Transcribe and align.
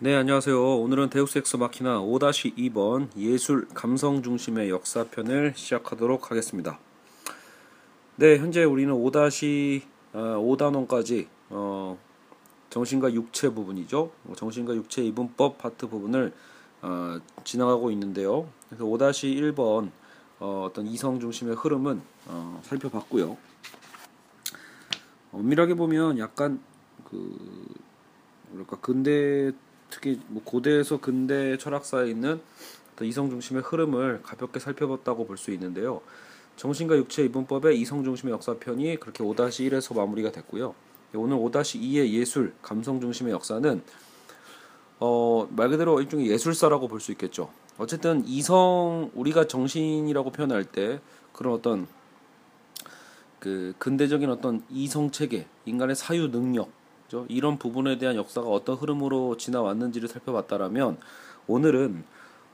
네, 0.00 0.14
안녕하세요. 0.14 0.78
오늘은 0.78 1.10
데우스 1.10 1.38
엑스 1.38 1.56
마키나 1.56 1.98
5-2번 1.98 3.08
예술 3.16 3.66
감성 3.74 4.22
중심의 4.22 4.70
역사편을 4.70 5.54
시작하도록 5.56 6.30
하겠습니다. 6.30 6.78
네, 8.14 8.38
현재 8.38 8.62
우리는 8.62 8.94
5-5단원까지 8.94 11.26
어, 11.50 11.98
정신과 12.70 13.12
육체 13.12 13.48
부분이죠. 13.48 14.12
정신과 14.36 14.76
육체 14.76 15.02
이분법 15.02 15.58
파트 15.58 15.88
부분을 15.88 16.32
어, 16.82 17.18
지나가고 17.42 17.90
있는데요. 17.90 18.48
그래서 18.68 18.84
5-1번 18.84 19.90
어, 20.38 20.68
어떤 20.70 20.86
이성 20.86 21.18
중심의 21.18 21.56
흐름은 21.56 22.00
어, 22.26 22.60
살펴봤고요. 22.62 23.36
엄밀하게 25.32 25.74
보면 25.74 26.20
약간 26.20 26.60
그 27.10 27.36
뭐랄까 28.50 28.78
근대 28.78 29.50
특히 29.90 30.20
뭐 30.28 30.42
고대에서 30.44 31.00
근대 31.00 31.56
철학사에 31.58 32.08
있는 32.10 32.40
이성 33.02 33.30
중심의 33.30 33.62
흐름을 33.62 34.22
가볍게 34.22 34.58
살펴봤다고 34.58 35.26
볼 35.26 35.36
수 35.36 35.50
있는데요. 35.52 36.00
정신과 36.56 36.96
육체 36.96 37.24
이분법의 37.24 37.80
이성 37.80 38.02
중심의 38.02 38.32
역사편이 38.34 38.98
그렇게 38.98 39.22
5-1에서 39.22 39.96
마무리가 39.96 40.32
됐고요. 40.32 40.74
오늘 41.14 41.36
5-2의 41.36 42.10
예술, 42.10 42.52
감성 42.60 43.00
중심의 43.00 43.32
역사는 43.32 43.82
어, 45.00 45.46
말 45.50 45.68
그대로 45.68 46.00
일종의 46.00 46.26
예술사라고 46.28 46.88
볼 46.88 47.00
수 47.00 47.12
있겠죠. 47.12 47.50
어쨌든 47.78 48.26
이성 48.26 49.12
우리가 49.14 49.46
정신이라고 49.46 50.32
표현할 50.32 50.64
때 50.64 51.00
그런 51.32 51.54
어떤 51.54 51.86
그 53.38 53.72
근대적인 53.78 54.28
어떤 54.28 54.64
이성 54.68 55.12
체계, 55.12 55.46
인간의 55.64 55.94
사유 55.94 56.28
능력? 56.32 56.70
이런 57.28 57.58
부분에 57.58 57.98
대한 57.98 58.16
역사가 58.16 58.48
어떤 58.48 58.76
흐름으로 58.76 59.36
지나왔는지를 59.36 60.08
살펴봤다라면 60.08 60.98
오늘은 61.46 62.04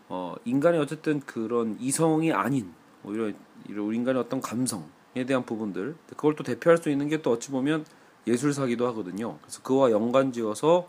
어, 0.09 0.35
인간의 0.45 0.81
어쨌든 0.81 1.21
그런 1.21 1.77
이성이 1.81 2.33
아닌 2.33 2.73
오히려 3.05 3.33
이런 3.69 3.95
인간의 3.95 4.21
어떤 4.21 4.41
감성에 4.41 5.25
대한 5.27 5.45
부분들 5.45 5.97
그걸 6.09 6.37
또 6.37 6.45
대표할 6.45 6.79
수 6.79 6.91
있는 6.91 7.09
게 7.09 7.23
또 7.23 7.33
어찌 7.33 7.51
보면 7.51 7.85
예술사기도 8.27 8.87
하거든요. 8.89 9.39
그래서 9.43 9.63
그와 9.63 9.91
연관지어서 9.91 10.89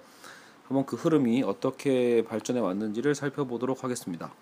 한번 0.68 0.86
그 0.86 0.96
흐름이 0.96 1.44
어떻게 1.44 2.24
발전해 2.24 2.60
왔는지를 2.60 3.14
살펴보도록 3.14 3.84
하겠습니다. 3.84 4.34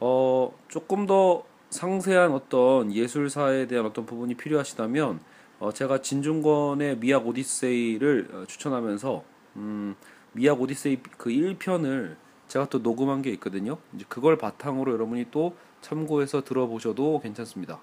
어, 0.00 0.52
조금 0.68 1.06
더 1.06 1.44
상세한 1.70 2.32
어떤 2.32 2.92
예술사에 2.92 3.66
대한 3.66 3.86
어떤 3.86 4.04
부분이 4.04 4.34
필요하시다면 4.34 5.20
어, 5.62 5.72
제가 5.72 6.02
진중권의 6.02 6.98
미학 6.98 7.24
오디세이를 7.24 8.30
어, 8.32 8.44
추천하면서 8.48 9.22
음, 9.54 9.94
미학 10.32 10.60
오디세이 10.60 10.98
그 11.16 11.30
1편을 11.30 12.16
제가 12.48 12.68
또 12.68 12.80
녹음한 12.80 13.22
게 13.22 13.30
있거든요. 13.34 13.78
이제 13.94 14.04
그걸 14.08 14.36
바탕으로 14.36 14.92
여러분이 14.92 15.26
또 15.30 15.54
참고해서 15.80 16.42
들어보셔도 16.42 17.20
괜찮습니다. 17.20 17.78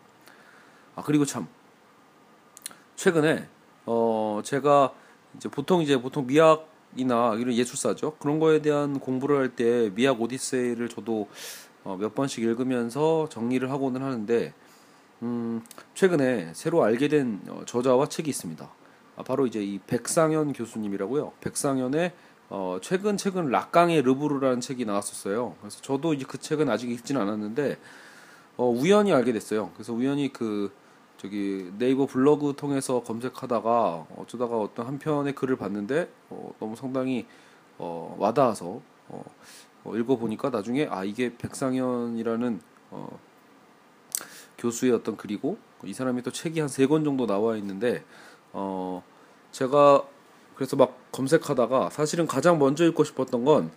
아 0.98 1.04
그리고 1.04 1.24
참 1.24 1.48
최근에 2.98 3.48
어 3.86 4.42
제가 4.44 4.94
이제 5.38 5.48
보통 5.48 5.82
이제 5.82 6.02
보통 6.02 6.28
미학이나 6.28 7.36
이런 7.36 7.54
예술사죠 7.54 8.16
그런 8.20 8.40
거에 8.40 8.62
대한 8.62 9.00
공부를 9.00 9.38
할 9.38 9.56
때 9.56 9.90
미학 9.96 10.20
오디세이를 10.22 10.90
저도 10.90 11.30
어, 11.86 11.96
몇 11.98 12.14
번씩 12.14 12.44
읽으면서 12.44 13.30
정리를 13.30 13.72
하고는 13.72 14.02
하는데 14.04 14.54
음, 15.22 15.64
최근에 15.94 16.54
새로 16.54 16.84
알게 16.84 17.08
된 17.08 17.42
어, 17.50 17.64
저자와 17.66 18.08
책이 18.08 18.30
있습니다. 18.30 18.70
아, 19.18 19.24
바로 19.24 19.46
이제 19.46 19.62
이 19.62 19.80
백상현 19.80 20.54
교수님이라고요. 20.54 21.34
백상현의 21.42 22.14
어, 22.50 22.80
최근 22.82 23.18
최근 23.18 23.50
락강의 23.50 24.02
르브르라는 24.02 24.62
책이 24.62 24.86
나왔었어요. 24.86 25.56
그래서 25.60 25.82
저도 25.82 26.14
이제 26.14 26.26
그 26.28 26.38
책은 26.38 26.70
아직 26.70 26.90
읽지는 26.90 27.22
않았는데 27.22 27.78
어, 28.58 28.70
우연히 28.70 29.14
알게 29.14 29.34
됐어요. 29.34 29.72
그래서 29.74 29.94
우연히 29.94 30.32
그 30.32 30.72
저기 31.18 31.70
네이버 31.78 32.06
블로그 32.06 32.54
통해서 32.56 33.04
검색하다가 33.04 34.08
어쩌다가 34.18 34.58
어떤 34.58 34.88
한 34.88 35.00
편의 35.00 35.36
글을 35.36 35.58
봤는데 35.58 36.10
어, 36.30 36.54
너무 36.60 36.76
상당히 36.78 37.28
어, 37.78 38.16
와닿아서 38.18 38.82
어, 39.10 39.24
어, 39.84 39.96
읽어보니까 39.96 40.50
나중에 40.50 40.88
아 40.90 41.04
이게 41.04 41.36
백상현이라는 41.38 42.62
어, 42.92 43.20
교수의 44.60 44.92
어떤 44.92 45.18
글이고 45.18 45.58
이 45.86 45.94
사람이 45.94 46.22
또 46.24 46.32
책이 46.32 46.60
한 46.60 46.70
세 46.70 46.86
권 46.86 47.04
정도 47.04 47.26
나와 47.26 47.56
있는데 47.58 48.04
어 48.54 49.04
제가 49.52 50.04
그래서 50.56 50.76
막 50.76 50.98
검색하다가 51.12 51.90
사실은 51.90 52.28
가장 52.28 52.60
먼저 52.60 52.86
읽고 52.86 53.04
싶었던 53.04 53.46
건 53.46 53.72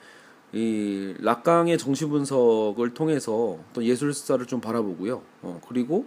이 0.55 1.15
락강의 1.21 1.79
정신 1.79 2.11
분석을 2.11 2.93
통해서 2.93 3.59
또 3.73 3.83
예술사를 3.83 4.45
좀 4.47 4.61
바라보고요. 4.61 5.23
어 5.41 5.61
그리고 5.67 6.05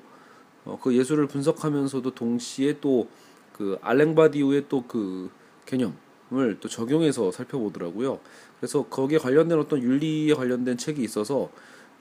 어, 0.65 0.77
그 0.81 0.95
예술을 0.95 1.25
분석하면서도 1.27 2.13
동시에 2.13 2.79
또 2.79 3.07
그 3.53 3.79
알랭바디우의 3.81 4.65
또 4.69 4.83
그 4.87 5.31
개념을 5.65 6.59
또 6.59 6.69
적용해서 6.69 7.31
살펴보더라고요. 7.31 8.19
그래서 8.59 8.83
거기에 8.83 9.17
관련된 9.17 9.57
어떤 9.57 9.81
윤리에 9.81 10.33
관련된 10.35 10.77
책이 10.77 11.01
있어서 11.01 11.49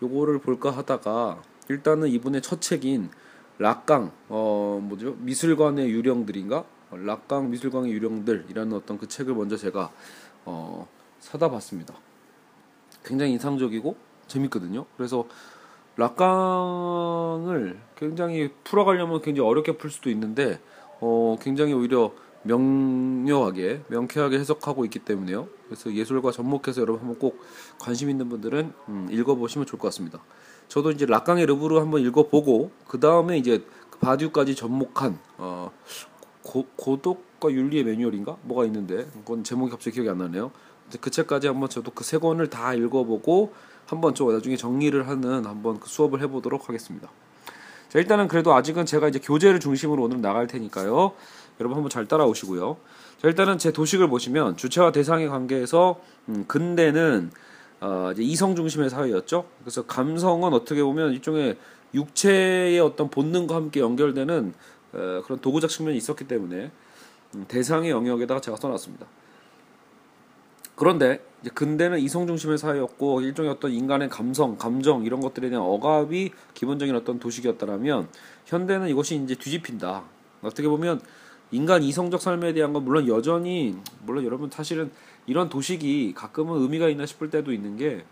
요거를 0.03 0.41
볼까 0.41 0.71
하다가 0.71 1.43
일단은 1.69 2.09
이분의 2.09 2.43
첫 2.43 2.61
책인 2.61 3.11
락강 3.59 4.13
어 4.29 4.81
뭐죠 4.83 5.17
미술관의 5.19 5.91
유령들인가 5.91 6.65
락강 6.91 7.51
미술관의 7.51 7.93
유령들이라는 7.93 8.73
어떤 8.73 8.99
그 8.99 9.09
책을 9.09 9.35
먼저 9.35 9.57
제가 9.57 9.91
어 10.45 10.89
사다 11.21 11.51
봤습니다. 11.51 11.95
굉장히 13.05 13.33
인상적이고 13.33 13.97
재밌거든요. 14.27 14.87
그래서 14.97 15.27
락강을 15.97 17.79
굉장히 17.97 18.51
풀어가려면 18.65 19.23
굉장히 19.23 19.49
어렵게 19.49 19.77
풀 19.77 19.91
수도 19.91 20.11
있는데 20.11 20.61
어 21.01 21.37
굉장히 21.41 21.73
오히려 21.73 22.13
명료하게 22.43 23.85
명쾌하게 23.89 24.39
해석하고 24.39 24.85
있기 24.87 24.99
때문에요. 25.01 25.49
그래서 25.67 25.93
예술과 25.93 26.31
접목해서 26.31 26.81
여러분 26.83 27.01
한번 27.01 27.19
꼭 27.19 27.41
관심 27.79 28.11
있는 28.11 28.29
분들은 28.29 28.73
음, 28.89 29.09
읽어보시면 29.11 29.67
좋을 29.67 29.79
것 29.79 29.89
같습니다. 29.89 30.21
저도 30.69 30.91
이제 30.91 31.07
락강의 31.07 31.47
르브르 31.47 31.79
한번 31.79 32.01
읽어보고 32.03 32.71
그 32.89 33.01
다음에 33.01 33.39
이제 33.39 33.65
그 33.91 33.99
바듀까지 33.99 34.55
접목한 34.55 35.19
어, 35.39 35.71
고, 36.43 36.67
고독과 36.77 37.51
윤리의 37.51 37.85
매뉴얼인가 37.85 38.37
뭐가 38.43 38.65
있는데 38.67 39.07
그건 39.13 39.45
제목이 39.45 39.71
갑자기 39.71 39.95
기억이 39.95 40.11
안 40.11 40.19
나네요. 40.19 40.51
그 41.01 41.11
책까지 41.11 41.47
한번 41.47 41.69
저도 41.69 41.91
그 41.93 42.05
세 42.05 42.19
권을 42.19 42.51
다 42.51 42.75
읽어보고 42.75 43.53
한번 43.87 44.15
저 44.15 44.25
나중에 44.31 44.57
정리를 44.57 45.09
하는 45.09 45.47
한번 45.47 45.81
그 45.81 45.89
수업을 45.89 46.21
해보도록 46.23 46.69
하겠습니다. 46.69 47.09
자 47.89 47.99
일단은 47.99 48.29
그래도 48.29 48.55
아직은 48.55 48.87
제가 48.87 49.09
이제 49.09 49.19
교재를 49.19 49.61
중심으로 49.61 50.03
오늘 50.03 50.21
나갈 50.21 50.47
테니까요. 50.47 51.13
여러분 51.61 51.77
한번 51.77 51.91
잘 51.91 52.07
따라오시고요. 52.07 52.77
자 53.23 53.29
일단은 53.29 53.59
제 53.59 53.71
도식을 53.71 54.09
보시면 54.09 54.57
주체와 54.57 54.93
대상의 54.93 55.29
관계에서 55.29 56.01
음, 56.29 56.45
근대는 56.49 57.31
어, 57.85 58.13
이제 58.13 58.23
이성 58.23 58.57
중심의 58.57 58.89
사회였죠. 58.89 59.45
그래서 59.61 59.85
감성은 59.85 60.55
어떻게 60.55 60.83
보면 60.83 61.13
일종의 61.13 61.59
육체의 61.93 62.81
어떤 62.81 63.11
본능과 63.11 63.55
함께 63.55 63.81
연결되는 63.81 64.55
어, 64.95 65.23
그런 65.23 65.39
도구적 65.39 65.69
측면이 65.69 65.99
있었기 65.99 66.27
때문에 66.27 66.71
음, 67.35 67.45
대상의 67.47 67.91
영역에다가 67.91 68.41
제가 68.41 68.57
써놨습니다. 68.57 69.05
그런데 70.77 71.23
이제 71.43 71.51
근대는 71.53 71.99
이성 71.99 72.27
중심의 72.27 72.57
사회였고 72.57 73.21
일종의 73.21 73.51
어떤 73.51 73.71
인간의 73.71 74.09
감성, 74.09 74.57
감정 74.57 75.05
이런 75.05 75.21
것들에 75.21 75.51
대한 75.51 75.63
억압이 75.63 76.33
기본적인 76.55 76.97
어떤 76.97 77.19
도식이었다면 77.19 78.09
현대는 78.47 78.89
이것이 78.89 79.17
이제 79.17 79.35
뒤집힌다. 79.35 80.05
어떻게 80.41 80.69
보면 80.69 81.03
인간 81.51 81.83
이성적 81.83 82.23
삶에 82.23 82.55
대한 82.55 82.73
건 82.73 82.85
물론 82.85 83.07
여전히 83.09 83.77
물론 84.07 84.25
여러분 84.25 84.51
사실은 84.51 84.91
이런 85.27 85.49
도식이 85.49 86.15
가끔은 86.15 86.61
의미가 86.61 86.89
있나 86.89 87.07
싶을 87.07 87.31
때도 87.31 87.53
있는 87.53 87.77
게 87.77 88.05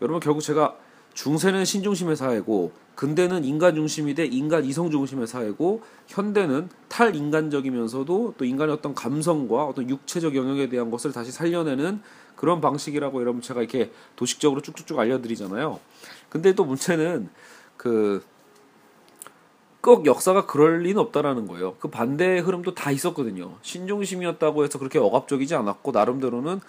여러분 0.00 0.20
결국 0.20 0.40
제가 0.40 0.76
중세는 1.14 1.64
신중심의 1.64 2.14
사회고 2.16 2.72
근대는 2.94 3.44
인간 3.44 3.74
중심이 3.74 4.14
돼 4.14 4.26
인간 4.26 4.64
이성 4.64 4.90
중심의 4.90 5.26
사회고 5.26 5.82
현대는 6.08 6.68
탈인간적이면서도 6.88 8.34
또 8.36 8.44
인간의 8.44 8.74
어떤 8.74 8.94
감성과 8.94 9.64
어떤 9.64 9.88
육체적 9.88 10.36
영역에 10.36 10.68
대한 10.68 10.90
것을 10.90 11.12
다시 11.12 11.32
살려내는 11.32 12.00
그런 12.36 12.60
방식이라고 12.60 13.20
여러분 13.20 13.40
제가 13.40 13.60
이렇게 13.60 13.90
도식적으로 14.14 14.60
쭉쭉쭉 14.60 14.98
알려드리잖아요. 14.98 15.80
근데 16.28 16.54
또 16.54 16.64
문제는 16.64 17.28
그 17.76 18.22
꼭 19.86 20.04
역사가 20.04 20.46
그럴 20.46 20.80
리는 20.80 21.00
없다라는 21.00 21.46
거예요. 21.46 21.76
그 21.78 21.86
반대의 21.86 22.40
흐름도 22.40 22.74
다 22.74 22.90
있었거든요. 22.90 23.54
신중심이었다고 23.62 24.64
해서 24.64 24.80
그렇게 24.80 24.98
억압적이지 24.98 25.54
않았고 25.54 25.92
나름대로는 25.92 26.60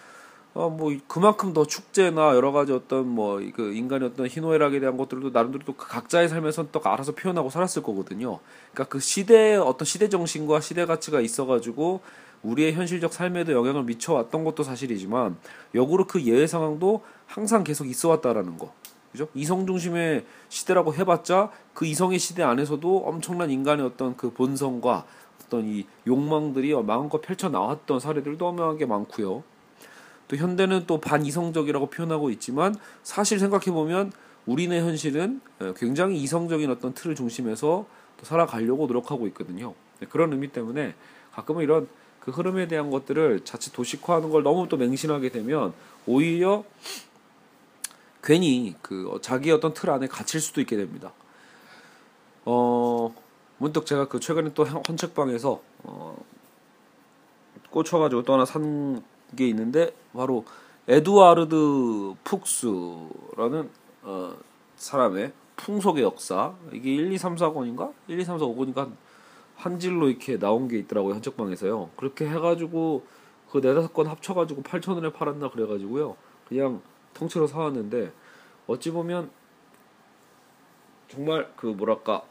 어 0.53 0.69
뭐 0.69 0.95
그만큼 1.07 1.51
더 1.51 1.65
축제나 1.65 2.35
여러 2.35 2.51
가지 2.51 2.73
어떤 2.73 3.07
뭐 3.07 3.39
그 3.55 3.73
인간의 3.73 4.09
어떤 4.09 4.27
희노애락에 4.27 4.79
대한 4.79 4.97
것들도 4.97 5.31
나름대로 5.31 5.65
또그 5.65 5.87
각자의 5.87 6.29
삶에서 6.29 6.67
또 6.71 6.79
알아서 6.83 7.13
표현하고 7.13 7.49
살았을 7.49 7.81
거거든요. 7.81 8.37
그러니까 8.71 8.91
그 8.91 8.99
시대의 8.99 9.57
어떤 9.57 9.87
시대 9.87 10.09
정신과 10.09 10.61
시대 10.61 10.85
가치가 10.85 11.19
있어가지고 11.19 12.01
우리의 12.43 12.73
현실적 12.73 13.13
삶에도 13.13 13.51
영향을 13.53 13.81
미쳐왔던 13.85 14.43
것도 14.43 14.61
사실이지만 14.61 15.37
역으로 15.73 16.05
그 16.05 16.21
예외 16.21 16.45
상황도 16.45 17.01
항상 17.25 17.63
계속 17.63 17.87
있어왔다라는 17.87 18.59
거. 18.59 18.71
그죠? 19.17 19.27
이성 19.33 19.65
중심의 19.65 20.25
시대라고 20.49 20.93
해봤자 20.93 21.49
그 21.73 21.87
이성의 21.87 22.19
시대 22.19 22.43
안에서도 22.43 22.97
엄청난 22.99 23.49
인간의 23.49 23.83
어떤 23.83 24.15
그 24.15 24.31
본성과 24.31 25.05
어떤 25.43 25.65
이 25.67 25.87
욕망들이 26.05 26.75
마음껏 26.83 27.19
펼쳐 27.19 27.49
나왔던 27.49 27.99
사례들도 27.99 28.47
어마하게 28.47 28.85
많고요. 28.85 29.43
또 30.27 30.35
현대는 30.35 30.83
또 30.85 30.99
반이성적이라고 30.99 31.87
표현하고 31.87 32.29
있지만 32.31 32.75
사실 33.01 33.39
생각해 33.39 33.71
보면 33.71 34.11
우리네 34.45 34.81
현실은 34.81 35.41
굉장히 35.75 36.17
이성적인 36.21 36.69
어떤 36.69 36.93
틀을 36.93 37.15
중심해서 37.15 37.85
또 38.17 38.25
살아가려고 38.25 38.85
노력하고 38.85 39.25
있거든요. 39.27 39.73
네, 39.99 40.07
그런 40.07 40.31
의미 40.31 40.49
때문에 40.49 40.93
가끔은 41.33 41.63
이런 41.63 41.87
그 42.19 42.31
흐름에 42.31 42.67
대한 42.67 42.91
것들을 42.91 43.45
자칫 43.45 43.71
도식화하는 43.73 44.29
걸 44.29 44.43
너무 44.43 44.67
또 44.67 44.77
맹신하게 44.77 45.29
되면 45.29 45.73
오히려 46.05 46.63
괜히 48.27 48.75
그 48.81 49.17
자기 49.21 49.51
어떤 49.51 49.73
틀 49.73 49.89
안에 49.89 50.07
갇힐 50.07 50.41
수도 50.41 50.59
있게 50.59 50.75
됩니다. 50.75 51.13
어 52.45 53.15
문득 53.57 53.85
제가 53.85 54.07
그 54.07 54.19
최근에 54.19 54.53
또 54.53 54.65
헌책방에서 54.65 55.61
어 55.83 56.17
꽂혀가지고 57.71 58.23
또 58.23 58.33
하나 58.33 58.45
산 58.45 59.01
게 59.35 59.47
있는데 59.49 59.93
바로 60.13 60.45
에두아르드 60.87 62.15
푹스라는 62.23 63.69
어 64.03 64.37
사람의 64.77 65.33
풍속의 65.57 66.03
역사. 66.03 66.53
이게 66.71 66.93
1, 66.95 67.11
2, 67.11 67.17
3, 67.17 67.35
4권인가? 67.35 67.91
1, 68.07 68.19
2, 68.19 68.23
3, 68.23 68.39
4, 68.39 68.45
5권인가? 68.45 68.89
한 69.55 69.79
질로 69.79 70.07
이렇게 70.07 70.37
나온 70.37 70.67
게 70.67 70.77
있더라고요 70.77 71.15
헌책방에서요. 71.15 71.89
그렇게 71.97 72.29
해가지고 72.29 73.03
그 73.51 73.57
네다섯 73.57 73.93
권 73.93 74.07
합쳐가지고 74.07 74.61
8천 74.61 74.95
원에 74.95 75.11
팔았나 75.11 75.49
그래가지고요. 75.49 76.15
그냥 76.47 76.81
통째로 77.17 77.47
사왔는데 77.47 78.11
어찌 78.67 78.91
보면 78.91 79.29
정말 81.07 81.51
그 81.55 81.67
뭐랄까 81.67 82.23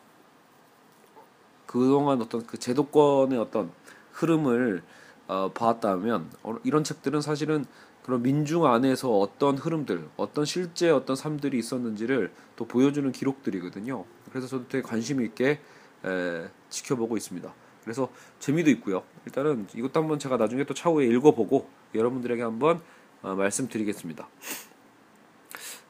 그동안 1.67 2.21
어떤 2.21 2.47
그 2.47 2.59
제도권의 2.59 3.39
어떤 3.39 3.71
흐름을 4.13 4.83
어, 5.29 5.51
봤다면 5.53 6.31
어, 6.43 6.57
이런 6.63 6.85
책들은 6.85 7.21
사실은 7.21 7.65
그런 8.05 8.23
민중 8.23 8.65
안에서 8.67 9.19
어떤 9.19 9.59
흐름들, 9.59 10.09
어떤 10.17 10.45
실제 10.45 10.91
어떤 10.91 11.17
삶들이 11.17 11.59
있었는지를 11.59 12.33
또 12.55 12.65
보여주는 12.65 13.11
기록들이거든요. 13.11 14.05
그래서 14.31 14.47
저도 14.47 14.69
되게 14.69 14.83
관심 14.83 15.21
있게 15.23 15.59
에, 16.05 16.49
지켜보고 16.71 17.17
있습니다. 17.17 17.53
그래서 17.83 18.09
재미도 18.39 18.71
있고요. 18.71 19.03
일단은 19.25 19.67
이것도 19.75 20.01
한번 20.01 20.21
제가 20.21 20.37
나중에 20.37 20.63
또 20.65 20.73
차후에 20.73 21.07
읽어보고 21.07 21.69
여러분들에게 21.97 22.43
한번 22.43 22.81
어, 23.23 23.35
말씀드리겠습니다. 23.35 24.29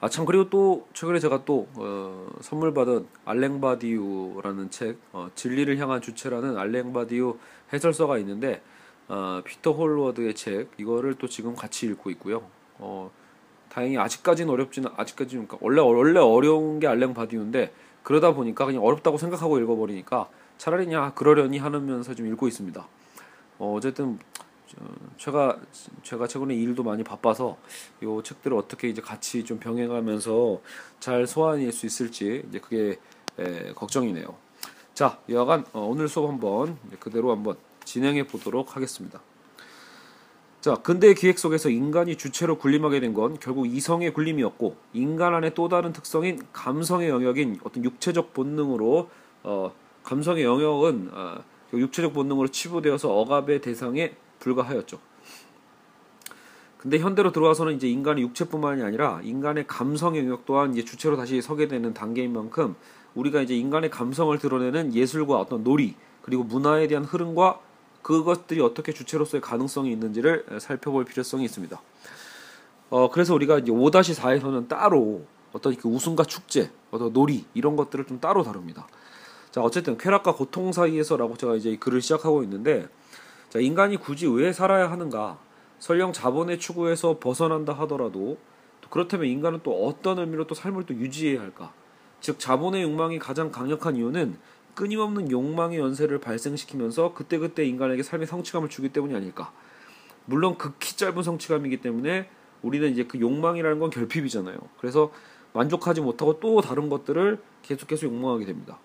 아 0.00 0.08
참 0.10 0.26
그리고 0.26 0.50
또 0.50 0.86
최근에 0.92 1.18
제가 1.18 1.44
또 1.44 1.68
어, 1.74 2.28
선물 2.40 2.74
받은 2.74 3.06
알랭 3.24 3.60
바디우라는 3.62 4.70
책 4.70 4.98
어, 5.12 5.28
진리를 5.34 5.78
향한 5.78 6.02
주체라는 6.02 6.58
알랭 6.58 6.92
바디우 6.92 7.38
해설서가 7.72 8.18
있는데 8.18 8.60
어, 9.08 9.40
피터 9.44 9.72
홀워드의 9.72 10.34
책 10.34 10.70
이거를 10.76 11.14
또 11.14 11.26
지금 11.28 11.54
같이 11.54 11.86
읽고 11.86 12.10
있고요. 12.10 12.42
어, 12.78 13.10
다행히 13.70 13.96
아직까지는 13.96 14.52
어렵지는 14.52 14.90
아직까지는 14.96 15.48
그러니까 15.48 15.64
원래 15.64 15.80
원래 15.80 16.20
어려운 16.20 16.78
게 16.78 16.86
알랭 16.86 17.14
바디우인데 17.14 17.72
그러다 18.02 18.34
보니까 18.34 18.66
그냥 18.66 18.84
어렵다고 18.84 19.16
생각하고 19.16 19.58
읽어버리니까 19.58 20.28
차라리 20.58 20.84
그냥 20.84 21.12
그러려니 21.14 21.58
하면서 21.58 22.14
좀 22.14 22.26
읽고 22.26 22.48
있습니다. 22.48 22.86
어, 23.58 23.74
어쨌든 23.74 24.18
제가 25.16 25.58
제가 26.02 26.26
최근에 26.26 26.54
일도 26.54 26.82
많이 26.82 27.04
바빠서 27.04 27.56
요 28.02 28.22
책들을 28.22 28.56
어떻게 28.56 28.88
이제 28.88 29.00
같이 29.00 29.44
좀 29.44 29.58
병행하면서 29.58 30.60
잘 31.00 31.26
소화해낼 31.26 31.72
수 31.72 31.86
있을지 31.86 32.44
이제 32.48 32.58
그게 32.58 32.98
에, 33.38 33.72
걱정이네요. 33.74 34.34
자, 34.94 35.18
여하간 35.28 35.66
어, 35.72 35.80
오늘 35.80 36.08
수업 36.08 36.28
한번 36.28 36.78
그대로 36.98 37.30
한번 37.30 37.56
진행해 37.84 38.26
보도록 38.26 38.76
하겠습니다. 38.76 39.20
자, 40.60 40.74
근대 40.74 41.14
기획 41.14 41.38
속에서 41.38 41.68
인간이 41.68 42.16
주체로 42.16 42.58
군림하게 42.58 42.98
된 43.00 43.14
건 43.14 43.38
결국 43.38 43.66
이성의 43.66 44.12
군림이었고 44.14 44.76
인간 44.94 45.32
안의 45.34 45.54
또 45.54 45.68
다른 45.68 45.92
특성인 45.92 46.44
감성의 46.52 47.08
영역인 47.08 47.60
어떤 47.62 47.84
육체적 47.84 48.34
본능으로 48.34 49.08
어, 49.44 49.72
감성의 50.02 50.42
영역은 50.42 51.10
어, 51.12 51.38
육체적 51.72 52.12
본능으로 52.12 52.48
치부되어서 52.48 53.12
억압의 53.12 53.60
대상에 53.60 54.14
불과하였죠. 54.40 54.98
근데 56.78 56.98
현대로 56.98 57.32
들어와서는 57.32 57.74
이제 57.74 57.88
인간의 57.88 58.22
육체뿐만이 58.24 58.82
아니라 58.82 59.20
인간의 59.22 59.66
감성 59.66 60.16
영역 60.16 60.46
또한 60.46 60.72
이제 60.72 60.84
주체로 60.84 61.16
다시 61.16 61.42
서게 61.42 61.66
되는 61.68 61.92
단계인 61.92 62.32
만큼 62.32 62.76
우리가 63.14 63.40
이제 63.40 63.56
인간의 63.56 63.90
감성을 63.90 64.38
드러내는 64.38 64.94
예술과 64.94 65.38
어떤 65.38 65.64
놀이 65.64 65.96
그리고 66.22 66.44
문화에 66.44 66.86
대한 66.86 67.04
흐름과 67.04 67.60
그것들이 68.02 68.60
어떻게 68.60 68.92
주체로서의 68.92 69.40
가능성이 69.40 69.90
있는지를 69.90 70.46
살펴볼 70.60 71.04
필요성이 71.04 71.44
있습니다. 71.44 71.80
어, 72.90 73.10
그래서 73.10 73.34
우리가 73.34 73.58
이제 73.58 73.72
5-4에서는 73.72 74.68
따로 74.68 75.24
어떤 75.52 75.74
그 75.74 75.88
웃음과 75.88 76.24
축제, 76.24 76.70
어떤 76.90 77.12
놀이 77.12 77.44
이런 77.54 77.74
것들을 77.74 78.04
좀 78.06 78.20
따로 78.20 78.44
다룹니다. 78.44 78.86
자, 79.50 79.60
어쨌든 79.60 79.96
쾌락과 79.98 80.34
고통 80.34 80.70
사이에서라고 80.70 81.36
제가 81.36 81.56
이제 81.56 81.76
글을 81.76 82.00
시작하고 82.00 82.42
있는데 82.44 82.86
자, 83.48 83.60
인간이 83.60 83.96
굳이 83.96 84.26
왜 84.26 84.52
살아야 84.52 84.90
하는가? 84.90 85.38
설령 85.78 86.12
자본의 86.12 86.58
추구에서 86.58 87.18
벗어난다 87.18 87.72
하더라도 87.74 88.38
그렇다면 88.90 89.26
인간은 89.26 89.60
또 89.62 89.86
어떤 89.86 90.18
의미로 90.18 90.46
또 90.46 90.54
삶을 90.54 90.86
또 90.86 90.94
유지해야 90.94 91.40
할까? 91.40 91.72
즉 92.20 92.38
자본의 92.38 92.82
욕망이 92.82 93.18
가장 93.18 93.50
강력한 93.50 93.96
이유는 93.96 94.38
끊임없는 94.74 95.30
욕망의 95.30 95.78
연쇄를 95.78 96.18
발생시키면서 96.20 97.14
그때그때 97.14 97.64
인간에게 97.64 98.02
삶의 98.02 98.26
성취감을 98.26 98.68
주기 98.68 98.90
때문이 98.90 99.14
아닐까. 99.14 99.52
물론 100.24 100.58
극히 100.58 100.96
짧은 100.96 101.22
성취감이기 101.22 101.80
때문에 101.80 102.28
우리는 102.62 102.90
이제 102.90 103.04
그 103.04 103.20
욕망이라는 103.20 103.78
건 103.78 103.90
결핍이잖아요. 103.90 104.56
그래서 104.78 105.12
만족하지 105.52 106.00
못하고 106.00 106.40
또 106.40 106.60
다른 106.60 106.88
것들을 106.88 107.40
계속해서 107.62 108.06
욕망하게 108.06 108.44
됩니다. 108.44 108.78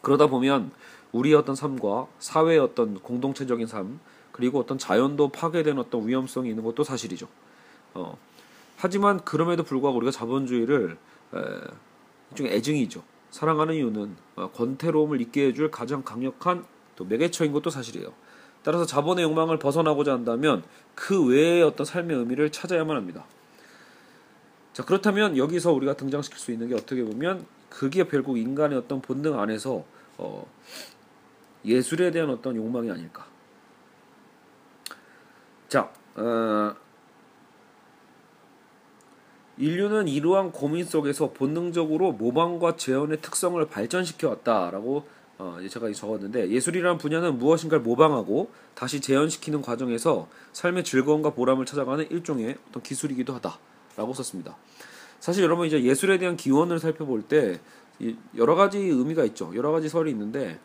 그러다 0.00 0.26
보면 0.26 0.70
우리의 1.12 1.34
어떤 1.34 1.54
삶과 1.54 2.06
사회의 2.18 2.58
어떤 2.58 2.94
공동체적인 2.94 3.66
삶 3.66 4.00
그리고 4.32 4.58
어떤 4.58 4.78
자연도 4.78 5.28
파괴된 5.28 5.78
어떤 5.78 6.06
위험성이 6.08 6.50
있는 6.50 6.64
것도 6.64 6.84
사실이죠. 6.84 7.28
어, 7.94 8.16
하지만 8.76 9.20
그럼에도 9.24 9.62
불구하고 9.62 9.98
우리가 9.98 10.10
자본주의를 10.10 10.96
에, 11.34 11.38
일종의 12.30 12.54
애증이죠. 12.54 13.02
사랑하는 13.30 13.74
이유는 13.74 14.16
어, 14.36 14.50
권태로움을 14.52 15.20
잊게 15.20 15.46
해줄 15.46 15.70
가장 15.70 16.02
강력한 16.02 16.64
또 16.96 17.04
매개처인 17.04 17.52
것도 17.52 17.70
사실이에요. 17.70 18.12
따라서 18.62 18.86
자본의 18.86 19.24
욕망을 19.24 19.58
벗어나고자 19.58 20.12
한다면 20.12 20.62
그 20.94 21.26
외의 21.26 21.62
어떤 21.62 21.84
삶의 21.84 22.16
의미를 22.16 22.50
찾아야만 22.50 22.96
합니다. 22.96 23.24
자 24.72 24.84
그렇다면 24.84 25.36
여기서 25.36 25.72
우리가 25.72 25.94
등장시킬 25.94 26.38
수 26.38 26.52
있는 26.52 26.68
게 26.68 26.74
어떻게 26.74 27.04
보면 27.04 27.44
그게 27.68 28.04
결국 28.04 28.38
인간의 28.38 28.78
어떤 28.78 29.02
본능 29.02 29.38
안에서 29.38 29.84
어, 30.18 30.46
예술에 31.64 32.10
대한 32.10 32.30
어떤 32.30 32.56
욕망이 32.56 32.90
아닐까. 32.90 33.26
자, 35.68 35.90
어, 36.16 36.74
인류는 39.58 40.08
이러한 40.08 40.52
고민 40.52 40.84
속에서 40.84 41.32
본능적으로 41.32 42.12
모방과 42.12 42.76
재현의 42.76 43.20
특성을 43.20 43.64
발전시켜 43.66 44.28
왔다라고 44.28 45.06
어, 45.38 45.58
제가 45.68 45.90
적었는데 45.92 46.50
예술이라는 46.50 46.98
분야는 46.98 47.38
무엇인가를 47.38 47.82
모방하고 47.82 48.50
다시 48.74 49.00
재현시키는 49.00 49.62
과정에서 49.62 50.28
삶의 50.52 50.84
즐거움과 50.84 51.30
보람을 51.30 51.66
찾아가는 51.66 52.08
일종의 52.10 52.56
어떤 52.68 52.82
기술이기도 52.82 53.34
하다라고 53.34 54.14
썼습니다. 54.14 54.56
사실 55.20 55.44
여러분 55.44 55.66
이제 55.66 55.82
예술에 55.82 56.18
대한 56.18 56.36
기원을 56.36 56.78
살펴볼 56.78 57.22
때 57.22 57.60
여러 58.36 58.54
가지 58.54 58.78
의미가 58.78 59.24
있죠. 59.26 59.52
여러 59.54 59.70
가지 59.70 59.88
설이 59.88 60.10
있는데 60.10 60.58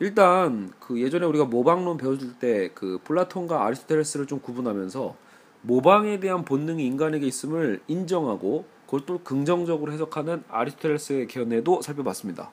일단 0.00 0.72
그 0.80 1.00
예전에 1.00 1.26
우리가 1.26 1.44
모방론 1.44 1.96
배웠을 1.96 2.34
때 2.38 2.73
그 2.73 3.00
플라톤과 3.04 3.64
아리스토텔레스를 3.66 4.26
좀 4.26 4.40
구분하면서 4.40 5.14
모방에 5.62 6.18
대한 6.18 6.44
본능이 6.44 6.84
인간에게 6.86 7.26
있음을 7.26 7.80
인정하고 7.86 8.64
그걸 8.86 9.06
또 9.06 9.18
긍정적으로 9.22 9.92
해석하는 9.92 10.42
아리스토텔레스의 10.48 11.28
견해도 11.28 11.82
살펴봤습니다. 11.82 12.50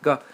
그러니까 0.00 0.24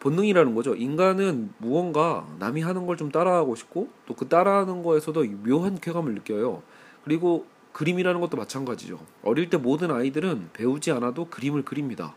본능이라는 0.00 0.54
거죠. 0.54 0.74
인간은 0.74 1.52
무언가 1.58 2.26
남이 2.38 2.62
하는 2.62 2.86
걸 2.86 2.96
좀 2.96 3.10
따라하고 3.10 3.54
싶고 3.54 3.88
또 4.06 4.14
그 4.14 4.28
따라하는 4.28 4.82
거에서도 4.82 5.24
묘한 5.44 5.78
쾌감을 5.80 6.14
느껴요. 6.14 6.62
그리고 7.04 7.46
그림이라는 7.72 8.20
것도 8.20 8.36
마찬가지죠. 8.36 8.98
어릴 9.22 9.48
때 9.48 9.56
모든 9.56 9.90
아이들은 9.90 10.50
배우지 10.52 10.90
않아도 10.92 11.26
그림을 11.26 11.64
그립니다. 11.64 12.14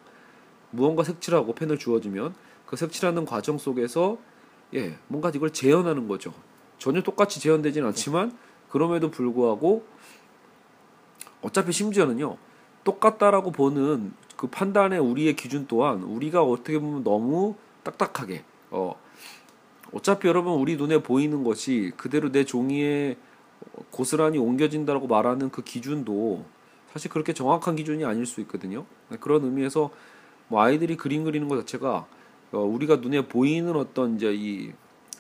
무언가 0.72 1.04
색칠하고 1.04 1.54
펜을 1.56 1.78
주어지면 1.78 2.34
그 2.74 2.78
색칠하는 2.78 3.26
과정 3.26 3.60
속에서 3.60 4.18
예, 4.74 4.98
뭔가 5.08 5.30
이걸 5.30 5.54
재현하는 5.54 6.08
거죠. 6.08 6.34
전혀 6.80 7.04
똑같이 7.04 7.40
재현되지는 7.40 7.88
않지만 7.90 8.36
그럼에도 8.68 9.12
불구하고 9.12 9.86
어차피 11.44 11.72
심지어는요 11.72 12.36
똑같다라고 12.84 13.52
보는 13.52 14.14
그 14.36 14.48
판단의 14.48 14.98
우리의 14.98 15.36
기준 15.36 15.68
또한 15.68 16.02
우리가 16.02 16.42
어떻게 16.42 16.80
보면 16.80 17.04
너무 17.04 17.54
딱딱하게 17.84 18.44
어 18.72 19.00
어차피 19.92 20.28
여러분 20.28 20.54
우리 20.54 20.76
눈에 20.76 21.04
보이는 21.04 21.44
것이 21.44 21.92
그대로 21.96 22.32
내 22.32 22.44
종이에 22.44 23.18
고스란히 23.92 24.40
옮겨진다라고 24.40 25.06
말하는 25.06 25.52
그 25.52 25.64
기준도 25.64 26.44
사실 26.92 27.12
그렇게 27.12 27.34
정확한 27.34 27.76
기준이 27.76 28.04
아닐 28.04 28.26
수 28.26 28.42
있거든요. 28.42 28.88
그런 29.20 29.44
의미에서 29.44 29.92
뭐 30.48 30.64
아이들이 30.64 30.98
그림 30.98 31.24
그리는 31.24 31.48
것 31.48 31.58
자체가 31.60 32.08
어 32.54 32.60
우리가 32.60 32.98
눈에 32.98 33.28
보이는 33.28 33.76
어떤 33.76 34.16
이제 34.16 34.34
이 34.34 34.72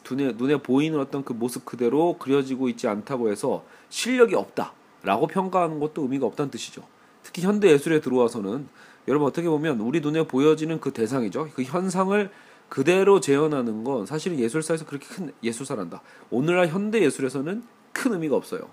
눈에 0.09 0.33
눈에 0.33 0.57
보이는 0.57 0.99
어떤 0.99 1.23
그 1.23 1.33
모습 1.33 1.65
그대로 1.65 2.17
그려지고 2.17 2.69
있지 2.69 2.87
않다고 2.87 3.31
해서 3.31 3.65
실력이 3.89 4.35
없다라고 4.35 5.27
평가하는 5.27 5.79
것도 5.79 6.03
의미가 6.03 6.25
없다는 6.27 6.51
뜻이죠. 6.51 6.83
특히 7.23 7.41
현대 7.41 7.71
예술에 7.71 8.01
들어와서는 8.01 8.67
여러분 9.07 9.27
어떻게 9.27 9.47
보면 9.47 9.79
우리 9.79 9.99
눈에 9.99 10.27
보여지는 10.27 10.79
그 10.79 10.91
대상이죠. 10.91 11.49
그 11.55 11.63
현상을 11.63 12.29
그대로 12.69 13.19
재현하는 13.19 13.83
건 13.83 14.05
사실은 14.05 14.39
예술사에서 14.39 14.85
그렇게 14.85 15.07
큰 15.07 15.31
예술사란다. 15.43 16.01
오늘날 16.29 16.67
현대 16.67 17.01
예술에서는 17.01 17.63
큰 17.91 18.13
의미가 18.13 18.35
없어요. 18.35 18.69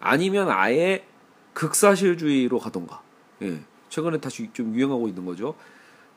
아니면 0.00 0.48
아예 0.50 1.04
극사실주의로 1.54 2.58
가던가. 2.58 3.02
예. 3.42 3.60
최근에 3.88 4.20
다시 4.20 4.48
좀 4.52 4.74
유행하고 4.74 5.08
있는 5.08 5.24
거죠. 5.24 5.54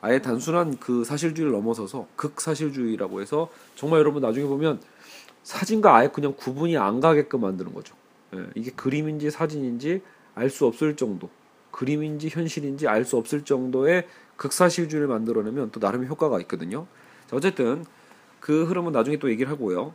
아예 0.00 0.20
단순한 0.20 0.78
그 0.78 1.04
사실주의를 1.04 1.52
넘어서서 1.52 2.06
극사실주의라고 2.16 3.20
해서 3.20 3.48
정말 3.74 4.00
여러분 4.00 4.22
나중에 4.22 4.46
보면 4.46 4.80
사진과 5.42 5.96
아예 5.96 6.08
그냥 6.08 6.34
구분이 6.36 6.76
안 6.76 7.00
가게끔 7.00 7.40
만드는 7.40 7.72
거죠. 7.72 7.94
예. 8.34 8.44
이게 8.54 8.70
그림인지 8.72 9.30
사진인지 9.30 10.02
알 10.34 10.50
수 10.50 10.66
없을 10.66 10.96
정도. 10.96 11.30
그림인지 11.70 12.28
현실인지 12.28 12.88
알 12.88 13.04
수 13.04 13.16
없을 13.16 13.44
정도의 13.44 14.06
극사실주의를 14.36 15.08
만들어내면 15.08 15.70
또 15.72 15.80
나름의 15.80 16.08
효과가 16.08 16.40
있거든요. 16.40 16.86
자, 17.26 17.36
어쨌든 17.36 17.84
그 18.40 18.64
흐름은 18.64 18.92
나중에 18.92 19.18
또 19.18 19.30
얘기를 19.30 19.50
하고요. 19.50 19.94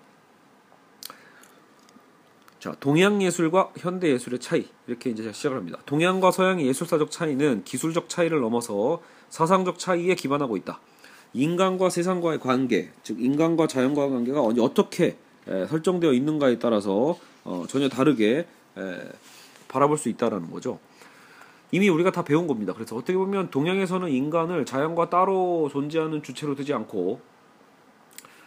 자, 2.62 2.75
동양 2.80 3.24
예술과 3.24 3.72
현대 3.75 4.12
예술의 4.12 4.38
차이 4.38 4.68
이렇게 4.86 5.10
이제 5.10 5.32
시작을 5.34 5.58
합니다. 5.58 5.80
동양과 5.88 6.30
서양의 6.30 6.68
예술사적 6.68 7.10
차이는 7.10 7.63
기술적 7.63 8.08
차이를 8.08 8.39
넘어서 8.39 9.01
사상적 9.30 9.80
차이에 9.80 10.13
기반하고 10.13 10.58
있다. 10.58 10.80
인간과 11.34 11.89
세상과의 11.89 12.39
관계, 12.39 12.91
즉 13.01 13.20
인간과 13.20 13.65
자연과의 13.65 14.12
관계가 14.12 14.41
어떻게 14.41 15.18
에, 15.48 15.65
설정되어 15.65 16.13
있는가에 16.13 16.60
따라서 16.60 17.18
어, 17.46 17.65
전혀 17.68 17.89
다르게 17.89 18.46
에, 18.77 19.10
바라볼 19.68 19.98
수 19.98 20.10
있다라는 20.10 20.51
거죠. 20.51 20.77
이미 21.72 21.89
우리가 21.89 22.12
다 22.12 22.24
배운 22.24 22.46
겁니다. 22.46 22.74
그래서 22.75 22.96
어떻게 22.96 23.18
보면 23.18 23.50
동양에서는 23.50 24.08
인간을 24.08 24.68
자연과 24.68 25.10
따로 25.10 25.68
존재하는 25.72 26.22
주체로 26.22 26.53
두지 26.53 26.75
않고 26.75 27.22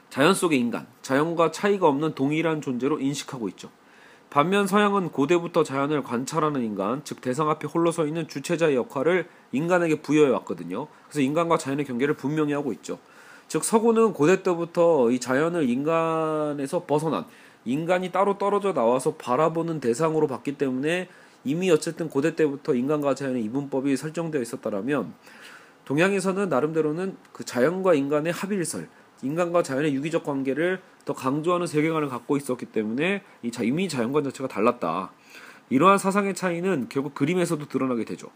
자연 0.09 0.35
속의 0.35 0.57
인간, 0.57 0.87
자연과 1.03 1.51
차이가 1.51 1.89
없는 1.89 2.15
동일한 2.15 2.61
존재로 2.61 3.01
인식하고 3.01 3.49
있죠. 3.49 3.71
반면 4.35 4.67
서양은 4.67 5.11
고대부터 5.11 5.63
자연을 5.63 6.03
관찰하는 6.03 6.65
인간, 6.65 7.03
즉 7.05 7.21
대상 7.21 7.49
앞에 7.51 7.69
홀로 7.69 7.93
서 7.93 8.05
있는 8.05 8.27
주체자의 8.27 8.75
역할을 8.75 9.29
인간에게 9.53 10.03
부여해 10.03 10.29
왔거든요. 10.31 10.89
그래서 11.05 11.21
인간과 11.21 11.57
자연의 11.57 11.85
경계를 11.85 12.15
분명히 12.15 12.53
하고 12.53 12.73
있죠. 12.73 12.99
즉 13.47 13.63
서구는 13.63 14.13
고대 14.13 14.43
때부터 14.43 15.13
이 15.13 15.21
자연을 15.21 15.69
인간에서 15.71 16.83
벗어난 16.85 17.27
인간이 17.65 18.11
따로 18.11 18.37
떨어져 18.37 18.73
나와서 18.75 19.15
바라보는 19.15 19.79
대상으로 19.79 20.27
봤기 20.27 20.59
때문에 20.59 21.09
이미 21.45 21.71
어쨌든 21.71 22.09
고대 22.09 22.35
때부터 22.35 22.75
인간과 22.75 23.15
자연의 23.15 23.45
이분법이 23.45 23.97
설정되어 23.97 24.43
있었다라면 24.43 25.15
동양에서는 25.85 26.49
나름대로는 26.49 27.17
그 27.33 27.45
자연과 27.45 27.95
인간의 27.95 28.33
합일설, 28.33 28.89
인간과 29.23 29.63
자연의 29.63 29.95
유기적 29.95 30.25
관계를 30.25 30.81
더 31.05 31.13
강조하는 31.13 31.67
세계관을 31.67 32.09
갖고 32.09 32.37
있었기 32.37 32.67
때문에 32.67 33.23
이 33.43 33.51
자, 33.51 33.63
이미 33.63 33.89
자연관 33.89 34.25
자체가 34.25 34.49
달랐다. 34.49 35.13
이러한 35.71 35.99
사상의 35.99 36.35
차이는 36.35 36.89
결국 36.89 37.15
그림에서도 37.15 37.67
드러나게 37.69 38.05
되죠. 38.05 38.29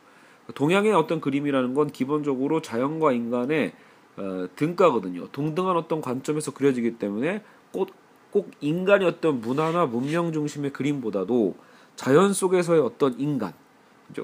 동양의 0.55 0.93
어떤 0.93 1.21
그림이라는 1.21 1.75
건 1.75 1.89
기본적으로 1.89 2.63
자연과 2.63 3.13
인간의 3.13 3.73
어, 4.17 4.49
등가거든요. 4.57 5.29
동등한 5.29 5.77
어떤 5.77 6.01
관점에서 6.01 6.53
그려지기 6.53 6.99
때문에 6.99 7.43
꼭, 7.71 7.91
꼭 8.31 8.51
인간의 8.61 9.07
어떤 9.07 9.41
문화나 9.41 9.87
문명 9.87 10.33
중심의 10.33 10.73
그림보다도 10.73 11.55
자연 11.95 12.33
속에서의 12.33 12.81
어떤 12.81 13.19
인간? 13.21 13.53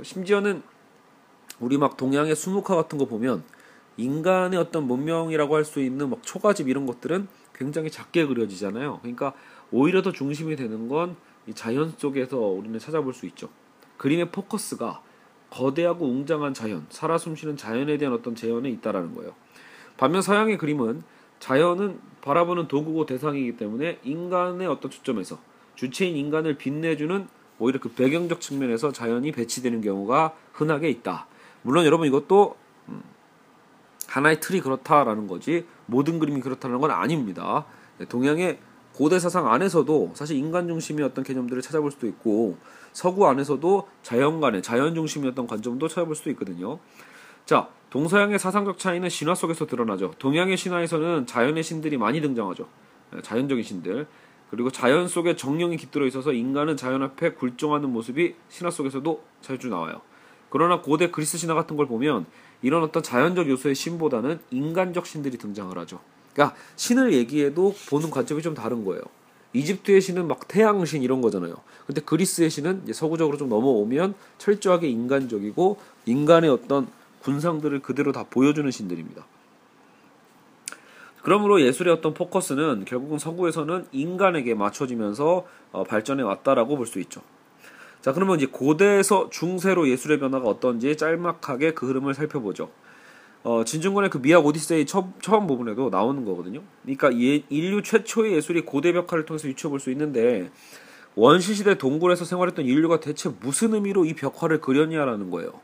심지어는 0.02 0.62
우리 1.60 1.78
막 1.78 1.96
동양의 1.96 2.34
수묵화 2.34 2.74
같은 2.74 2.98
거 2.98 3.04
보면 3.04 3.44
인간의 3.96 4.58
어떤 4.58 4.86
문명이라고 4.86 5.54
할 5.56 5.64
수 5.64 5.80
있는 5.80 6.10
막 6.10 6.22
초가집 6.22 6.68
이런 6.68 6.86
것들은 6.86 7.28
굉장히 7.54 7.90
작게 7.90 8.26
그려지잖아요. 8.26 8.98
그러니까 9.02 9.32
오히려 9.70 10.02
더 10.02 10.12
중심이 10.12 10.56
되는 10.56 10.88
건이 10.88 11.14
자연 11.54 11.92
속에서 11.96 12.38
우리는 12.38 12.78
찾아볼 12.78 13.14
수 13.14 13.26
있죠. 13.26 13.48
그림의 13.96 14.30
포커스가 14.32 15.02
거대하고 15.50 16.06
웅장한 16.06 16.52
자연, 16.54 16.86
살아 16.90 17.16
숨쉬는 17.16 17.56
자연에 17.56 17.96
대한 17.96 18.12
어떤 18.14 18.34
재현에 18.34 18.68
있다라는 18.70 19.14
거예요. 19.14 19.34
반면 19.96 20.20
서양의 20.22 20.58
그림은 20.58 21.02
자연은 21.38 22.00
바라보는 22.22 22.68
도구고 22.68 23.06
대상이기 23.06 23.56
때문에 23.56 24.00
인간의 24.02 24.66
어떤 24.66 24.90
초점에서 24.90 25.38
주체인 25.76 26.16
인간을 26.16 26.56
빛내주는 26.56 27.28
오히려 27.58 27.78
그 27.78 27.92
배경적 27.92 28.40
측면에서 28.40 28.92
자연이 28.92 29.30
배치되는 29.30 29.80
경우가 29.80 30.34
흔하게 30.52 30.90
있다. 30.90 31.26
물론 31.62 31.84
여러분 31.84 32.08
이것도 32.08 32.56
음, 32.88 33.02
하나의 34.14 34.38
틀이 34.38 34.60
그렇다라는 34.60 35.26
거지 35.26 35.66
모든 35.86 36.20
그림이 36.20 36.40
그렇다는 36.40 36.78
건 36.78 36.92
아닙니다. 36.92 37.64
네, 37.98 38.04
동양의 38.06 38.60
고대 38.92 39.18
사상 39.18 39.52
안에서도 39.52 40.12
사실 40.14 40.36
인간 40.36 40.68
중심의 40.68 41.04
어떤 41.04 41.24
개념들을 41.24 41.60
찾아볼 41.62 41.90
수도 41.90 42.06
있고 42.06 42.56
서구 42.92 43.26
안에서도 43.26 43.88
자연간의 44.02 44.62
자연 44.62 44.96
어떤 44.96 45.48
관점도 45.48 45.88
찾아볼 45.88 46.14
수도 46.14 46.30
있거든요. 46.30 46.78
자, 47.44 47.68
동서양의 47.90 48.38
사상적 48.38 48.78
차이는 48.78 49.08
신화 49.08 49.34
속에서 49.34 49.66
드러나죠. 49.66 50.12
동양의 50.20 50.56
신화에서는 50.56 51.26
자연의 51.26 51.64
신들이 51.64 51.96
많이 51.96 52.20
등장하죠. 52.20 52.68
네, 53.12 53.20
자연적인 53.20 53.64
신들. 53.64 54.06
그리고 54.48 54.70
자연 54.70 55.08
속에 55.08 55.34
정령이 55.34 55.76
깃들어 55.76 56.06
있어서 56.06 56.32
인간은 56.32 56.76
자연 56.76 57.02
앞에 57.02 57.32
굴종하는 57.32 57.90
모습이 57.90 58.36
신화 58.48 58.70
속에서도 58.70 59.24
자주 59.40 59.68
나와요. 59.68 60.02
그러나 60.50 60.80
고대 60.80 61.10
그리스 61.10 61.36
신화 61.36 61.54
같은 61.54 61.76
걸 61.76 61.88
보면 61.88 62.26
이런 62.64 62.82
어떤 62.82 63.02
자연적 63.02 63.50
요소의 63.50 63.74
신보다는 63.74 64.40
인간적 64.50 65.06
신들이 65.06 65.36
등장을 65.36 65.76
하죠. 65.80 66.00
그러니까 66.32 66.56
신을 66.76 67.12
얘기해도 67.12 67.74
보는 67.90 68.10
관점이 68.10 68.40
좀 68.40 68.54
다른 68.54 68.86
거예요. 68.86 69.02
이집트의 69.52 70.00
신은 70.00 70.26
막 70.26 70.48
태양신 70.48 71.02
이런 71.02 71.20
거잖아요. 71.20 71.54
근데 71.86 72.00
그리스의 72.00 72.48
신은 72.48 72.86
서구적으로 72.94 73.36
좀 73.36 73.50
넘어오면 73.50 74.14
철저하게 74.38 74.88
인간적이고 74.88 75.76
인간의 76.06 76.48
어떤 76.48 76.88
군상들을 77.20 77.80
그대로 77.82 78.12
다 78.12 78.24
보여주는 78.28 78.68
신들입니다. 78.70 79.26
그러므로 81.22 81.60
예술의 81.60 81.92
어떤 81.92 82.14
포커스는 82.14 82.86
결국은 82.86 83.18
서구에서는 83.18 83.88
인간에게 83.92 84.54
맞춰지면서 84.54 85.46
어, 85.72 85.84
발전해 85.84 86.22
왔다라고 86.22 86.76
볼 86.78 86.86
수 86.86 86.98
있죠. 87.00 87.20
자, 88.04 88.12
그러면 88.12 88.36
이제 88.36 88.44
고대에서 88.44 89.30
중세로 89.30 89.88
예술의 89.88 90.18
변화가 90.18 90.46
어떤지 90.46 90.94
짤막하게 90.94 91.72
그 91.72 91.88
흐름을 91.88 92.12
살펴보죠. 92.12 92.68
어, 93.44 93.64
진중권의 93.64 94.10
그 94.10 94.20
미학 94.20 94.44
오디세이 94.44 94.84
처, 94.84 95.08
처음 95.22 95.46
부분에도 95.46 95.88
나오는 95.88 96.22
거거든요. 96.26 96.60
그러니까 96.82 97.18
예, 97.18 97.42
인류 97.48 97.82
최초의 97.82 98.34
예술이 98.34 98.66
고대 98.66 98.92
벽화를 98.92 99.24
통해서 99.24 99.48
유추해 99.48 99.70
볼 99.70 99.80
수 99.80 99.90
있는데 99.90 100.50
원시 101.14 101.54
시대 101.54 101.78
동굴에서 101.78 102.26
생활했던 102.26 102.66
인류가 102.66 103.00
대체 103.00 103.30
무슨 103.40 103.72
의미로 103.72 104.04
이 104.04 104.12
벽화를 104.12 104.60
그렸냐라는 104.60 105.30
거예요. 105.30 105.62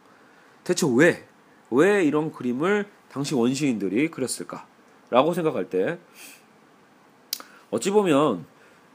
대체 0.65 0.87
왜? 0.97 1.27
왜 1.71 2.03
이런 2.07 2.33
그림을 2.33 2.87
당시 3.13 3.35
원시인들이 3.35 4.11
그렸을까? 4.11 4.67
라고 5.11 5.35
생각할 5.35 5.69
때 5.69 5.99
어찌 7.69 7.91
보면 7.91 8.47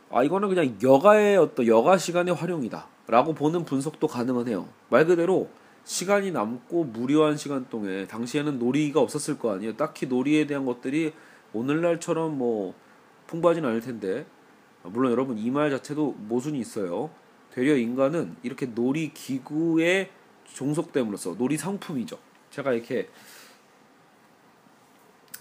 아 0.09 0.23
이거는 0.23 0.49
그냥 0.49 0.75
여가의 0.81 1.37
어떤 1.37 1.67
여가 1.67 1.99
시간의 1.99 2.33
활용이다. 2.33 2.94
라고 3.07 3.33
보는 3.33 3.65
분석도 3.65 4.07
가능은 4.07 4.47
해요. 4.47 4.67
말 4.89 5.05
그대로 5.05 5.49
시간이 5.83 6.31
남고 6.31 6.85
무료한 6.85 7.37
시간 7.37 7.67
동안 7.69 8.07
당시에는 8.07 8.57
놀이가 8.57 8.99
없었을 9.01 9.37
거 9.37 9.53
아니에요. 9.53 9.75
딱히 9.77 10.07
놀이에 10.07 10.47
대한 10.47 10.65
것들이 10.65 11.13
오늘날처럼 11.53 12.37
뭐 12.37 12.73
풍부하진 13.27 13.63
않을 13.65 13.81
텐데 13.81 14.25
물론 14.83 15.11
여러분 15.11 15.37
이 15.37 15.49
말 15.51 15.69
자체도 15.69 16.15
모순이 16.27 16.59
있어요. 16.59 17.11
되려 17.51 17.75
인간은 17.75 18.35
이렇게 18.43 18.65
놀이 18.65 19.13
기구에 19.13 20.09
종속됨으로써 20.45 21.35
놀이 21.37 21.57
상품이죠. 21.57 22.17
제가 22.49 22.73
이렇게 22.73 23.07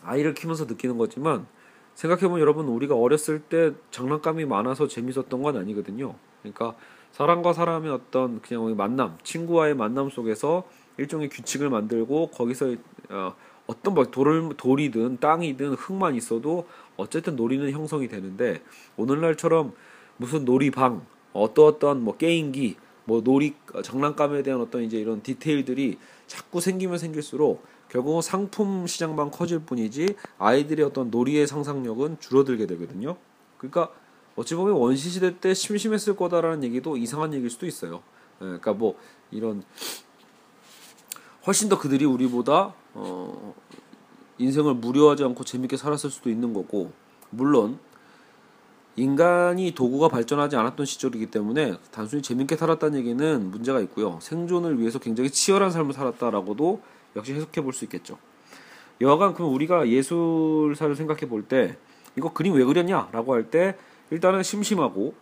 아이를 0.02 0.35
키우면서 0.35 0.66
느끼는 0.66 0.99
거지만 0.99 1.47
생각해보면 1.94 2.40
여러분 2.40 2.66
우리가 2.66 2.94
어렸을 2.94 3.40
때 3.40 3.73
장난감이 3.90 4.44
많아서 4.44 4.88
재밌었던 4.88 5.42
건 5.42 5.56
아니거든요. 5.56 6.14
그러니까 6.42 6.76
사람과 7.14 7.52
사람의 7.52 7.92
어떤 7.92 8.42
그냥 8.42 8.76
만남, 8.76 9.16
친구와의 9.23 9.76
만남 9.76 10.11
속에서 10.11 10.64
일종의 10.97 11.28
규칙을 11.28 11.71
만들고 11.71 12.30
거기서 12.30 12.75
어, 13.11 13.35
어떤 13.68 13.94
뭐 13.94 14.04
돌을 14.04 14.54
돌이든 14.56 15.18
땅이든 15.21 15.75
흙만 15.75 16.16
있어도 16.16 16.66
어쨌든 16.97 17.37
놀이는 17.37 17.71
형성이 17.71 18.09
되는데 18.09 18.62
오늘날처럼 18.97 19.75
무슨 20.16 20.44
놀이방 20.44 21.06
어떠어떤 21.33 22.02
뭐 22.02 22.16
게임기 22.16 22.76
뭐 23.04 23.21
놀이 23.21 23.54
장난감에 23.85 24.42
대한 24.42 24.61
어떤 24.61 24.83
이제 24.83 24.99
이런 24.99 25.23
디테일들이 25.23 25.99
자꾸 26.26 26.61
생기면 26.61 26.99
생길수록 26.99 27.64
결국은 27.90 28.23
상품 28.23 28.88
시장만 28.88 29.30
커질 29.30 29.61
뿐이지 29.61 30.16
아이들의 30.38 30.85
어떤 30.85 31.12
놀이의 31.12 31.47
상상력은 31.47 32.18
줄어들게 32.18 32.66
되거든요. 32.66 33.16
그러니까 33.59 33.92
어찌 34.37 34.55
보면 34.55 34.75
원시 34.75 35.11
시대 35.11 35.38
때 35.38 35.55
심심했을 35.55 36.17
거다라는 36.17 36.64
얘기도 36.64 36.97
이상한 36.97 37.33
얘기일 37.35 37.50
수도 37.50 37.67
있어요. 37.67 38.03
예, 38.41 38.45
그러니까 38.45 38.73
뭐 38.73 38.99
이런 39.31 39.62
훨씬 41.47 41.69
더 41.69 41.79
그들이 41.79 42.05
우리보다 42.05 42.75
어 42.95 43.55
인생을 44.38 44.75
무료하지 44.75 45.25
않고 45.25 45.45
재밌게 45.45 45.76
살았을 45.76 46.11
수도 46.11 46.31
있는 46.31 46.53
거고 46.53 46.93
물론 47.31 47.79
인간이 48.97 49.73
도구가 49.73 50.09
발전하지 50.09 50.57
않았던 50.57 50.87
시절이기 50.87 51.26
때문에 51.26 51.76
단순히 51.91 52.23
재밌게 52.23 52.57
살았다는 52.57 52.99
얘기는 52.99 53.50
문제가 53.50 53.81
있고요. 53.81 54.19
생존을 54.23 54.79
위해서 54.79 54.99
굉장히 54.99 55.31
치열한 55.31 55.71
삶을 55.71 55.93
살았다라고도 55.93 56.81
역시 57.17 57.35
해석해 57.35 57.61
볼 57.61 57.73
수 57.73 57.85
있겠죠. 57.85 58.19
여하간 59.00 59.35
그럼 59.35 59.53
우리가 59.53 59.88
예술사를 59.88 60.95
생각해 60.95 61.29
볼 61.29 61.43
때 61.43 61.76
이거 62.17 62.33
그림 62.33 62.55
왜 62.55 62.64
그렸냐라고 62.64 63.35
할때 63.35 63.76
일단은 64.11 64.43
심심하고 64.43 65.15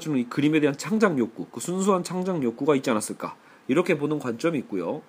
주는 0.00 0.18
이 0.18 0.24
그림에 0.28 0.60
대한 0.60 0.76
창작 0.76 1.18
욕구, 1.18 1.46
그 1.46 1.60
순수한 1.60 2.02
창작 2.02 2.42
욕구가 2.42 2.74
있지 2.76 2.90
않았을까 2.90 3.36
이렇게 3.68 3.98
보는 3.98 4.18
관점이 4.18 4.58
있고요. 4.60 5.02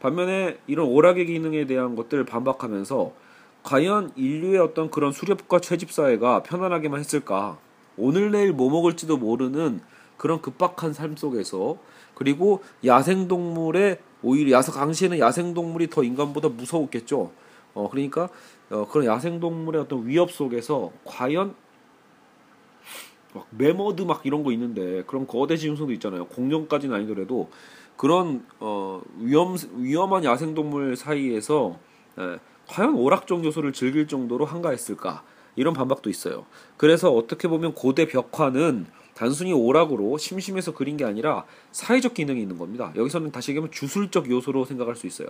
반면에 0.00 0.58
이런 0.66 0.88
오락의 0.88 1.26
기능에 1.26 1.66
대한 1.66 1.94
것들을 1.94 2.24
반박하면서 2.24 3.12
과연 3.62 4.12
인류의 4.16 4.58
어떤 4.58 4.90
그런 4.90 5.12
수렵과 5.12 5.60
채집 5.60 5.92
사회가 5.92 6.42
편안하게만 6.42 6.98
했을까? 6.98 7.58
오늘 7.96 8.32
내일 8.32 8.52
뭐 8.52 8.68
먹을지도 8.70 9.16
모르는 9.16 9.80
그런 10.16 10.42
급박한 10.42 10.92
삶 10.92 11.16
속에서 11.16 11.78
그리고 12.14 12.62
야생 12.84 13.28
동물의 13.28 13.98
오히려 14.22 14.58
야생 14.58 14.74
당시에는 14.74 15.18
야생 15.18 15.54
동물이 15.54 15.90
더 15.90 16.02
인간보다 16.02 16.48
무서웠겠죠. 16.48 17.32
어 17.74 17.88
그러니까 17.90 18.28
어, 18.70 18.86
그런 18.90 19.06
야생 19.06 19.40
동물의 19.40 19.82
어떤 19.82 20.06
위협 20.06 20.30
속에서 20.30 20.92
과연 21.04 21.54
막 23.34 23.46
매머드 23.50 24.02
막 24.02 24.22
이런 24.24 24.42
거 24.42 24.52
있는데 24.52 25.02
그런 25.06 25.26
거대 25.26 25.56
지능성도 25.56 25.92
있잖아요. 25.94 26.26
공룡까지는 26.26 26.94
아니더라도 26.94 27.50
그런 27.96 28.44
어 28.60 29.00
위험 29.18 29.56
위험한 29.76 30.24
야생 30.24 30.54
동물 30.54 30.96
사이에서 30.96 31.78
에, 32.18 32.38
과연 32.68 32.94
오락적 32.94 33.44
요소를 33.44 33.72
즐길 33.72 34.08
정도로 34.08 34.44
한가했을까 34.44 35.22
이런 35.56 35.74
반박도 35.74 36.10
있어요. 36.10 36.46
그래서 36.76 37.12
어떻게 37.12 37.48
보면 37.48 37.74
고대 37.74 38.06
벽화는 38.06 38.86
단순히 39.14 39.52
오락으로 39.52 40.16
심심해서 40.18 40.72
그린 40.74 40.96
게 40.96 41.04
아니라 41.04 41.44
사회적 41.70 42.14
기능이 42.14 42.40
있는 42.40 42.58
겁니다. 42.58 42.92
여기서는 42.96 43.30
다시 43.30 43.50
얘기하면 43.50 43.70
주술적 43.70 44.30
요소로 44.30 44.64
생각할 44.64 44.96
수 44.96 45.06
있어요. 45.06 45.28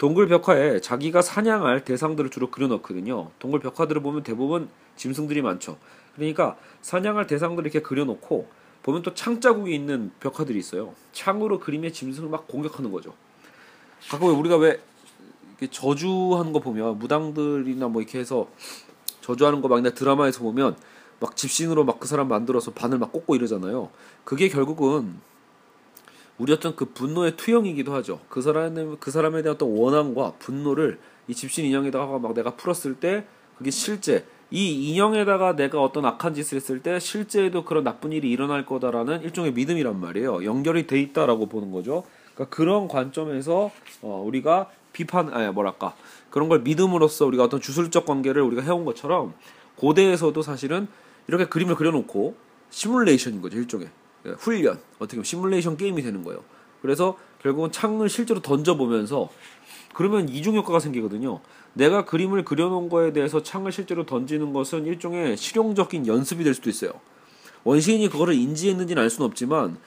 동굴 0.00 0.28
벽화에 0.28 0.80
자기가 0.80 1.20
사냥할 1.20 1.84
대상들을 1.84 2.30
주로 2.30 2.50
그려놓거든요. 2.50 3.32
동굴 3.38 3.60
벽화들을 3.60 4.00
보면 4.00 4.22
대부분 4.22 4.70
짐승들이 4.96 5.42
많죠. 5.42 5.76
그러니까 6.16 6.56
사냥할 6.80 7.26
대상들을 7.26 7.66
이렇게 7.66 7.86
그려놓고 7.86 8.48
보면 8.82 9.02
또 9.02 9.12
창자국이 9.12 9.74
있는 9.74 10.10
벽화들이 10.18 10.58
있어요. 10.58 10.94
창으로 11.12 11.60
그림의 11.60 11.92
짐승을 11.92 12.30
막 12.30 12.48
공격하는 12.48 12.90
거죠. 12.90 13.12
가끔 14.08 14.28
우리가 14.38 14.56
왜 14.56 14.80
저주하는 15.70 16.54
거 16.54 16.60
보면 16.60 16.98
무당들이나 16.98 17.88
뭐 17.88 18.00
이렇게 18.00 18.18
해서 18.20 18.48
저주하는 19.20 19.60
거 19.60 19.68
막 19.68 19.82
드라마에서 19.82 20.40
보면 20.40 20.76
막 21.20 21.36
집신으로 21.36 21.84
막 21.84 22.00
그 22.00 22.08
사람 22.08 22.28
만들어서 22.28 22.70
바늘 22.70 22.96
막 22.96 23.12
꽂고 23.12 23.36
이러잖아요. 23.36 23.90
그게 24.24 24.48
결국은 24.48 25.20
우리 26.40 26.54
어떤 26.54 26.74
그 26.74 26.86
분노의 26.86 27.36
투영이기도 27.36 27.92
하죠. 27.96 28.18
그 28.30 28.40
사람의 28.40 28.96
그 28.98 29.10
사람에 29.10 29.42
대한 29.42 29.56
어떤 29.56 29.68
원함과 29.68 30.36
분노를 30.38 30.98
이 31.28 31.34
집신 31.34 31.66
인형에다가 31.66 32.18
막 32.18 32.32
내가 32.32 32.56
풀었을 32.56 32.94
때 32.94 33.26
그게 33.58 33.70
실제 33.70 34.24
이 34.50 34.88
인형에다가 34.88 35.54
내가 35.54 35.82
어떤 35.82 36.06
악한 36.06 36.32
짓을 36.32 36.56
했을 36.56 36.82
때 36.82 36.98
실제에도 36.98 37.62
그런 37.66 37.84
나쁜 37.84 38.12
일이 38.12 38.30
일어날 38.30 38.64
거다라는 38.64 39.20
일종의 39.20 39.52
믿음이란 39.52 40.00
말이에요. 40.00 40.42
연결이 40.46 40.86
돼 40.86 40.98
있다라고 40.98 41.44
보는 41.46 41.72
거죠. 41.72 42.04
그러니까 42.34 42.56
그런 42.56 42.88
관점에서 42.88 43.70
어, 44.00 44.24
우리가 44.26 44.70
비판 44.94 45.28
아니 45.34 45.52
뭐랄까 45.52 45.94
그런 46.30 46.48
걸 46.48 46.60
믿음으로써 46.60 47.26
우리가 47.26 47.44
어떤 47.44 47.60
주술적 47.60 48.06
관계를 48.06 48.40
우리가 48.40 48.62
해온 48.62 48.86
것처럼 48.86 49.34
고대에서도 49.76 50.40
사실은 50.40 50.88
이렇게 51.28 51.44
그림을 51.44 51.74
그려놓고 51.74 52.34
시뮬레이션인 52.70 53.42
거죠 53.42 53.58
일종의 53.58 53.86
예, 53.86 53.90
훈련 54.38 54.80
어떻게 54.96 55.16
보면 55.16 55.24
시뮬레이션 55.24 55.76
게임이 55.76 56.02
되는 56.02 56.22
거예요. 56.24 56.42
그래서 56.82 57.16
결국은 57.42 57.72
창을 57.72 58.08
실제로 58.08 58.40
던져보면서 58.40 59.28
그러면 59.94 60.28
이중 60.28 60.54
효과가 60.56 60.78
생기거든요. 60.80 61.40
내가 61.72 62.04
그림을 62.04 62.44
그려놓은 62.44 62.88
거에 62.88 63.12
대해서 63.12 63.42
창을 63.42 63.72
실제로 63.72 64.06
던지는 64.06 64.52
것은 64.52 64.86
일종의 64.86 65.36
실용적인 65.36 66.06
연습이 66.06 66.44
될 66.44 66.54
수도 66.54 66.70
있어요. 66.70 66.92
원시인이 67.64 68.08
그거를 68.08 68.34
인지했는지는 68.34 69.02
알 69.02 69.10
수는 69.10 69.26
없지만 69.26 69.78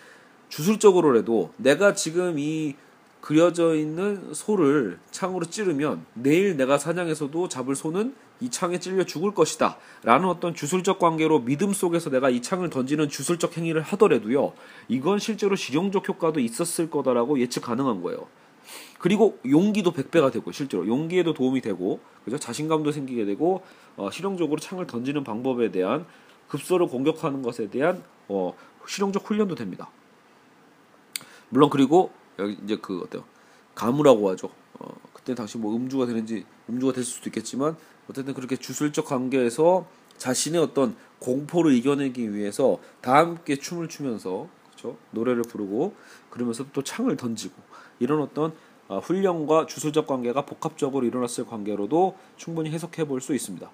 주술적으로라도 0.49 1.51
내가 1.57 1.93
지금 1.93 2.37
이 2.37 2.75
그려져 3.21 3.73
있는 3.75 4.33
소를 4.33 4.99
창으로 5.11 5.45
찌르면 5.45 6.05
내일 6.13 6.57
내가 6.57 6.77
사냥해서도 6.77 7.47
잡을 7.47 7.75
소는 7.75 8.13
이 8.43 8.49
창에 8.49 8.77
찔려 8.77 9.06
죽을 9.06 9.34
것이다. 9.34 9.77
라는 10.03 10.27
어떤 10.27 10.53
주술적 10.53 10.99
관계로 10.99 11.39
믿음 11.39 11.71
속에서 11.71 12.10
내가 12.10 12.29
이 12.29 12.41
창을 12.41 12.69
던지는 12.69 13.08
주술적 13.08 13.58
행위를 13.58 13.82
하더라도요. 13.82 14.51
이건 14.89 15.19
실제로 15.19 15.56
실용적 15.56 16.10
효과도 16.10 16.41
있었을 16.41 16.89
거다라고 16.89 17.39
예측 17.39 17.62
가능한 17.62 18.01
거예요. 18.01 18.27
그리고 18.99 19.39
용기도 19.49 19.93
100배가 19.93 20.32
되고 20.32 20.51
실제로 20.51 20.86
용기에도 20.88 21.34
도움이 21.34 21.62
되고 21.62 22.01
그죠? 22.25 22.38
자신감도 22.38 22.91
생기게 22.91 23.23
되고 23.25 23.63
어, 23.95 24.12
실용적으로 24.12 24.60
창을 24.60 24.88
던지는 24.88 25.23
방법에 25.23 25.71
대한 25.71 26.06
급소를 26.49 26.88
공격하는 26.88 27.41
것에 27.43 27.69
대한 27.69 28.03
어, 28.27 28.53
실용적 28.86 29.29
훈련도 29.29 29.56
됩니다. 29.56 29.89
물론 31.47 31.69
그리고 31.69 32.12
여기 32.39 32.58
이제 32.63 32.77
그 32.82 33.01
어때요? 33.06 33.23
가무라고 33.73 34.29
하죠. 34.32 34.49
어, 34.79 34.88
그때 35.13 35.34
당시 35.34 35.58
뭐 35.58 35.75
음주가 35.75 36.06
되는지 36.06 36.45
음주가 36.69 36.91
됐을 36.91 37.06
수도 37.06 37.29
있겠지만 37.29 37.77
어쨌든 38.09 38.33
그렇게 38.33 38.55
주술적 38.55 39.05
관계에서 39.05 39.87
자신의 40.17 40.61
어떤 40.61 40.95
공포를 41.19 41.73
이겨내기 41.73 42.33
위해서 42.33 42.79
다 43.01 43.15
함께 43.17 43.55
춤을 43.55 43.89
추면서 43.89 44.47
그렇죠? 44.71 44.97
노래를 45.11 45.43
부르고 45.43 45.95
그러면서 46.29 46.65
또 46.73 46.83
창을 46.83 47.15
던지고 47.17 47.55
이런 47.99 48.21
어떤 48.21 48.53
어, 48.89 48.99
훈련과 48.99 49.65
주술적 49.65 50.07
관계가 50.07 50.45
복합적으로 50.45 51.05
일어났을 51.05 51.45
관계로도 51.45 52.17
충분히 52.35 52.69
해석해 52.71 53.05
볼 53.05 53.21
수 53.21 53.33
있습니다. 53.33 53.69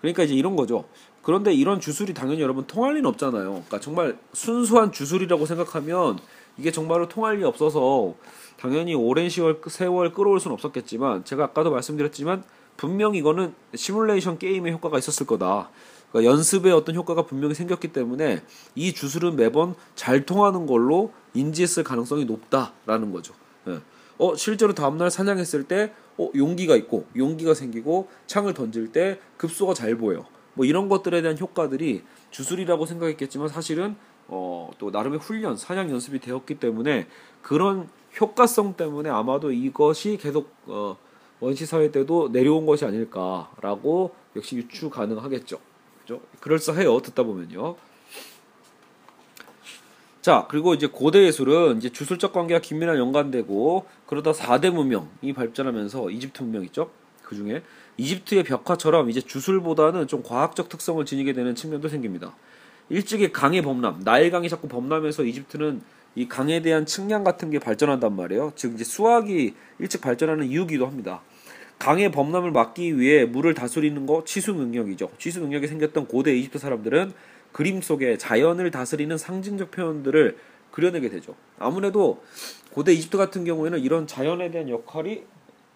그러니까 0.00 0.22
이제 0.22 0.34
이런 0.34 0.56
거죠. 0.56 0.84
그런데 1.22 1.52
이런 1.52 1.80
주술이 1.80 2.14
당연히 2.14 2.40
여러분 2.40 2.66
통할 2.66 2.94
리는 2.94 3.06
없잖아요. 3.10 3.50
그러니까 3.50 3.80
정말 3.80 4.18
순수한 4.32 4.92
주술이라고 4.92 5.44
생각하면 5.44 6.18
이게 6.58 6.72
정말로 6.72 7.08
통할 7.08 7.38
리 7.38 7.44
없어서 7.44 8.14
당연히 8.58 8.94
오랜 8.94 9.28
시월 9.28 9.60
세월 9.68 10.12
끌어올 10.12 10.40
수는 10.40 10.54
없었겠지만 10.54 11.24
제가 11.24 11.44
아까도 11.44 11.70
말씀드렸지만 11.70 12.42
분명히 12.76 13.18
이거는 13.18 13.54
시뮬레이션 13.74 14.38
게임의 14.38 14.72
효과가 14.72 14.98
있었을 14.98 15.26
거다. 15.26 15.70
그러니까 16.10 16.32
연습의 16.32 16.72
어떤 16.72 16.94
효과가 16.94 17.26
분명히 17.26 17.54
생겼기 17.54 17.88
때문에 17.88 18.42
이 18.74 18.92
주술은 18.92 19.36
매번 19.36 19.74
잘 19.94 20.24
통하는 20.26 20.66
걸로 20.66 21.12
인지했을 21.34 21.84
가능성이 21.84 22.24
높다라는 22.24 23.12
거죠. 23.12 23.34
예. 23.68 23.80
어 24.18 24.34
실제로 24.34 24.74
다음날 24.74 25.10
사냥했을 25.10 25.64
때 25.64 25.92
어, 26.16 26.30
용기가 26.34 26.74
있고 26.76 27.06
용기가 27.16 27.54
생기고 27.54 28.08
창을 28.26 28.54
던질 28.54 28.90
때 28.90 29.20
급소가 29.36 29.74
잘 29.74 29.96
보여. 29.96 30.26
뭐 30.54 30.66
이런 30.66 30.88
것들에 30.88 31.22
대한 31.22 31.38
효과들이 31.38 32.02
주술이라고 32.30 32.84
생각했겠지만 32.84 33.48
사실은 33.48 33.94
어, 34.28 34.70
또 34.78 34.90
나름의 34.90 35.18
훈련, 35.18 35.56
사냥 35.56 35.90
연습이 35.90 36.18
되었기 36.20 36.58
때문에 36.58 37.06
그런 37.42 37.88
효과성 38.20 38.74
때문에 38.74 39.10
아마도 39.10 39.52
이것이 39.52 40.18
계속 40.20 40.52
어, 40.66 40.96
원시 41.40 41.66
사회 41.66 41.90
때도 41.90 42.30
내려온 42.32 42.66
것이 42.66 42.84
아닐까라고 42.84 44.14
역시 44.36 44.56
유추 44.56 44.90
가능하겠죠. 44.90 45.58
그죠? 46.02 46.20
그럴싸해요. 46.40 47.00
듣다 47.00 47.22
보면요. 47.22 47.76
자, 50.20 50.46
그리고 50.50 50.74
이제 50.74 50.86
고대 50.86 51.24
예술은 51.24 51.78
이제 51.78 51.88
주술적 51.90 52.32
관계와 52.32 52.60
긴밀한 52.60 52.98
연관되고 52.98 53.86
그러다 54.06 54.32
4대 54.32 54.70
문명이 54.70 55.32
발전하면서 55.34 56.10
이집트 56.10 56.42
문명 56.42 56.64
있죠? 56.64 56.90
그 57.22 57.36
중에 57.36 57.62
이집트의 57.98 58.44
벽화처럼 58.44 59.10
이제 59.10 59.20
주술보다는 59.20 60.06
좀 60.06 60.22
과학적 60.22 60.68
특성을 60.68 61.04
지니게 61.04 61.32
되는 61.32 61.54
측면도 61.54 61.88
생깁니다. 61.88 62.34
일찍이 62.90 63.32
강의 63.32 63.62
범람, 63.62 64.02
나일 64.04 64.30
강이 64.30 64.48
자꾸 64.48 64.68
범람해서 64.68 65.24
이집트는 65.24 65.82
이 66.14 66.28
강에 66.28 66.62
대한 66.62 66.86
측량 66.86 67.22
같은 67.24 67.50
게 67.50 67.58
발전한단 67.58 68.16
말이에요. 68.16 68.52
즉 68.56 68.74
이제 68.74 68.84
수학이 68.84 69.54
일찍 69.78 70.00
발전하는 70.00 70.46
이유기도 70.46 70.86
합니다. 70.86 71.20
강의 71.78 72.10
범람을 72.10 72.50
막기 72.50 72.98
위해 72.98 73.24
물을 73.24 73.54
다스리는 73.54 74.04
거 74.06 74.24
치수 74.24 74.52
능력이죠. 74.54 75.10
치수 75.18 75.40
능력이 75.40 75.68
생겼던 75.68 76.08
고대 76.08 76.34
이집트 76.34 76.58
사람들은 76.58 77.12
그림 77.52 77.80
속에 77.80 78.18
자연을 78.18 78.70
다스리는 78.70 79.16
상징적 79.16 79.70
표현들을 79.70 80.36
그려내게 80.72 81.08
되죠. 81.08 81.34
아무래도 81.58 82.22
고대 82.72 82.92
이집트 82.92 83.16
같은 83.16 83.44
경우에는 83.44 83.78
이런 83.78 84.06
자연에 84.06 84.50
대한 84.50 84.68
역할이 84.68 85.22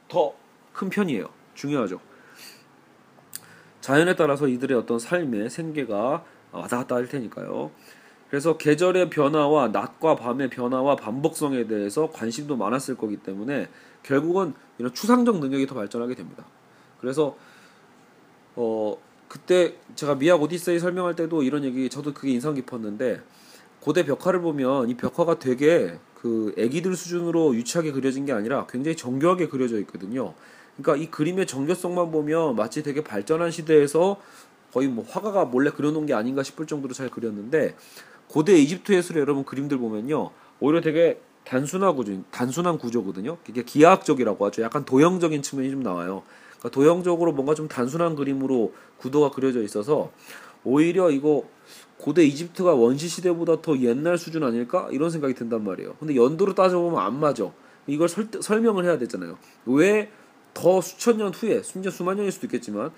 더 0.08 0.42
큰 0.72 0.88
편이에요. 0.88 1.28
중요하죠. 1.54 2.00
자연에 3.80 4.14
따라서 4.14 4.48
이들의 4.48 4.76
어떤 4.76 4.98
삶의 4.98 5.50
생계가 5.50 6.24
왔다 6.52 6.78
갔다 6.78 6.96
할 6.96 7.08
테니까요. 7.08 7.70
그래서 8.30 8.56
계절의 8.56 9.10
변화와 9.10 9.68
낮과 9.68 10.16
밤의 10.16 10.48
변화와 10.48 10.96
반복성에 10.96 11.66
대해서 11.66 12.10
관심도 12.10 12.56
많았을 12.56 12.96
거기 12.96 13.18
때문에 13.18 13.68
결국은 14.02 14.54
이런 14.78 14.94
추상적 14.94 15.38
능력이 15.38 15.66
더 15.66 15.74
발전하게 15.74 16.14
됩니다. 16.14 16.44
그래서 17.00 17.36
어 18.56 18.96
그때 19.28 19.74
제가 19.94 20.14
미학 20.14 20.40
오디세이 20.40 20.78
설명할 20.78 21.14
때도 21.14 21.42
이런 21.42 21.64
얘기 21.64 21.88
저도 21.88 22.14
그게 22.14 22.32
인상 22.32 22.54
깊었는데 22.54 23.20
고대 23.80 24.04
벽화를 24.04 24.40
보면 24.40 24.88
이 24.88 24.96
벽화가 24.96 25.38
되게 25.38 25.98
그 26.14 26.54
애기들 26.56 26.94
수준으로 26.94 27.54
유치하게 27.54 27.92
그려진 27.92 28.24
게 28.24 28.32
아니라 28.32 28.66
굉장히 28.66 28.96
정교하게 28.96 29.48
그려져 29.48 29.78
있거든요. 29.80 30.34
그러니까 30.76 31.02
이 31.02 31.10
그림의 31.10 31.46
정교성만 31.46 32.10
보면 32.12 32.56
마치 32.56 32.82
되게 32.82 33.02
발전한 33.02 33.50
시대에서 33.50 34.20
거의 34.72 34.88
뭐 34.88 35.04
화가가 35.08 35.46
몰래 35.46 35.70
그려놓은 35.70 36.06
게 36.06 36.14
아닌가 36.14 36.42
싶을 36.42 36.66
정도로 36.66 36.94
잘 36.94 37.10
그렸는데 37.10 37.76
고대 38.28 38.56
이집트 38.56 38.92
예술의 38.92 39.20
여러분 39.20 39.44
그림들 39.44 39.78
보면요 39.78 40.30
오히려 40.60 40.80
되게 40.80 41.20
단순하 41.44 41.92
구조, 41.92 42.22
단순한 42.30 42.78
구조거든요. 42.78 43.36
이게 43.48 43.64
기하학적이라고 43.64 44.46
하죠. 44.46 44.62
약간 44.62 44.84
도형적인 44.84 45.42
측면이 45.42 45.70
좀 45.70 45.82
나와요. 45.82 46.22
그러니까 46.58 46.70
도형적으로 46.70 47.32
뭔가 47.32 47.54
좀 47.54 47.66
단순한 47.66 48.14
그림으로 48.14 48.72
구도가 48.98 49.30
그려져 49.30 49.60
있어서 49.62 50.12
오히려 50.64 51.10
이거 51.10 51.44
고대 51.98 52.24
이집트가 52.24 52.74
원시 52.74 53.08
시대보다 53.08 53.60
더 53.60 53.76
옛날 53.78 54.18
수준 54.18 54.44
아닐까 54.44 54.88
이런 54.92 55.10
생각이 55.10 55.34
든단 55.34 55.64
말이에요. 55.64 55.96
근데 55.98 56.14
연도로 56.14 56.54
따져보면 56.54 57.00
안 57.00 57.18
맞아. 57.18 57.50
이걸 57.88 58.08
설, 58.08 58.28
설명을 58.40 58.84
해야 58.84 58.96
되잖아요. 58.98 59.36
왜 59.66 60.08
더 60.54 60.80
수천 60.80 61.18
년 61.18 61.32
후에, 61.32 61.62
심지어 61.62 61.90
수만 61.90 62.16
년일 62.16 62.32
수도 62.32 62.46
있겠지만 62.46 62.90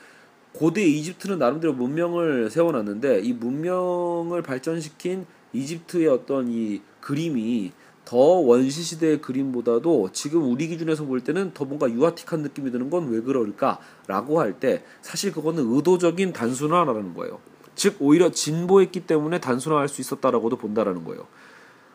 고대 0.55 0.85
이집트는 0.85 1.39
나름대로 1.39 1.73
문명을 1.73 2.49
세워놨는데 2.49 3.21
이 3.21 3.33
문명을 3.33 4.41
발전시킨 4.43 5.27
이집트의 5.53 6.07
어떤 6.09 6.49
이 6.49 6.81
그림이 7.01 7.73
더 8.05 8.17
원시 8.17 8.83
시대의 8.83 9.21
그림보다도 9.21 10.11
지금 10.13 10.49
우리 10.51 10.69
기준에서 10.69 11.05
볼 11.07 11.21
때는 11.21 11.53
더 11.55 11.65
뭔가 11.65 11.91
유아틱한 11.91 12.43
느낌이 12.43 12.71
드는 12.71 12.89
건 12.91 13.09
왜 13.09 13.21
그럴까라고 13.21 14.41
할 14.41 14.55
때 14.61 14.85
사실 15.03 15.33
그거는 15.33 15.65
의도적인 15.75 16.33
단순화라는 16.33 17.15
거예요. 17.15 17.41
즉 17.75 17.97
오히려 17.99 18.31
진보했기 18.31 19.07
때문에 19.07 19.41
단순화할 19.41 19.89
수 19.89 20.01
있었다라고도 20.01 20.57
본다라는 20.57 21.03
거예요. 21.05 21.27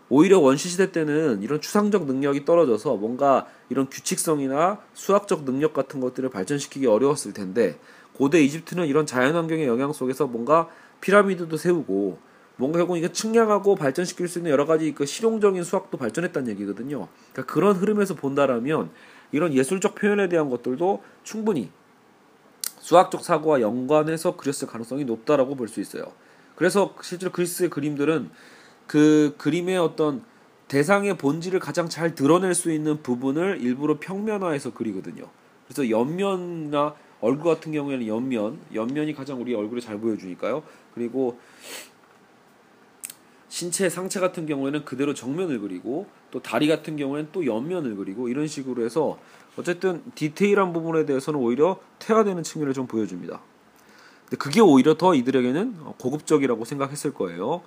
오히려 0.09 0.39
원시 0.39 0.67
시대 0.67 0.91
때는 0.91 1.43
이런 1.43 1.61
추상적 1.61 2.05
능력이 2.05 2.43
떨어져서 2.43 2.95
뭔가 2.95 3.45
이런 3.69 3.87
규칙성이나 3.89 4.79
수학적 4.93 5.45
능력 5.45 5.73
같은 5.73 5.99
것들을 5.99 6.27
발전시키기 6.29 6.87
어려웠을 6.87 7.31
텐데 7.31 7.77
고대 8.19 8.43
이집트는 8.43 8.85
이런 8.85 9.05
자연환경의 9.05 9.65
영향 9.65 9.93
속에서 9.93 10.27
뭔가 10.27 10.67
피라미드도 10.99 11.55
세우고 11.55 12.19
뭔가 12.57 12.79
결국 12.79 12.97
이게 12.97 13.13
측량하고 13.13 13.75
발전시킬 13.75 14.27
수 14.27 14.39
있는 14.39 14.51
여러 14.51 14.65
가지 14.65 14.93
그 14.93 15.05
실용적인 15.05 15.63
수학도 15.63 15.97
발전했다는 15.97 16.49
얘기거든요. 16.49 17.07
그러니까 17.31 17.53
그런 17.53 17.77
흐름에서 17.77 18.15
본다라면 18.15 18.89
이런 19.31 19.53
예술적 19.53 19.95
표현에 19.95 20.27
대한 20.27 20.49
것들도 20.49 21.01
충분히 21.23 21.71
수학적 22.79 23.23
사고와 23.23 23.61
연관해서 23.61 24.35
그렸을 24.35 24.67
가능성이 24.67 25.05
높다라고 25.05 25.55
볼 25.55 25.69
수 25.69 25.79
있어요. 25.79 26.11
그래서 26.57 26.93
실제로 27.01 27.31
그리스의 27.31 27.69
그림들은 27.69 28.31
그 28.85 29.33
그림의 29.37 29.77
어떤 29.77 30.23
대상의 30.67 31.17
본질을 31.17 31.61
가장 31.61 31.87
잘 31.87 32.15
드러낼 32.15 32.53
수 32.53 32.69
있는 32.69 33.01
부분을 33.01 33.61
일부러 33.61 33.97
평면화해서 33.97 34.73
그리거든요. 34.73 35.29
그래서 35.65 35.89
옆면이나 35.89 36.95
얼굴 37.21 37.53
같은 37.53 37.71
경우에는 37.71 38.07
옆면, 38.07 38.59
옆면이 38.73 39.13
가장 39.13 39.41
우리 39.41 39.53
얼굴을 39.53 39.81
잘 39.81 39.99
보여주니까요. 39.99 40.63
그리고 40.93 41.39
신체 43.49 43.89
상체 43.89 44.19
같은 44.19 44.45
경우에는 44.45 44.85
그대로 44.85 45.13
정면을 45.13 45.59
그리고 45.59 46.07
또 46.31 46.39
다리 46.41 46.67
같은 46.67 46.95
경우에는 46.95 47.29
또 47.31 47.45
옆면을 47.45 47.95
그리고 47.95 48.29
이런 48.29 48.47
식으로 48.47 48.85
해서 48.85 49.19
어쨌든 49.57 50.03
디테일한 50.15 50.71
부분에 50.71 51.05
대해서는 51.05 51.39
오히려 51.39 51.79
퇴화되는 51.97 52.43
측면을 52.43 52.73
좀 52.73 52.87
보여줍니다. 52.87 53.41
근데 54.21 54.37
그게 54.37 54.61
오히려 54.61 54.95
더 54.95 55.15
이들에게는 55.15 55.75
고급적이라고 55.97 56.63
생각했을 56.63 57.13
거예요. 57.13 57.63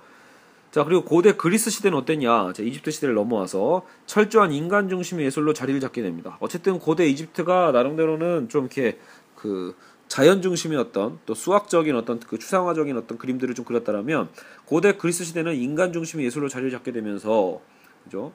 자 0.71 0.83
그리고 0.83 1.03
고대 1.03 1.33
그리스 1.33 1.69
시대는 1.69 1.95
어땠냐? 1.99 2.53
자, 2.53 2.63
이집트 2.63 2.89
시대를 2.89 3.13
넘어와서 3.13 3.85
철저한 4.07 4.51
인간 4.53 4.89
중심의 4.89 5.25
예술로 5.25 5.53
자리를 5.53 5.79
잡게 5.79 6.01
됩니다. 6.01 6.37
어쨌든 6.39 6.79
고대 6.79 7.05
이집트가 7.07 7.71
나름대로는 7.73 8.49
좀 8.49 8.61
이렇게 8.61 8.97
그 9.43 9.75
자연 10.07 10.41
중심의 10.41 10.77
어떤 10.77 11.19
또 11.25 11.33
수학적인 11.33 11.93
어떤 11.97 12.17
그 12.21 12.39
추상화적인 12.39 12.95
어떤 12.95 13.17
그림들을 13.17 13.53
좀 13.55 13.65
그렸다라면 13.65 14.29
고대 14.63 14.95
그리스 14.95 15.25
시대는 15.25 15.55
인간 15.55 15.91
중심의 15.91 16.25
예술로 16.25 16.47
자리를 16.47 16.71
잡게 16.71 16.93
되면서 16.93 17.59
그죠? 18.05 18.31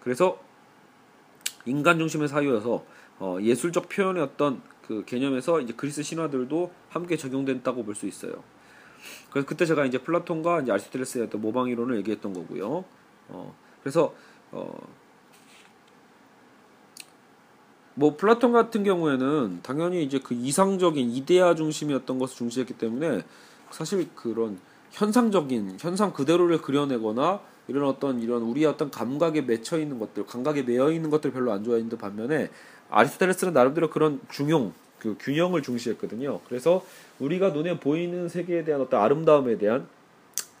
그래서 0.00 0.40
인간 1.64 1.98
중심의 1.98 2.26
사유여서 2.26 2.84
어, 3.20 3.38
예술적 3.40 3.88
표현의 3.88 4.20
어떤 4.20 4.60
그 4.84 5.04
개념에서 5.04 5.60
이제 5.60 5.72
그리스 5.76 6.02
신화들도 6.02 6.72
함께 6.88 7.16
적용된다고 7.16 7.84
볼 7.84 7.94
수 7.94 8.08
있어요. 8.08 8.42
그래서 9.30 9.46
그때 9.46 9.64
제가 9.64 9.84
이제 9.84 9.98
플라톤과 9.98 10.62
이제 10.62 10.72
아리스토텔레스의 10.72 11.26
어떤 11.26 11.40
모방 11.40 11.68
이론을 11.68 11.98
얘기했던 11.98 12.32
거고요. 12.32 12.84
어, 13.28 13.54
그래서 13.82 14.12
어, 14.50 14.76
뭐 17.98 18.16
플라톤 18.16 18.52
같은 18.52 18.84
경우에는 18.84 19.58
당연히 19.64 20.04
이제 20.04 20.20
그 20.22 20.32
이상적인 20.32 21.10
이데아 21.10 21.56
중심이었던 21.56 22.20
것을 22.20 22.36
중시했기 22.36 22.74
때문에 22.74 23.22
사실 23.72 24.08
그런 24.14 24.60
현상적인 24.92 25.78
현상 25.80 26.12
그대로를 26.12 26.62
그려내거나 26.62 27.40
이런 27.66 27.88
어떤 27.88 28.20
이런 28.20 28.42
우리의 28.42 28.66
어떤 28.66 28.92
감각에 28.92 29.40
맺혀 29.40 29.80
있는 29.80 29.98
것들, 29.98 30.26
감각에 30.26 30.62
매여 30.62 30.92
있는 30.92 31.10
것들 31.10 31.32
별로 31.32 31.50
안 31.50 31.64
좋아했는데 31.64 31.98
반면에 31.98 32.50
아리스토텔레스는 32.88 33.52
나름대로 33.52 33.90
그런 33.90 34.20
중용, 34.30 34.74
그 35.00 35.16
균형을 35.18 35.62
중시했거든요. 35.62 36.38
그래서 36.48 36.86
우리가 37.18 37.48
눈에 37.50 37.80
보이는 37.80 38.28
세계에 38.28 38.62
대한 38.62 38.80
어떤 38.80 39.00
아름다움에 39.02 39.58
대한 39.58 39.88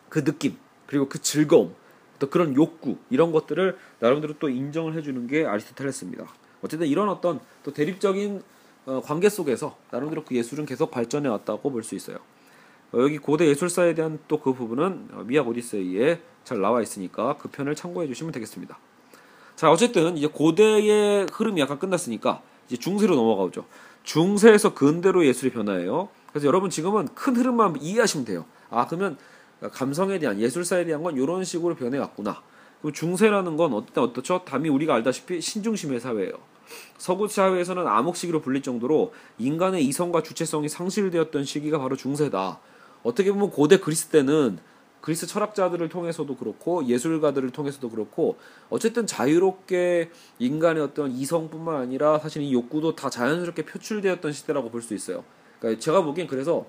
그 0.08 0.24
느낌 0.24 0.56
그리고 0.86 1.08
그 1.08 1.22
즐거움, 1.22 1.72
또 2.18 2.28
그런 2.30 2.56
욕구 2.56 2.96
이런 3.10 3.30
것들을 3.30 3.78
나름대로 4.00 4.34
또 4.40 4.48
인정을 4.48 4.96
해주는 4.96 5.28
게 5.28 5.46
아리스토텔레스입니다. 5.46 6.26
어쨌든 6.62 6.86
이런 6.86 7.08
어떤 7.08 7.40
또 7.62 7.72
대립적인 7.72 8.42
어, 8.86 9.02
관계 9.04 9.28
속에서 9.28 9.76
나름대로 9.90 10.24
그 10.24 10.34
예술은 10.34 10.64
계속 10.66 10.90
발전해 10.90 11.28
왔다고 11.28 11.70
볼 11.70 11.82
수 11.82 11.94
있어요. 11.94 12.16
어, 12.92 13.00
여기 13.00 13.18
고대 13.18 13.46
예술사에 13.46 13.94
대한 13.94 14.18
또 14.28 14.40
그 14.40 14.54
부분은 14.54 15.08
어, 15.12 15.22
미학 15.26 15.46
오디세이에 15.48 16.20
잘 16.44 16.60
나와 16.60 16.80
있으니까 16.80 17.36
그 17.36 17.48
편을 17.48 17.74
참고해 17.74 18.06
주시면 18.06 18.32
되겠습니다. 18.32 18.78
자, 19.56 19.70
어쨌든 19.70 20.16
이제 20.16 20.26
고대의 20.26 21.26
흐름이 21.32 21.60
약간 21.60 21.78
끝났으니까 21.78 22.40
이제 22.66 22.76
중세로 22.76 23.14
넘어가죠. 23.16 23.66
중세에서 24.04 24.72
근대로 24.74 25.26
예술이 25.26 25.50
변화해요. 25.52 26.08
그래서 26.30 26.46
여러분 26.46 26.70
지금은 26.70 27.08
큰 27.14 27.36
흐름만 27.36 27.76
이해하시면 27.80 28.24
돼요. 28.24 28.44
아, 28.70 28.86
그러면 28.86 29.18
감성에 29.72 30.18
대한 30.18 30.38
예술사에 30.40 30.84
대한 30.84 31.02
건 31.02 31.16
이런 31.16 31.44
식으로 31.44 31.74
변해 31.74 31.98
왔구나. 31.98 32.40
그 32.82 32.92
중세라는 32.92 33.56
건 33.56 33.72
어때 33.74 34.00
어떻죠? 34.00 34.42
담이 34.44 34.68
우리가 34.68 34.94
알다시피 34.94 35.40
신중심의 35.40 36.00
사회예요. 36.00 36.32
서구 36.98 37.28
사회에서는 37.28 37.86
암흑시기로 37.86 38.40
불릴 38.42 38.62
정도로 38.62 39.12
인간의 39.38 39.84
이성과 39.86 40.22
주체성이 40.22 40.68
상실되었던 40.68 41.44
시기가 41.44 41.78
바로 41.78 41.96
중세다. 41.96 42.60
어떻게 43.02 43.32
보면 43.32 43.50
고대 43.50 43.78
그리스 43.78 44.06
때는 44.08 44.58
그리스 45.00 45.26
철학자들을 45.26 45.88
통해서도 45.88 46.36
그렇고 46.36 46.84
예술가들을 46.84 47.50
통해서도 47.50 47.88
그렇고 47.88 48.36
어쨌든 48.68 49.06
자유롭게 49.06 50.10
인간의 50.38 50.82
어떤 50.82 51.10
이성뿐만 51.12 51.76
아니라 51.76 52.18
사실 52.18 52.42
이 52.42 52.52
욕구도 52.52 52.96
다 52.96 53.08
자연스럽게 53.08 53.64
표출되었던 53.64 54.32
시대라고 54.32 54.70
볼 54.70 54.82
수 54.82 54.94
있어요. 54.94 55.24
그러니까 55.60 55.80
제가 55.80 56.02
보기엔 56.02 56.26
그래서 56.26 56.66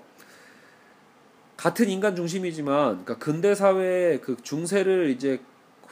같은 1.56 1.90
인간 1.90 2.16
중심이지만 2.16 3.04
그러니까 3.04 3.18
근대 3.18 3.54
사회의 3.54 4.20
그 4.20 4.36
중세를 4.42 5.10
이제 5.10 5.40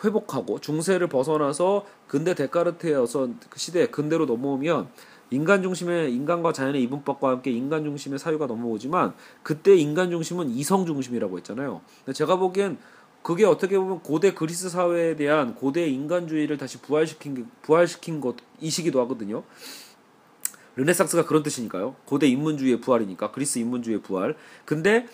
회복하고 0.05 0.61
중세를 0.61 1.09
벗어나서 1.09 1.87
근대 2.07 2.35
데카르트의 2.35 2.95
어선 2.95 3.39
그 3.51 3.59
시대 3.59 3.87
근대로 3.87 4.27
넘어오면 4.27 4.89
인간 5.31 5.63
중심의 5.63 6.13
인간과 6.15 6.53
자연의 6.53 6.83
이분법과 6.85 7.29
함께 7.29 7.51
인간 7.51 7.85
중심의 7.85 8.19
사유가 8.19 8.47
넘어오지만 8.47 9.15
그때 9.43 9.77
인간 9.77 10.11
중심은 10.11 10.51
이성 10.51 10.87
중심이라고 10.87 11.37
했잖아요. 11.39 11.83
제가 12.15 12.37
보기엔 12.37 12.79
그게 13.23 13.45
어떻게 13.45 13.77
보면 13.79 14.01
고대 14.01 14.33
그리스 14.33 14.71
사회에 14.71 15.17
대한 15.17 15.55
고대 15.55 15.87
인간주의를 15.87 16.57
다시 16.57 16.81
부활시킨 16.81 17.47
부활시킨 17.63 18.21
것이시기도 18.23 19.01
하거든요. 19.03 19.43
르네상스가 20.77 21.27
그런 21.27 21.43
뜻이니까요. 21.43 21.97
고대 22.05 22.29
인문주의의 22.29 22.81
부활이니까 22.81 23.33
그리스 23.33 23.59
인문주의의 23.59 24.01
부활. 24.01 24.37
근데 24.65 25.09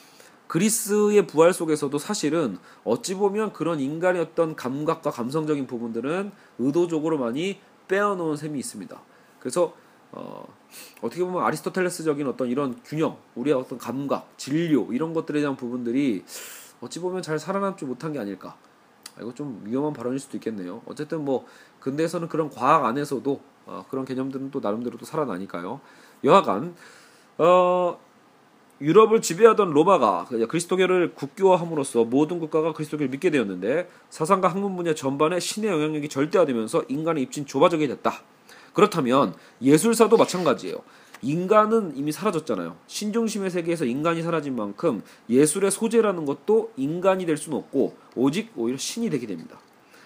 그리스의 0.55 1.27
부활 1.27 1.53
속에서도 1.53 1.99
사실은 1.99 2.59
어찌 2.85 3.17
보면 3.17 3.53
그런 3.53 3.81
인간의 3.81 4.23
어떤 4.23 4.55
감각과 4.55 5.11
감성적인 5.11 5.67
부분들은 5.67 6.31
의도적으로 6.61 7.19
많이 7.19 7.59
빼어놓은 7.89 8.37
셈이 8.37 8.57
있습니다. 8.61 8.97
그래서 9.41 9.75
어, 10.13 10.47
어떻게 11.03 11.25
보면 11.25 11.43
아리스토텔레스적인 11.43 12.29
어떤 12.29 12.47
이런 12.47 12.81
균형, 12.85 13.17
우리의 13.35 13.57
어떤 13.57 13.79
감각, 13.79 14.33
진료 14.37 14.93
이런 14.93 15.13
것들에 15.13 15.41
대한 15.41 15.57
부분들이 15.57 16.23
어찌 16.81 17.01
보면 17.01 17.23
잘 17.23 17.41
살아남지 17.41 17.85
못한 17.85 18.13
게 18.13 18.21
아닐까. 18.21 18.57
아, 19.17 19.23
이거 19.23 19.35
좀 19.35 19.61
위험한 19.65 19.93
발언일 19.93 20.21
수도 20.21 20.37
있겠네요. 20.37 20.83
어쨌든 20.87 21.25
뭐 21.25 21.47
근대에서는 21.81 22.29
그런 22.29 22.49
과학 22.49 22.85
안에서도 22.85 23.41
어, 23.67 23.87
그런 23.91 24.05
개념들은 24.05 24.53
또 24.53 24.61
나름대로 24.61 24.99
또 24.99 25.05
살아나니까요. 25.05 25.81
여하간 26.23 26.77
어, 27.39 27.99
유럽을 28.81 29.23
지배하던 29.23 29.71
로마가 29.71 30.27
그리스도교를 30.49 31.15
국교화함으로써 31.15 32.05
모든 32.05 32.41
국가가 32.41 32.73
그리스도교를 32.73 33.09
믿게 33.11 33.31
되었는데 33.31 33.89
사상과 34.11 34.49
학문 34.49 34.77
분야 34.77 34.95
전반에 34.95 35.41
신의 35.41 35.71
영향력이 35.71 36.09
절대화되면서 36.09 36.85
인간의 36.89 37.23
입진 37.23 37.47
좁아지게 37.47 37.87
됐다. 37.87 38.23
그렇다면 38.73 39.35
예술사도 39.63 40.17
마찬가지예요. 40.17 40.77
인간은 41.23 41.97
이미 41.97 42.13
사라졌잖아요. 42.13 42.77
신중심의 42.87 43.51
세계에서 43.51 43.87
인간이 43.87 44.23
사라진 44.23 44.57
만큼 44.57 45.03
예술의 45.31 45.71
소재라는 45.71 46.27
것도 46.27 46.73
인간이 46.77 47.25
될 47.25 47.37
수는 47.37 47.57
없고 47.59 47.97
오직 48.15 48.53
오히려 48.57 48.77
신이 48.77 49.09
되게 49.09 49.27
됩니다. 49.27 49.59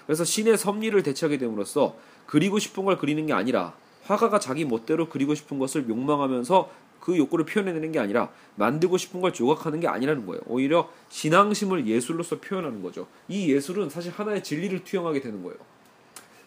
그래서 0.06 0.24
신의 0.24 0.56
섭리를 0.56 1.02
대체하게 1.02 1.38
됨으로써 1.38 1.96
그리고 2.26 2.58
싶은 2.58 2.84
걸 2.84 2.98
그리는 2.98 3.26
게 3.26 3.32
아니라 3.32 3.74
화가가 4.04 4.38
자기 4.38 4.64
멋대로 4.64 5.08
그리고 5.08 5.34
싶은 5.34 5.58
것을 5.58 5.88
욕망하면서 5.88 6.70
그 7.00 7.16
욕구를 7.16 7.44
표현해내는 7.46 7.92
게 7.92 7.98
아니라 7.98 8.30
만들고 8.56 8.96
싶은 8.96 9.20
걸 9.20 9.32
조각하는 9.32 9.80
게 9.80 9.88
아니라는 9.88 10.26
거예요. 10.26 10.40
오히려 10.46 10.90
신앙심을 11.08 11.86
예술로서 11.86 12.40
표현하는 12.40 12.82
거죠. 12.82 13.06
이 13.28 13.52
예술은 13.52 13.90
사실 13.90 14.12
하나의 14.12 14.42
진리를 14.42 14.84
투영하게 14.84 15.20
되는 15.20 15.42
거예요. 15.42 15.56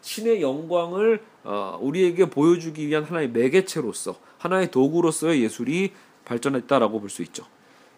신의 0.01 0.41
영광을 0.41 1.23
어, 1.43 1.77
우리에게 1.81 2.29
보여주기 2.29 2.87
위한 2.87 3.03
하나의 3.03 3.29
매개체로서 3.29 4.15
하나의 4.39 4.71
도구로서의 4.71 5.43
예술이 5.43 5.93
발전했다라고 6.25 6.99
볼 6.99 7.09
수 7.09 7.21
있죠. 7.23 7.45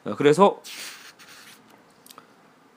어, 0.04 0.16
그래서 0.16 0.62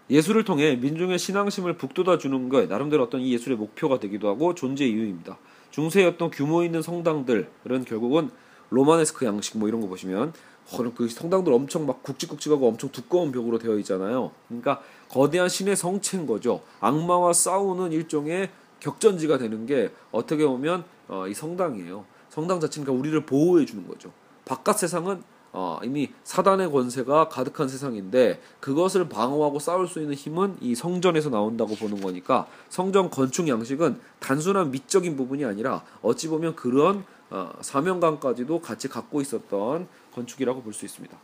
예술을 0.09 0.45
통해 0.45 0.77
민중의 0.77 1.19
신앙심을 1.19 1.75
북돋아 1.75 2.19
주는 2.19 2.49
것 2.49 2.69
나름대로 2.69 3.03
어떤 3.03 3.21
이 3.21 3.33
예술의 3.33 3.59
목표가 3.59 3.99
되기도 3.99 4.29
하고 4.29 4.55
존재 4.55 4.87
이유입니다. 4.87 5.37
중세의 5.73 6.07
어떤 6.07 6.31
규모 6.31 6.63
있는 6.63 6.81
성당들은 6.81 7.85
결국은 7.87 8.31
로마네스크 8.71 9.25
양식 9.27 9.59
뭐 9.59 9.69
이런 9.69 9.81
거 9.81 9.87
보시면 9.87 10.33
어, 10.73 10.93
그 10.97 11.09
성당들 11.09 11.53
엄청 11.53 11.87
막 11.87 12.03
굵직굵직하고 12.03 12.67
엄청 12.69 12.91
두꺼운 12.91 13.31
벽으로 13.31 13.59
되어 13.59 13.79
있잖아요. 13.79 14.33
그러니까 14.49 14.81
거대한 15.09 15.49
신의 15.49 15.77
성체인 15.77 16.27
거죠. 16.27 16.63
악마와 16.81 17.33
싸우는 17.33 17.93
일종의 17.93 18.51
격전지가 18.81 19.39
되는 19.39 19.67
게 19.67 19.91
어떻게 20.11 20.47
보면 20.47 20.85
어, 21.09 21.27
이 21.29 21.35
성당이에요. 21.35 22.05
성당 22.29 22.61
자체가 22.61 22.93
우리를 22.93 23.19
보호해 23.25 23.65
주는 23.65 23.87
거죠. 23.87 24.11
바깥 24.45 24.79
세상은 24.79 25.23
어, 25.53 25.79
이미 25.83 26.11
사단의 26.23 26.71
권세가 26.71 27.29
가득한 27.29 27.69
세상인데 27.69 28.43
그것을 28.61 29.09
방어하고 29.09 29.59
싸울 29.59 29.89
수 29.89 30.01
있는 30.01 30.15
힘은 30.15 30.59
이 30.61 30.75
성전에서 30.75 31.31
나온다고 31.31 31.75
보는 31.77 32.03
거니까 32.03 32.47
성전 32.69 33.09
건축 33.09 33.49
양식은 33.49 33.99
단순한 34.21 34.71
미적인 34.71 35.17
부분이 35.17 35.47
아니라 35.47 35.83
어찌 36.03 36.29
보면 36.29 36.57
그런 36.57 37.05
어, 37.31 37.53
사명감까지도 37.61 38.61
같이 38.61 38.89
갖고 38.89 39.21
있었던 39.21 39.89
건축이라고 40.15 40.63
볼 40.63 40.73
수 40.73 40.85
있습니다. 40.85 41.17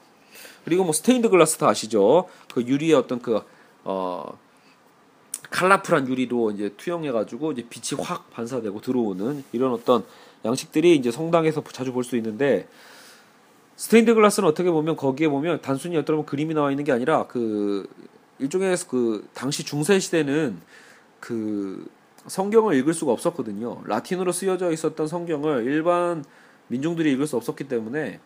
그리고 0.64 0.84
뭐 0.84 0.92
스테인드 0.92 1.28
글라스 1.28 1.58
다 1.58 1.68
아시죠? 1.68 2.28
그 2.52 2.62
유리의 2.62 2.94
어떤 2.94 3.20
그 3.20 3.40
어, 3.84 4.38
칼라풀한 5.50 6.08
유리로 6.08 6.52
이제 6.52 6.74
투영해가지고 6.76 7.52
이제 7.52 7.66
빛이 7.68 8.00
확 8.00 8.30
반사되고 8.30 8.80
들어오는 8.80 9.44
이런 9.52 9.72
어떤 9.72 10.04
양식들이 10.44 10.96
이제 10.96 11.10
성당에서 11.10 11.62
자주 11.72 11.92
볼 11.92 12.04
수 12.04 12.16
있는데 12.16 12.66
스테인드 13.76 14.14
글라스는 14.14 14.48
어떻게 14.48 14.70
보면 14.70 14.96
거기에 14.96 15.28
보면 15.28 15.60
단순히 15.60 15.96
어떤 15.96 16.24
그림이 16.24 16.54
나와 16.54 16.70
있는 16.70 16.84
게 16.84 16.92
아니라 16.92 17.26
그 17.26 17.88
일종의 18.38 18.76
그 18.88 19.28
당시 19.34 19.64
중세 19.64 19.98
시대는 19.98 20.60
그 21.20 21.86
성경을 22.26 22.74
읽을 22.76 22.94
수가 22.94 23.12
없었거든요. 23.12 23.82
라틴어로 23.84 24.32
쓰여져 24.32 24.72
있었던 24.72 25.06
성경을 25.06 25.64
일반 25.64 26.24
민중들이 26.68 27.12
읽을 27.12 27.26
수 27.26 27.36
없었기 27.36 27.64
때문에 27.64 28.20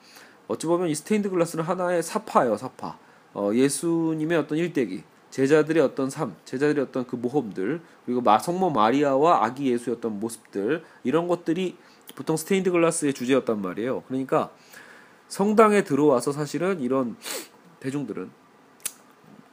어찌 0.48 0.66
보면 0.66 0.88
이 0.88 0.94
스테인드 0.94 1.30
글라스는 1.30 1.64
하나의 1.64 2.02
삽화예요, 2.02 2.57
삽화. 2.57 2.98
어, 3.35 3.50
예수님의 3.52 4.38
어떤 4.38 4.59
일대기, 4.59 5.02
제자들의 5.30 5.82
어떤 5.82 6.09
삶, 6.09 6.35
제자들의 6.44 6.85
어떤 6.85 7.06
그 7.06 7.16
모험들, 7.16 7.80
그리고 8.04 8.20
마, 8.20 8.38
성모 8.38 8.70
마리아와 8.70 9.44
아기 9.44 9.76
어떤 9.90 10.20
모습들, 10.20 10.82
이런 11.04 11.28
것들이 11.28 11.76
보통 12.14 12.37
스테인드 12.37 12.70
글라스의 12.70 13.12
주제였단 13.12 13.61
말이에요. 13.61 14.02
그러니까 14.06 14.50
성당에 15.28 15.85
들어와서 15.85 16.32
사실은 16.32 16.80
이런 16.80 17.16
대중들은 17.80 18.30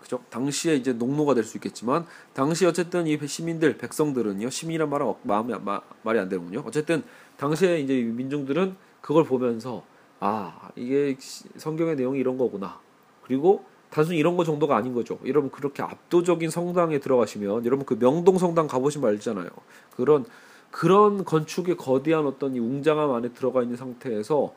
그죠? 0.04 0.20
당시에 0.30 0.76
이제 0.76 0.94
농노가 0.94 1.34
될 1.34 1.44
수 1.44 1.58
있겠지만 1.58 2.06
당시 2.34 2.66
어쨌든 2.66 3.08
이 3.08 3.18
시민들 3.26 3.78
백성들은요 3.78 4.50
시민이란 4.50 4.90
말은 4.90 5.14
마음이 5.24 5.54
마, 5.62 5.82
말이 6.04 6.20
안 6.20 6.30
되는군요. 6.30 6.64
어쨌든 6.66 7.04
당시에 7.38 7.80
이제 7.80 8.02
민중들은 8.02 8.76
그걸 9.02 9.24
보면서 9.24 9.84
아 10.20 10.70
이게 10.76 11.18
성경의 11.58 11.96
내용이 11.96 12.20
이런 12.20 12.38
거구나. 12.38 12.80
그리고 13.24 13.66
단순히 13.90 14.18
이런 14.18 14.38
거 14.38 14.44
정도가 14.44 14.76
아닌 14.76 14.94
거죠. 14.94 15.20
여러분 15.26 15.52
그렇게 15.52 15.84
압도적인 15.84 16.50
성당에 16.50 17.00
들어가시면 17.00 17.66
여러분 17.66 17.86
그 17.86 17.98
명동 18.00 18.38
성당 18.38 18.68
가보시면 18.68 19.10
알잖아요. 19.10 19.50
그런 19.96 20.26
그런 20.72 21.24
건축의 21.24 21.78
거대한 21.78 22.26
어떤 22.26 22.56
이 22.56 22.60
웅장함 22.60 23.12
안에 23.12 23.30
들어가 23.34 23.62
있는 23.62 23.78
상태에서 23.78 24.56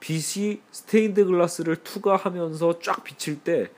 빛이 0.00 0.60
스테인드 0.70 1.24
글라스를 1.24 1.76
투과하면서 1.76 2.80
쫙 2.80 3.02
비칠 3.04 3.40
때 3.40 3.70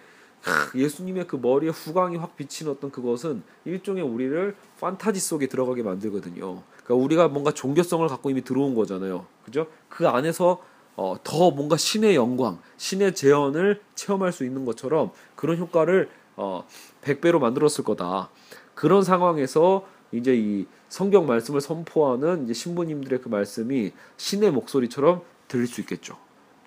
예수님의 0.74 1.26
그 1.26 1.36
머리에 1.36 1.70
후광이 1.70 2.16
확 2.16 2.36
비친 2.36 2.68
어떤 2.68 2.90
그것은 2.90 3.42
일종의 3.64 4.02
우리를 4.02 4.54
판타지 4.80 5.20
속에 5.20 5.46
들어가게 5.46 5.82
만들거든요. 5.82 6.62
그러니까 6.84 6.94
우리가 6.94 7.28
뭔가 7.28 7.52
종교성을 7.52 8.06
갖고 8.08 8.30
이미 8.30 8.42
들어온 8.42 8.74
거잖아요. 8.74 9.26
그죠? 9.44 9.66
그 9.88 10.08
안에서 10.08 10.62
어, 10.96 11.16
더 11.22 11.50
뭔가 11.50 11.76
신의 11.76 12.14
영광, 12.14 12.58
신의 12.78 13.14
재현을 13.14 13.82
체험할 13.94 14.32
수 14.32 14.44
있는 14.44 14.64
것처럼 14.64 15.10
그런 15.34 15.58
효과를 15.58 16.08
어, 16.36 16.66
100배로 17.02 17.38
만들었을 17.38 17.84
거다. 17.84 18.30
그런 18.74 19.02
상황에서 19.02 19.86
이제 20.12 20.34
이 20.36 20.66
성경 20.88 21.26
말씀을 21.26 21.60
선포하는 21.60 22.44
이제 22.44 22.52
신부님들의 22.54 23.20
그 23.20 23.28
말씀이 23.28 23.92
신의 24.16 24.52
목소리처럼 24.52 25.22
들릴 25.48 25.66
수 25.66 25.80
있겠죠. 25.80 26.16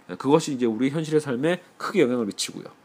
예, 0.10 0.16
그것이 0.16 0.54
이제 0.54 0.66
우리 0.66 0.90
현실의 0.90 1.22
삶에 1.22 1.62
크게 1.78 2.02
영향을 2.02 2.26
미치고요. 2.26 2.79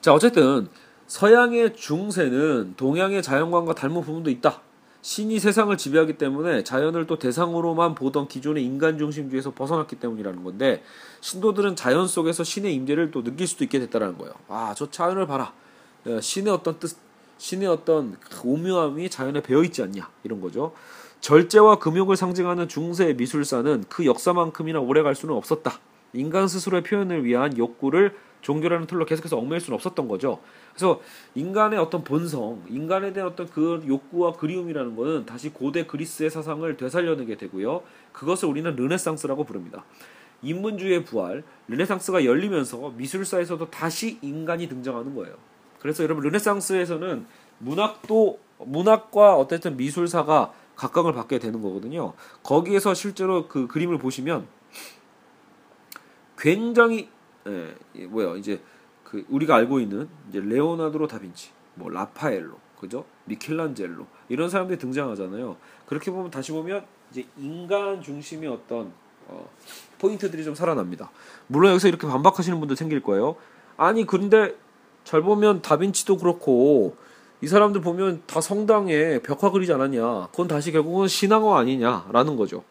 자, 0.00 0.14
어쨌든 0.14 0.68
서양의 1.08 1.74
중세는 1.76 2.74
동양의 2.76 3.22
자연관과 3.22 3.74
닮은 3.74 4.00
부분도 4.00 4.30
있다. 4.30 4.62
신이 5.02 5.38
세상을 5.38 5.74
지배하기 5.76 6.18
때문에 6.18 6.64
자연을 6.64 7.06
또 7.06 7.18
대상으로만 7.18 7.94
보던 7.94 8.28
기존의 8.28 8.64
인간 8.64 8.96
중심주의에서 8.98 9.52
벗어났기 9.52 9.96
때문이라는 9.96 10.44
건데 10.44 10.82
신도들은 11.20 11.76
자연 11.76 12.06
속에서 12.06 12.44
신의 12.44 12.74
임재를 12.74 13.10
또 13.10 13.22
느낄 13.22 13.46
수도 13.46 13.64
있게 13.64 13.78
됐다라는 13.80 14.16
거예요. 14.18 14.32
아, 14.48 14.74
저 14.76 14.90
자연을 14.90 15.26
봐라. 15.26 15.52
예, 16.06 16.20
신의 16.20 16.52
어떤 16.52 16.78
뜻, 16.78 16.96
신의 17.38 17.68
어떤 17.68 18.16
오묘함이 18.44 19.10
자연에 19.10 19.42
배어 19.42 19.62
있지 19.64 19.82
않냐 19.82 20.08
이런 20.24 20.40
거죠. 20.40 20.72
절제와 21.20 21.78
금욕을 21.78 22.16
상징하는 22.16 22.68
중세 22.68 23.12
미술사는 23.12 23.84
그 23.90 24.06
역사만큼이나 24.06 24.80
오래 24.80 25.02
갈 25.02 25.14
수는 25.14 25.34
없었다. 25.34 25.78
인간 26.12 26.48
스스로의 26.48 26.82
표현을 26.82 27.24
위한 27.24 27.56
욕구를 27.56 28.14
종교라는 28.42 28.86
틀로 28.86 29.04
계속해서 29.04 29.36
얽매일 29.36 29.60
수는 29.60 29.74
없었던 29.74 30.08
거죠. 30.08 30.40
그래서 30.72 31.00
인간의 31.34 31.78
어떤 31.78 32.04
본성, 32.04 32.64
인간에 32.68 33.12
대한 33.12 33.30
어떤 33.30 33.48
그 33.50 33.84
욕구와 33.86 34.32
그리움이라는 34.32 34.96
것은 34.96 35.26
다시 35.26 35.50
고대 35.50 35.84
그리스의 35.86 36.30
사상을 36.30 36.76
되살려내게 36.76 37.36
되고요. 37.36 37.82
그것을 38.12 38.48
우리는 38.48 38.74
르네상스라고 38.74 39.44
부릅니다. 39.44 39.84
인문주의의 40.42 41.04
부활, 41.04 41.44
르네상스가 41.68 42.24
열리면서 42.24 42.94
미술사에서도 42.96 43.70
다시 43.70 44.18
인간이 44.22 44.68
등장하는 44.68 45.14
거예요. 45.14 45.34
그래서 45.78 46.02
여러분 46.02 46.24
르네상스에서는 46.24 47.26
문학도 47.58 48.38
문학과 48.58 49.36
어쨌든 49.36 49.76
미술사가 49.76 50.52
각광을 50.76 51.12
받게 51.12 51.38
되는 51.38 51.60
거거든요. 51.60 52.14
거기에서 52.42 52.94
실제로 52.94 53.48
그 53.48 53.66
그림을 53.66 53.98
보시면 53.98 54.46
굉장히 56.40 57.08
예, 57.46 58.06
뭐야 58.06 58.36
이제 58.36 58.60
그 59.04 59.24
우리가 59.28 59.56
알고 59.56 59.80
있는 59.80 60.08
이제 60.28 60.40
레오나드로 60.40 61.06
다빈치, 61.06 61.50
뭐 61.74 61.90
라파엘로, 61.90 62.54
그죠? 62.78 63.04
미켈란젤로 63.24 64.06
이런 64.28 64.48
사람들이 64.48 64.78
등장하잖아요. 64.78 65.56
그렇게 65.86 66.10
보면 66.10 66.30
다시 66.30 66.52
보면 66.52 66.84
이제 67.10 67.26
인간 67.36 68.00
중심의 68.00 68.48
어떤 68.48 68.92
어, 69.26 69.48
포인트들이 69.98 70.44
좀 70.44 70.54
살아납니다. 70.54 71.10
물론 71.46 71.72
여기서 71.72 71.88
이렇게 71.88 72.06
반박하시는 72.06 72.58
분들 72.58 72.76
생길 72.76 73.02
거예요. 73.02 73.36
아니 73.76 74.06
근데 74.06 74.54
잘 75.04 75.22
보면 75.22 75.62
다빈치도 75.62 76.18
그렇고 76.18 76.96
이 77.40 77.46
사람들 77.46 77.80
보면 77.80 78.22
다 78.26 78.40
성당에 78.40 79.20
벽화 79.20 79.50
그리지 79.50 79.72
않았냐? 79.72 80.28
그건 80.30 80.46
다시 80.46 80.72
결국은 80.72 81.08
신앙어 81.08 81.56
아니냐라는 81.56 82.36
거죠. 82.36 82.64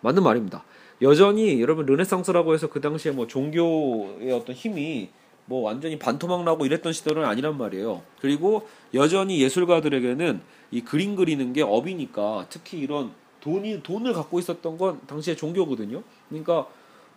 맞는 0.00 0.22
말입니다. 0.22 0.64
여전히 1.02 1.60
여러분 1.60 1.86
르네상스라고 1.86 2.54
해서 2.54 2.68
그 2.68 2.80
당시에 2.80 3.12
뭐 3.12 3.26
종교의 3.26 4.32
어떤 4.32 4.54
힘이 4.54 5.10
뭐 5.44 5.62
완전히 5.62 5.98
반토막 5.98 6.44
나고 6.44 6.66
이랬던 6.66 6.92
시절은 6.92 7.24
아니란 7.24 7.56
말이에요. 7.56 8.02
그리고 8.20 8.68
여전히 8.94 9.40
예술가들에게는 9.40 10.40
이 10.70 10.82
그림 10.82 11.16
그리는 11.16 11.52
게 11.52 11.62
업이니까 11.62 12.46
특히 12.50 12.78
이런 12.78 13.12
돈이 13.40 13.82
돈을 13.82 14.12
갖고 14.12 14.38
있었던 14.38 14.76
건 14.76 15.00
당시에 15.06 15.36
종교거든요. 15.36 16.02
그러니까 16.28 16.66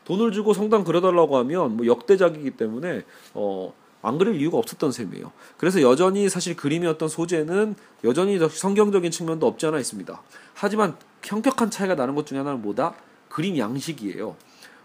돈을 0.06 0.32
주고 0.32 0.54
성당 0.54 0.84
그려달라고 0.84 1.38
하면 1.38 1.78
뭐 1.78 1.86
역대작이기 1.86 2.52
때문에 2.52 3.04
어. 3.34 3.74
안 4.04 4.18
그릴 4.18 4.42
이유가 4.42 4.58
없었던 4.58 4.92
셈이에요. 4.92 5.32
그래서 5.58 5.80
여전히 5.84 6.28
사실 6.28 6.56
어떤 6.88 7.08
소재는 7.08 7.76
여전히 8.04 8.40
성경적인 8.40 9.12
측면도 9.12 9.46
없지 9.46 9.68
않아 9.68 9.78
있습니다. 9.78 10.22
하지만 10.56 10.96
형격한 11.24 11.70
차이가 11.70 11.94
나는 11.94 12.16
것 12.16 12.26
중에 12.26 12.40
하나는 12.40 12.64
뭐다? 12.64 12.96
그림 13.32 13.58
양식이에요. 13.58 14.36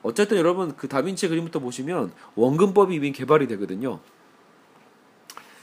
어쨌든 0.03 0.39
여러분 0.39 0.77
그 0.77 0.89
다빈치 0.89 1.29
그림부터 1.29 1.59
보시면 1.59 2.13
원근법이 2.37 2.95
이미 2.95 3.13
개발이 3.13 3.49
되거든요. 3.49 3.99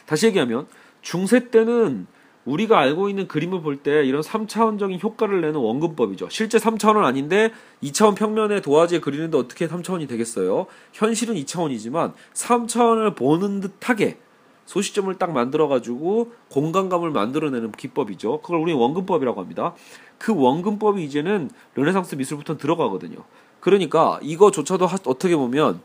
다시 0.05 0.27
얘기하면 0.27 0.67
중세 1.01 1.49
때는 1.49 2.07
우리가 2.45 2.77
알고 2.77 3.07
있는 3.07 3.29
그림을 3.29 3.61
볼 3.61 3.83
때 3.83 4.03
이런 4.03 4.21
3차원적인 4.21 5.01
효과를 5.01 5.39
내는 5.39 5.55
원근법이죠. 5.61 6.27
실제 6.29 6.57
3차원은 6.57 7.03
아닌데 7.05 7.53
2차원 7.81 8.15
평면에 8.15 8.59
도화지에 8.59 8.99
그리는데 8.99 9.37
어떻게 9.37 9.67
3차원이 9.67 10.09
되겠어요? 10.09 10.65
현실은 10.91 11.35
2차원이지만 11.35 12.11
3차원을 12.33 13.15
보는 13.15 13.61
듯하게 13.61 14.17
소시점을 14.65 15.13
딱 15.17 15.31
만들어가지고 15.31 16.33
공간감을 16.49 17.11
만들어내는 17.11 17.71
기법이죠. 17.73 18.41
그걸 18.41 18.59
우리 18.59 18.73
원근법이라고 18.73 19.39
합니다. 19.39 19.73
그 20.17 20.33
원근법이 20.35 21.03
이제는 21.03 21.49
르네상스 21.75 22.15
미술부터 22.15 22.57
들어가거든요. 22.57 23.17
그러니까 23.59 24.19
이거조차도 24.21 24.85
어떻게 25.05 25.35
보면 25.35 25.81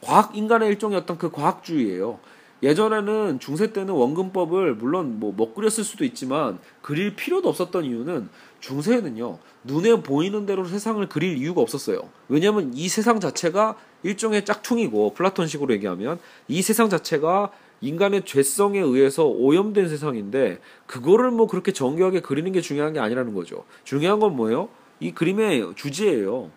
과학 0.00 0.36
인간의 0.36 0.78
어떤 0.94 1.18
그 1.18 1.30
과학주의예요. 1.30 2.18
예전에는 2.62 3.40
중세 3.40 3.72
때는 3.72 3.94
원근법을 3.94 4.74
물론 4.74 5.18
뭐못 5.18 5.54
그렸을 5.54 5.82
수도 5.82 6.04
있지만 6.04 6.58
그릴 6.82 7.16
필요도 7.16 7.48
없었던 7.48 7.84
이유는 7.84 8.28
중세에는요 8.60 9.38
눈에 9.64 10.02
보이는 10.02 10.44
대로 10.46 10.64
세상을 10.64 11.06
그릴 11.08 11.38
이유가 11.38 11.62
없었어요. 11.62 12.00
왜냐하면 12.28 12.72
이 12.74 12.88
세상 12.88 13.18
자체가 13.18 13.76
일종의 14.02 14.44
짝퉁이고 14.44 15.14
플라톤식으로 15.14 15.72
얘기하면 15.74 16.18
이 16.48 16.62
세상 16.62 16.88
자체가 16.90 17.50
인간의 17.80 18.24
죄성에 18.24 18.78
의해서 18.78 19.26
오염된 19.26 19.88
세상인데 19.88 20.60
그거를 20.86 21.30
뭐 21.30 21.46
그렇게 21.46 21.72
정교하게 21.72 22.20
그리는 22.20 22.52
게 22.52 22.60
중요한 22.60 22.92
게 22.92 23.00
아니라는 23.00 23.34
거죠. 23.34 23.64
중요한 23.84 24.20
건 24.20 24.36
뭐예요? 24.36 24.68
이 25.00 25.12
그림의 25.12 25.74
주제예요. 25.76 26.50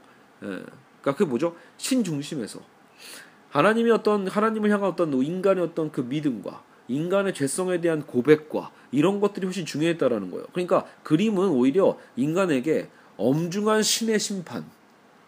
예. 0.44 0.48
그러니까 0.48 1.16
그게 1.16 1.26
뭐죠? 1.26 1.56
신 1.78 2.04
중심에서 2.04 2.60
하나님이 3.50 3.92
어떤 3.92 4.28
하나님을 4.28 4.70
향한 4.72 4.90
어떤 4.90 5.14
인간의 5.14 5.64
어떤 5.64 5.92
그 5.92 6.02
믿음과 6.02 6.64
인간의 6.88 7.34
죄성에 7.34 7.80
대한 7.82 8.06
고백과 8.06 8.72
이런 8.92 9.20
것들이 9.20 9.46
훨씬 9.46 9.66
중요했다라는 9.66 10.32
거예요. 10.32 10.46
그러니까 10.52 10.86
그림은 11.04 11.50
오히려 11.50 11.98
인간에게 12.16 12.90
엄중한 13.18 13.84
신의 13.84 14.20
심판 14.20 14.66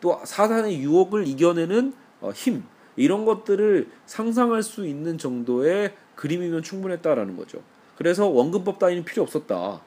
또 0.02 0.20
사단의 0.24 0.80
유혹을 0.80 1.28
이겨내는 1.28 1.94
어, 2.22 2.32
힘 2.32 2.64
이런 2.96 3.26
것들을 3.26 3.90
상상할 4.06 4.64
수 4.64 4.86
있는 4.86 5.18
정도의 5.18 5.96
그림이면 6.16 6.64
충분했다라는 6.64 7.36
거죠. 7.38 7.62
그래서 7.98 8.28
원근법 8.28 8.80
따위는 8.80 9.06
필요 9.06 9.24
없었다. 9.24 9.82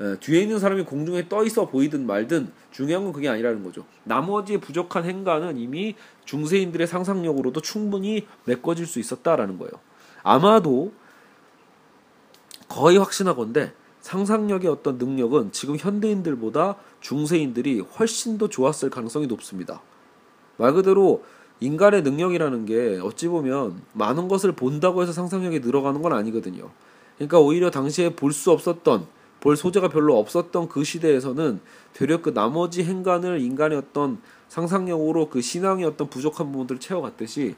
에, 0.00 0.16
뒤에 0.18 0.42
있는 0.42 0.58
사람이 0.58 0.84
공중에 0.84 1.28
떠 1.28 1.44
있어 1.44 1.66
보이든 1.66 2.06
말든 2.06 2.52
중요한 2.70 3.04
건 3.04 3.12
그게 3.12 3.28
아니라는 3.28 3.62
거죠. 3.62 3.84
나머지 4.04 4.58
부족한 4.58 5.04
행간은 5.04 5.58
이미 5.58 5.94
중세인들의 6.24 6.86
상상력으로도 6.86 7.60
충분히 7.60 8.26
메꿔질 8.44 8.86
수 8.86 8.98
있었다라는 8.98 9.58
거예요. 9.58 9.72
아마도 10.22 10.92
거의 12.68 12.96
확신하건데 12.96 13.74
상상력의 14.00 14.68
어떤 14.70 14.98
능력은 14.98 15.52
지금 15.52 15.76
현대인들보다 15.76 16.76
중세인들이 17.00 17.80
훨씬 17.80 18.38
더 18.38 18.48
좋았을 18.48 18.90
가능성이 18.90 19.26
높습니다. 19.26 19.82
말 20.56 20.72
그대로 20.72 21.24
인간의 21.62 22.02
능력이라는 22.02 22.66
게 22.66 22.98
어찌 23.02 23.28
보면 23.28 23.82
많은 23.92 24.26
것을 24.26 24.52
본다고 24.52 25.02
해서 25.02 25.12
상상력이 25.12 25.60
늘어가는 25.60 26.02
건 26.02 26.12
아니거든요. 26.12 26.70
그러니까 27.16 27.38
오히려 27.38 27.70
당시에 27.70 28.16
볼 28.16 28.32
수 28.32 28.50
없었던 28.50 29.06
볼 29.40 29.56
소재가 29.56 29.88
별로 29.88 30.18
없었던 30.18 30.68
그 30.68 30.84
시대에서는 30.84 31.60
되려 31.92 32.20
그 32.20 32.32
나머지 32.34 32.84
행간을 32.84 33.40
인간의 33.40 33.78
어떤 33.78 34.18
상상력으로 34.48 35.28
그 35.30 35.40
신앙의 35.40 35.84
어떤 35.84 36.08
부족한 36.08 36.50
부분들을 36.50 36.80
채워갔듯이 36.80 37.54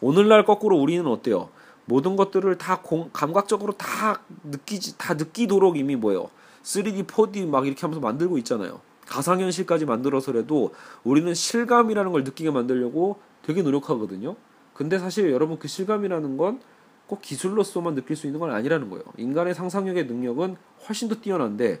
오늘날 0.00 0.44
거꾸로 0.44 0.76
우리는 0.76 1.06
어때요? 1.06 1.48
모든 1.86 2.16
것들을 2.16 2.56
다 2.56 2.80
공, 2.82 3.10
감각적으로 3.12 3.72
다 3.72 4.22
느끼지 4.44 4.96
다 4.96 5.14
느끼도록 5.14 5.76
이미 5.76 5.96
뭐예요? 5.96 6.30
3D, 6.62 7.06
4D 7.06 7.46
막 7.46 7.66
이렇게 7.66 7.80
하면서 7.82 8.00
만들고 8.00 8.38
있잖아요. 8.38 8.80
가상현실까지 9.06 9.84
만들어서라도 9.84 10.74
우리는 11.04 11.32
실감이라는 11.34 12.10
걸 12.10 12.24
느끼게 12.24 12.50
만들려고 12.50 13.18
되게 13.44 13.62
노력하거든요. 13.62 14.36
근데 14.74 14.98
사실 14.98 15.30
여러분 15.30 15.58
그 15.58 15.68
실감이라는 15.68 16.36
건 16.36 16.60
꼭 17.06 17.20
기술로서만 17.20 17.94
느낄 17.94 18.16
수 18.16 18.26
있는 18.26 18.40
건 18.40 18.50
아니라는 18.50 18.88
거예요. 18.90 19.04
인간의 19.18 19.54
상상력의 19.54 20.06
능력은 20.06 20.56
훨씬 20.88 21.08
더 21.08 21.16
뛰어난데 21.16 21.80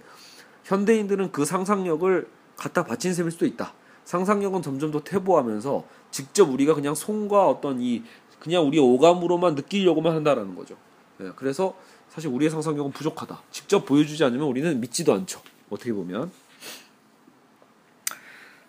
현대인들은 0.64 1.32
그 1.32 1.44
상상력을 1.44 2.28
갖다 2.56 2.84
바친 2.84 3.14
셈일 3.14 3.30
수도 3.30 3.46
있다. 3.46 3.72
상상력은 4.04 4.62
점점 4.62 4.90
더 4.90 5.02
퇴보하면서 5.02 5.84
직접 6.10 6.50
우리가 6.50 6.74
그냥 6.74 6.94
손과 6.94 7.48
어떤 7.48 7.80
이 7.80 8.02
그냥 8.38 8.66
우리의 8.66 8.84
오감으로만 8.84 9.54
느끼려고만 9.54 10.14
한다라는 10.14 10.54
거죠. 10.54 10.76
네, 11.18 11.30
그래서 11.36 11.74
사실 12.10 12.28
우리의 12.30 12.50
상상력은 12.50 12.92
부족하다. 12.92 13.40
직접 13.50 13.86
보여주지 13.86 14.22
않으면 14.24 14.46
우리는 14.46 14.78
믿지도 14.80 15.14
않죠. 15.14 15.40
어떻게 15.70 15.92
보면. 15.92 16.30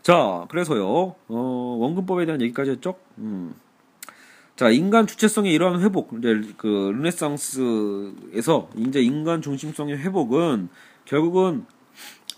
자, 0.05 0.45
그래서요, 0.49 1.15
어, 1.27 1.77
원근법에 1.79 2.27
대한 2.27 2.39
얘기까지 2.39 2.69
했죠? 2.69 2.93
음. 3.17 3.55
자, 4.55 4.69
인간 4.69 5.07
주체성의 5.07 5.51
이러한 5.51 5.81
회복, 5.81 6.11
이제 6.19 6.41
그 6.57 6.91
르네상스에서 6.95 8.69
이제 8.77 9.01
인간 9.01 9.41
중심성의 9.41 9.97
회복은 9.97 10.69
결국은 11.05 11.65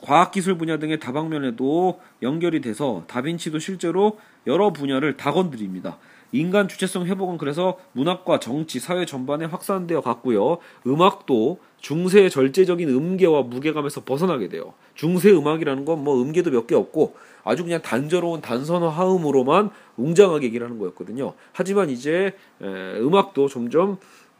과학기술 0.01 0.57
분야 0.57 0.79
등의 0.79 1.01
다방면에도 1.01 1.99
연결이 2.21 2.61
돼서 2.61 3.03
다빈치도 3.07 3.59
실제로 3.59 4.17
여러 4.47 4.71
분야를 4.71 5.17
다 5.17 5.33
건드립니다. 5.33 5.97
인간 6.31 6.67
주체성 6.67 7.05
회복은 7.05 7.37
그래서 7.37 7.77
문학과 7.93 8.39
정치, 8.39 8.79
사회 8.79 9.05
전반에 9.05 9.45
확산되어 9.45 10.01
갔고요. 10.01 10.59
음악도 10.85 11.59
중세의 11.81 12.29
절제적인 12.29 12.89
음계와 12.89 13.43
무게감에서 13.43 14.03
벗어나게 14.03 14.47
돼요. 14.49 14.73
중세 14.95 15.31
음악이라는 15.31 15.83
건 15.85 15.99
뭐 16.03 16.21
음계도 16.21 16.51
몇 16.51 16.67
개 16.67 16.75
없고 16.75 17.15
아주 17.47 17.63
그냥 17.63 17.81
단조로운 17.81 18.41
단선어 18.41 18.89
하음으로만 18.89 19.71
웅장하게 19.95 20.47
얘기를 20.47 20.65
하는 20.67 20.77
거였거든요. 20.79 21.33
하지만 21.53 21.89
이제 21.89 22.35
음악도 22.61 23.47
점점 23.47 23.97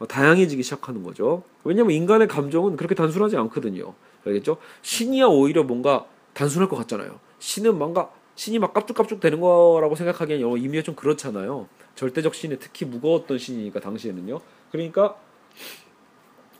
다양해지기 0.08 0.62
시작하는 0.62 1.02
거죠. 1.02 1.42
왜냐하면 1.64 1.92
인간의 1.94 2.28
감정은 2.28 2.76
그렇게 2.76 2.94
단순하지 2.94 3.36
않거든요. 3.36 3.94
알겠죠? 4.26 4.58
신이야 4.82 5.26
오히려 5.26 5.64
뭔가 5.64 6.06
단순할 6.34 6.68
것 6.68 6.76
같잖아요. 6.76 7.18
신은 7.38 7.78
뭔가 7.78 8.10
신이 8.34 8.58
막 8.58 8.72
깝죽깝죽 8.74 9.20
되는 9.20 9.40
거라고 9.40 9.96
생각하기엔 9.96 10.40
이미가 10.40 10.82
좀 10.82 10.94
그렇잖아요. 10.94 11.66
절대적 11.96 12.34
신이 12.34 12.58
특히 12.60 12.86
무거웠던 12.86 13.38
신이니까 13.38 13.80
당시에는요. 13.80 14.38
그러니까 14.70 15.16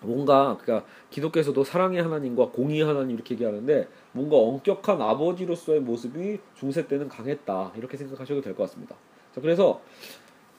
뭔가 0.01 0.57
그러니까 0.61 0.89
기독교에서도 1.11 1.63
사랑의 1.63 2.03
하나님과 2.03 2.49
공의 2.49 2.81
하나님 2.83 3.15
이렇게 3.15 3.35
얘기하는데 3.35 3.89
뭔가 4.13 4.37
엄격한 4.37 5.01
아버지로서의 5.01 5.81
모습이 5.81 6.39
중세 6.59 6.87
때는 6.87 7.09
강했다 7.09 7.73
이렇게 7.77 7.97
생각하셔도 7.97 8.41
될 8.41 8.55
것 8.55 8.65
같습니다. 8.65 8.97
자, 9.35 9.41
그래서 9.41 9.81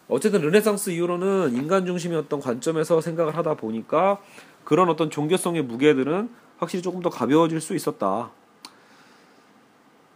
어쨌든 0.08 0.42
르네상스 0.42 0.92
이후로는 0.92 1.56
인간 1.56 1.86
중심이었던 1.86 2.40
관점에서 2.40 3.02
생각을 3.02 3.36
하다 3.38 3.56
보니까 3.56 4.20
그런 4.64 4.90
어떤 4.90 5.10
종교성의 5.10 5.64
무게들은 5.64 6.30
확실히 6.58 6.82
조금 6.82 7.02
더 7.02 7.10
가벼워질 7.10 7.62
수 7.62 7.76
있었다. 7.76 8.32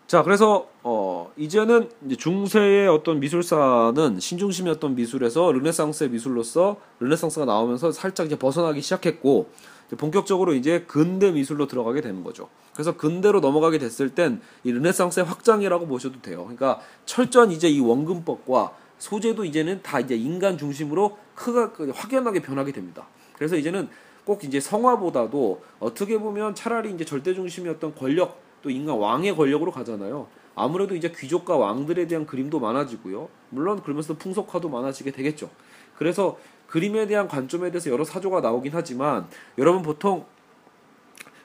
자, 0.08 0.22
그래서 0.22 0.68
어 0.84 1.32
이제는 1.38 1.90
이제 2.06 2.16
중세의 2.16 2.88
어떤 2.88 3.20
미술사는 3.20 4.20
신중심의 4.20 4.74
어떤 4.74 4.94
미술에서 4.96 5.52
르네상스의 5.52 6.10
미술로서 6.12 6.78
르네상스가 7.00 7.46
나오면서 7.46 7.92
살짝 7.92 8.28
이제 8.28 8.38
벗어나기 8.38 8.82
시작했고 8.82 9.50
본격적으로 9.98 10.54
이제 10.54 10.86
근대 10.88 11.32
미술로 11.32 11.68
들어가게 11.68 12.02
되는 12.02 12.24
거죠. 12.24 12.50
그래서 12.74 12.98
근대로 12.98 13.40
넘어가게 13.40 13.78
됐을 13.78 14.10
땐 14.10 14.42
이 14.64 14.72
르네상스의 14.72 15.26
확장이라고 15.26 15.88
보셔도 15.88 16.22
돼요. 16.22 16.44
그러니까 16.44 16.80
철저한 17.06 17.52
이제 17.52 17.70
이 17.70 17.80
원근법과 17.80 18.74
소재도 18.98 19.46
이제는 19.46 19.82
다 19.84 20.00
이제 20.00 20.16
인간 20.16 20.58
중심으로 20.58 21.18
크가 21.36 21.74
그 21.74 21.92
확연하게 21.94 22.42
변하게 22.42 22.72
됩니다. 22.72 23.08
그래서 23.36 23.56
이제는 23.56 23.90
꼭 24.26 24.44
이제 24.44 24.60
성화보다도 24.60 25.62
어떻게 25.80 26.18
보면 26.18 26.56
차라리 26.56 26.92
이제 26.94 27.04
절대 27.04 27.34
중심이었던 27.34 27.96
권력 27.96 28.42
또 28.62 28.70
인간 28.70 28.98
왕의 28.98 29.36
권력으로 29.36 29.72
가잖아요. 29.72 30.28
아무래도 30.56 30.96
이제 30.96 31.12
귀족과 31.14 31.58
왕들에 31.58 32.08
대한 32.08 32.26
그림도 32.26 32.60
많아지고요. 32.60 33.28
물론 33.50 33.82
그러면서 33.82 34.14
풍속화도 34.14 34.70
많아지게 34.70 35.12
되겠죠. 35.12 35.50
그래서 35.98 36.38
그림에 36.74 37.06
대한 37.06 37.28
관점에 37.28 37.70
대해서 37.70 37.92
여러 37.92 38.04
사조가 38.04 38.42
나오긴 38.42 38.72
하지만 38.74 39.28
여러분 39.60 39.84
보통 39.84 40.26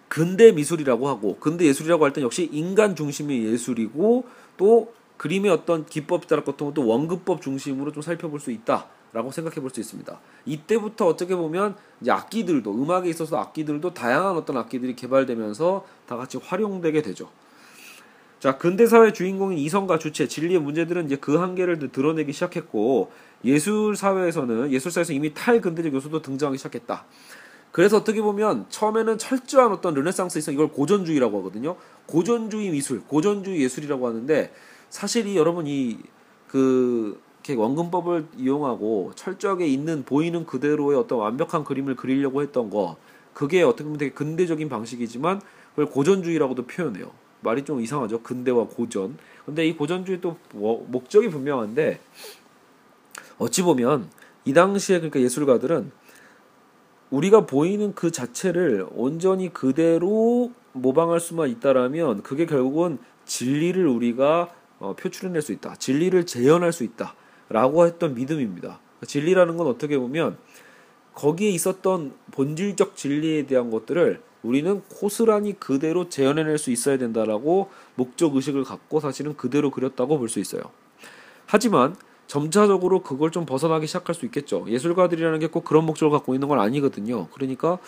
근대 0.09 0.53
미술이라고 0.53 1.07
하고 1.07 1.37
근대 1.39 1.67
예술이라고 1.67 2.03
할 2.03 2.15
땐 2.15 2.25
역시 2.25 2.49
인간 2.51 2.97
중심의 2.97 3.45
예술이고 3.45 4.25
또 4.57 4.95
그림의 5.19 5.51
어떤 5.51 5.85
기법 5.85 6.27
따라 6.29 6.43
같은 6.45 6.69
것도 6.69 6.87
원근법 6.87 7.43
중심으로 7.43 7.93
좀 7.93 8.03
살펴볼 8.03 8.41
수 8.41 8.51
있다라고 8.51 9.31
생각해 9.31 9.57
볼 9.57 9.69
수 9.69 9.81
있습니다. 9.81 10.19
이때부터 10.47 11.07
어떻게 11.07 11.37
보면 11.37 11.77
이제 12.01 12.11
악기들도 12.11 12.73
음악에 12.73 13.11
있어서 13.11 13.37
악기들도 13.37 13.93
다양한 13.93 14.35
어떤 14.35 14.57
악기들이 14.57 14.97
개발되면서 14.97 15.85
다 16.07 16.17
같이 16.17 16.39
활용되게 16.39 17.03
되죠. 17.03 17.29
자, 18.41 18.57
근대 18.57 18.87
사회 18.87 19.13
주인공인 19.13 19.59
이성과 19.59 19.99
주체, 19.99 20.29
진리의 20.29 20.61
문제들은 20.61 21.07
이제 21.07 21.17
그 21.17 21.37
한계를 21.37 21.91
드러내기 21.91 22.33
시작했고 22.33 23.11
예술 23.45 23.97
사회에서는 23.97 24.71
예술사에서 24.71 25.13
이미 25.13 25.35
탈근대적 25.35 25.93
요소도 25.93 26.23
등장하기 26.23 26.57
시작했다. 26.59 27.05
그래서 27.73 27.97
어떻게 27.97 28.23
보면 28.23 28.67
처음에는 28.69 29.19
철저한 29.19 29.73
어떤 29.73 29.95
르네상스 29.95 30.39
있어 30.39 30.53
이걸 30.53 30.69
고전주의라고 30.69 31.39
하거든요. 31.39 31.77
고전주의 32.07 32.71
미술, 32.71 33.03
고전주의 33.03 33.61
예술이라고 33.63 34.07
하는데 34.07 34.53
사실 34.89 35.27
이 35.27 35.37
여러분 35.37 35.67
이그 35.67 37.21
원근법을 37.57 38.27
이용하고 38.37 39.13
철저하게 39.17 39.67
있는 39.67 40.05
보이는 40.05 40.47
그대로의 40.47 40.97
어떤 40.99 41.19
완벽한 41.19 41.65
그림을 41.65 41.97
그리려고 41.97 42.43
했던 42.43 42.71
거 42.71 42.97
그게 43.35 43.63
어떻게 43.63 43.85
보면 43.85 43.99
되게 43.99 44.13
근대적인 44.13 44.69
방식이지만 44.69 45.41
그걸 45.71 45.87
고전주의라고도 45.87 46.67
표현해요. 46.67 47.11
말이 47.41 47.65
좀 47.65 47.81
이상하죠. 47.81 48.23
근대와 48.23 48.67
고전. 48.69 49.17
근데 49.47 49.67
이 49.67 49.77
고전주의 49.77 50.21
또 50.21 50.37
목적이 50.53 51.31
분명한데 51.31 52.01
어찌 53.39 53.63
보면 53.63 54.11
이 54.45 54.53
당시에 54.53 54.99
그러니까 54.99 55.21
예술가들은 55.21 55.91
우리가 57.11 57.47
보이는 57.47 57.95
그 57.95 58.11
자체를 58.11 58.87
온전히 58.91 59.53
그대로 59.53 60.53
모방할 60.73 61.21
수만 61.21 61.49
있다라면 61.49 62.23
그게 62.23 62.45
결국은 62.47 62.99
진리를 63.25 63.87
우리가 63.87 64.51
어, 64.79 64.95
표출해낼 64.95 65.43
수 65.43 65.53
있다. 65.53 65.75
진리를 65.77 66.27
재현할 66.27 66.73
수 66.73 66.85
있다 66.85 67.15
라고 67.49 67.87
했던 67.87 68.15
믿음입니다. 68.15 68.81
진리라는 69.07 69.57
건 69.57 69.67
어떻게 69.67 69.99
보면 69.99 70.37
거기에 71.19 71.51
있었던 71.51 72.13
본질적 72.31 72.97
진리에 72.97 73.47
대한 73.47 73.71
것들을 73.71 74.23
우리는 74.45 74.83
고스란히 74.89 75.59
그대로 75.59 76.09
재현해낼 76.09 76.59
수 76.59 76.71
있어야 76.71 76.97
된다라고 76.97 77.71
목적 77.97 78.37
의식을 78.37 78.63
갖고 78.63 79.01
사실은 79.01 79.37
그대로 79.37 79.73
그렸다고 79.73 80.17
볼 80.19 80.29
수 80.29 80.39
있어요. 80.39 80.63
하지만 81.47 81.97
점차적으로 82.29 83.03
그걸 83.03 83.33
좀 83.33 83.47
벗어나기 83.47 83.89
시작할 83.89 84.15
수 84.15 84.27
있겠죠. 84.27 84.67
예술가들이라는 84.69 85.41
게 85.41 85.49
꼭 85.49 85.65
그런 85.65 85.87
목적을 85.87 86.13
갖고 86.17 86.35
있는 86.35 86.47
건 86.47 86.61
아니거든요. 86.61 87.27
그러니까 87.33 87.79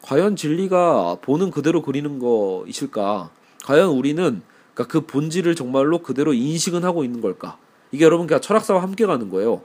과연 0.00 0.36
진리가 0.36 1.18
보는 1.20 1.50
그대로 1.50 1.82
그리는 1.82 2.18
것이실까? 2.18 3.28
과연 3.66 3.90
우리는 3.90 4.40
그러니까 4.72 4.90
그 4.90 5.04
본질을 5.06 5.54
정말로 5.54 5.98
그대로 5.98 6.32
인식은 6.32 6.84
하고 6.84 7.04
있는 7.04 7.20
걸까? 7.20 7.58
이게 7.92 8.06
여러분 8.06 8.26
그냥 8.26 8.40
철학사와 8.40 8.82
함께 8.82 9.04
가는 9.04 9.28
거예요. 9.28 9.60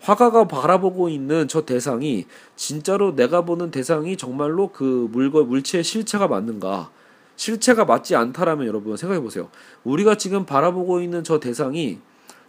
화가가 0.00 0.48
바라보고 0.48 1.08
있는 1.08 1.46
저 1.48 1.64
대상이 1.64 2.26
진짜로 2.56 3.14
내가 3.14 3.44
보는 3.44 3.70
대상이 3.70 4.16
정말로 4.16 4.68
그 4.68 5.08
물건 5.12 5.48
물체의 5.48 5.84
실체가 5.84 6.26
맞는가? 6.26 6.90
실체가 7.36 7.84
맞지 7.84 8.16
않다라면 8.16 8.66
여러분 8.66 8.96
생각해 8.96 9.20
보세요. 9.20 9.50
우리가 9.84 10.16
지금 10.16 10.44
바라보고 10.46 11.00
있는 11.00 11.24
저 11.24 11.38
대상이 11.40 11.98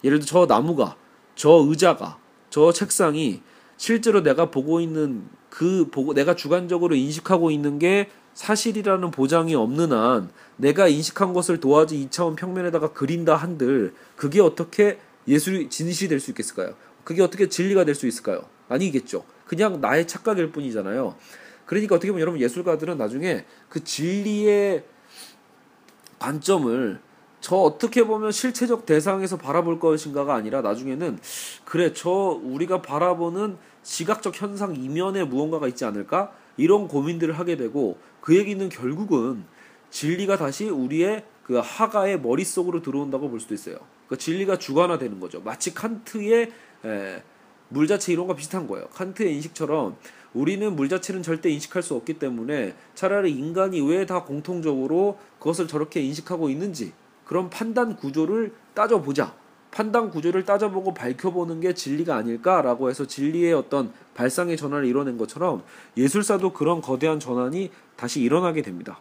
예를 0.04 0.20
들어 0.20 0.46
저 0.48 0.54
나무가 0.54 0.96
저 1.36 1.66
의자가 1.68 2.18
저 2.50 2.72
책상이 2.72 3.42
실제로 3.78 4.22
내가 4.22 4.52
보고 4.52 4.80
있는 4.80 5.24
그 5.50 5.90
보고 5.92 6.14
내가 6.14 6.36
주관적으로 6.36 6.96
인식하고 6.96 7.52
있는 7.52 7.80
게 7.80 8.10
사실이라는 8.34 9.12
보장이 9.12 9.56
없는 9.56 9.92
한 9.92 10.30
내가 10.56 10.88
인식한 10.88 11.34
것을 11.34 11.60
도화지 11.60 12.08
2차원 12.10 12.36
평면에다가 12.38 12.94
그린다 12.94 13.36
한들 13.36 13.94
그게 14.16 14.40
어떻게 14.42 15.00
예술이 15.28 15.70
진실이 15.70 16.10
될 16.10 16.20
수 16.20 16.32
있겠을까요? 16.32 16.74
그게 17.12 17.22
어떻게 17.22 17.50
진리가 17.50 17.84
될 17.84 17.94
수 17.94 18.08
있을까요? 18.08 18.42
아니겠죠. 18.70 19.26
그냥 19.46 19.82
나의 19.82 20.08
착각일 20.08 20.52
뿐이잖아요. 20.52 21.16
그러니까 21.66 21.96
어떻게 21.96 22.12
보면 22.12 22.22
여러분 22.22 22.40
예술가들은 22.40 22.98
나중에 22.98 23.46
그 23.70 23.84
진리의 23.84 24.86
관점을 26.20 27.00
저 27.42 27.56
어떻게 27.58 28.06
보면 28.06 28.32
실체적 28.32 28.86
대상에서 28.86 29.38
바라볼 29.38 29.80
것인가가 29.80 30.36
아니라 30.36 30.62
나중에는 30.62 31.20
그래 31.66 31.92
저 31.94 32.10
우리가 32.10 32.82
바라보는 32.82 33.58
시각적 33.84 34.40
현상 34.40 34.76
이면에 34.76 35.24
무언가가 35.24 35.68
있지 35.68 35.84
않을까 35.84 36.32
이런 36.56 36.88
고민들을 36.88 37.38
하게 37.38 37.58
되고 37.58 37.98
그 38.22 38.38
얘기는 38.38 38.70
결국은 38.70 39.44
진리가 39.90 40.38
다시 40.38 40.70
우리의 40.70 41.26
그 41.44 41.60
하가의 41.62 42.22
머릿속으로 42.22 42.82
들어온다고 42.82 43.30
볼 43.30 43.40
수도 43.40 43.54
있어요. 43.54 43.78
그 44.12 44.18
진리가 44.18 44.58
주관화되는 44.58 45.22
거죠. 45.22 45.40
마치 45.42 45.74
칸트의 45.74 46.52
에, 46.84 47.24
물 47.70 47.88
자체 47.88 48.12
이론과 48.12 48.36
비슷한 48.36 48.68
거예요. 48.68 48.90
칸트의 48.90 49.34
인식처럼 49.36 49.96
우리는 50.34 50.76
물 50.76 50.90
자체는 50.90 51.24
절대 51.24 51.50
인식할 51.50 51.82
수 51.82 51.96
없기 51.96 52.20
때문에 52.20 52.76
차라리 52.94 53.32
인간이 53.32 53.80
왜 53.80 54.06
다 54.06 54.26
공통적으로 54.26 55.18
그것을 55.40 55.66
저렇게 55.70 56.02
인식하고 56.02 56.50
있는지 56.50 56.92
그런 57.24 57.50
판단 57.50 57.96
구조를 57.96 58.54
따져보자. 58.74 59.34
판단 59.72 60.10
구조를 60.10 60.44
따져보고 60.44 60.94
밝혀보는 60.94 61.62
게 61.62 61.74
진리가 61.74 62.14
아닐까라고 62.18 62.90
해서 62.90 63.08
진리의 63.08 63.54
어떤 63.54 63.94
발상의 64.16 64.58
전환을 64.58 64.88
이뤄낸 64.88 65.18
것처럼 65.18 65.64
예술사도 65.96 66.52
그런 66.52 66.82
거대한 66.82 67.22
전환이 67.22 67.72
다시 67.96 68.20
일어나게 68.20 68.62
됩니다. 68.62 69.00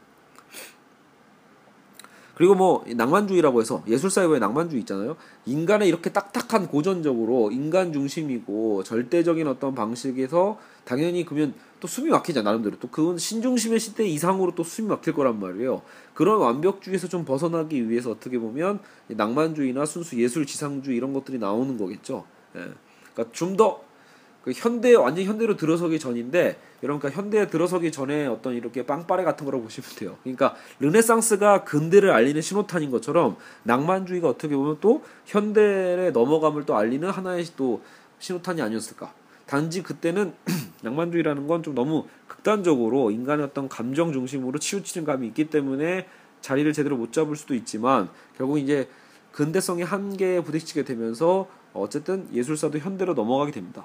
그리고 2.41 2.55
뭐 2.55 2.83
낭만주의라고 2.89 3.61
해서 3.61 3.83
예술사에 3.87 4.25
왜 4.25 4.39
낭만주의 4.39 4.81
있잖아요. 4.81 5.19
인간의 5.45 5.87
이렇게 5.87 6.09
딱딱한 6.09 6.69
고전적으로 6.69 7.51
인간 7.51 7.93
중심이고 7.93 8.83
절대적인 8.83 9.47
어떤 9.47 9.75
방식에서 9.75 10.59
당연히 10.85 11.27
그러면 11.27 11.53
또 11.81 11.87
숨이 11.87 12.09
막히잖아 12.09 12.49
나름대로 12.49 12.79
또 12.81 12.89
그건 12.89 13.19
신중심의 13.19 13.79
시대 13.79 14.07
이상으로 14.07 14.55
또 14.55 14.65
숨이 14.65 14.89
막힐 14.89 15.13
거란 15.13 15.39
말이에요. 15.39 15.83
그런 16.15 16.39
완벽주의에서 16.39 17.09
좀 17.09 17.27
벗어나기 17.27 17.91
위해서 17.91 18.11
어떻게 18.11 18.39
보면 18.39 18.79
낭만주의나 19.09 19.85
순수 19.85 20.19
예술 20.19 20.47
지상주의 20.47 20.97
이런 20.97 21.13
것들이 21.13 21.39
나오는 21.39 21.77
거겠죠. 21.77 22.25
예. 22.57 22.61
그러니까 23.13 23.33
좀 23.33 23.59
더 23.59 23.91
그 24.43 24.53
현대 24.55 24.95
완전 24.95 25.25
현대로 25.25 25.57
들어서기 25.57 25.99
전인데 25.99 26.59
여러분 26.83 27.01
그러니까 27.01 27.21
현대에 27.21 27.47
들어서기 27.47 27.93
전에 27.93 28.27
어떤 28.27 28.55
이렇게 28.55 28.87
빵빠레 28.87 29.25
같은 29.25 29.45
거라고 29.45 29.65
보시면 29.65 29.91
돼요. 29.97 30.17
그러니까 30.23 30.57
르네상스가 30.81 31.65
근대를 31.65 32.11
알리는 32.11 32.41
신호탄인 32.41 32.91
것처럼 32.91 33.37
낭만주의가 33.65 34.29
어떻게 34.29 34.57
보면 34.57 34.79
또 34.81 35.03
현대의 35.27 36.13
넘어감을 36.13 36.65
또 36.65 36.77
알리는 36.77 37.09
하나의 37.09 37.45
또 37.57 37.83
신호탄이 38.19 38.63
아니었을까. 38.63 39.13
단지 39.47 39.83
그때는 39.83 40.33
낭만주의라는 40.83 41.47
건 41.47 41.63
좀 41.63 41.75
너무 41.75 42.07
극단적으로 42.29 43.11
인간의 43.11 43.45
어떤 43.45 43.69
감정 43.69 44.13
중심으로 44.13 44.59
치우치는 44.59 45.05
감이 45.05 45.27
있기 45.29 45.51
때문에 45.51 46.07
자리를 46.41 46.73
제대로 46.73 46.97
못 46.97 47.13
잡을 47.13 47.37
수도 47.37 47.55
있지만 47.55 48.09
결국 48.39 48.59
이제 48.59 48.89
근대성의 49.33 49.85
한계에 49.85 50.43
부딪히게 50.43 50.85
되면서 50.85 51.49
어쨌든 51.73 52.29
예술사도 52.33 52.79
현대로 52.79 53.15
넘어가게 53.15 53.53
됩니다. 53.53 53.85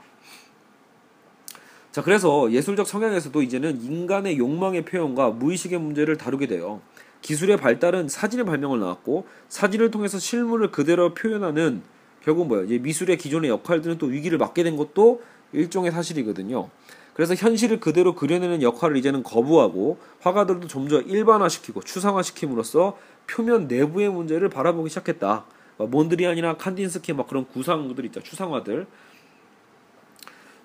자, 1.95 2.01
그래서 2.01 2.51
예술적 2.51 2.87
성향에서도 2.87 3.41
이제는 3.41 3.81
인간의 3.81 4.37
욕망의 4.37 4.83
표현과 4.83 5.29
무의식의 5.29 5.79
문제를 5.79 6.17
다루게 6.17 6.45
돼요. 6.45 6.81
기술의 7.21 7.55
발달은 7.55 8.09
사진의 8.09 8.45
발명을 8.45 8.81
나왔고 8.81 9.25
사진을 9.47 9.91
통해서 9.91 10.19
실물을 10.19 10.71
그대로 10.71 11.13
표현하는 11.13 11.83
결국 12.21 12.49
뭐예요? 12.49 12.65
이제 12.65 12.79
미술의 12.79 13.17
기존의 13.17 13.49
역할들은 13.49 13.97
또 13.97 14.07
위기를 14.07 14.37
맞게 14.37 14.63
된 14.63 14.75
것도 14.75 15.21
일종의 15.53 15.93
사실이거든요. 15.93 16.69
그래서 17.13 17.33
현실을 17.33 17.79
그대로 17.79 18.13
그려내는 18.13 18.61
역할을 18.61 18.97
이제는 18.97 19.23
거부하고 19.23 19.97
화가들도 20.19 20.67
좀더 20.67 20.99
일반화시키고 20.99 21.79
추상화시킴으로써 21.79 22.97
표면 23.25 23.69
내부의 23.69 24.09
문제를 24.09 24.49
바라보기 24.49 24.89
시작했다. 24.89 25.45
몬드리안이나 25.77 26.57
칸딘스키 26.57 27.13
막 27.13 27.25
그런 27.27 27.47
구상들 27.47 28.03
있죠. 28.07 28.21
추상화들. 28.21 28.85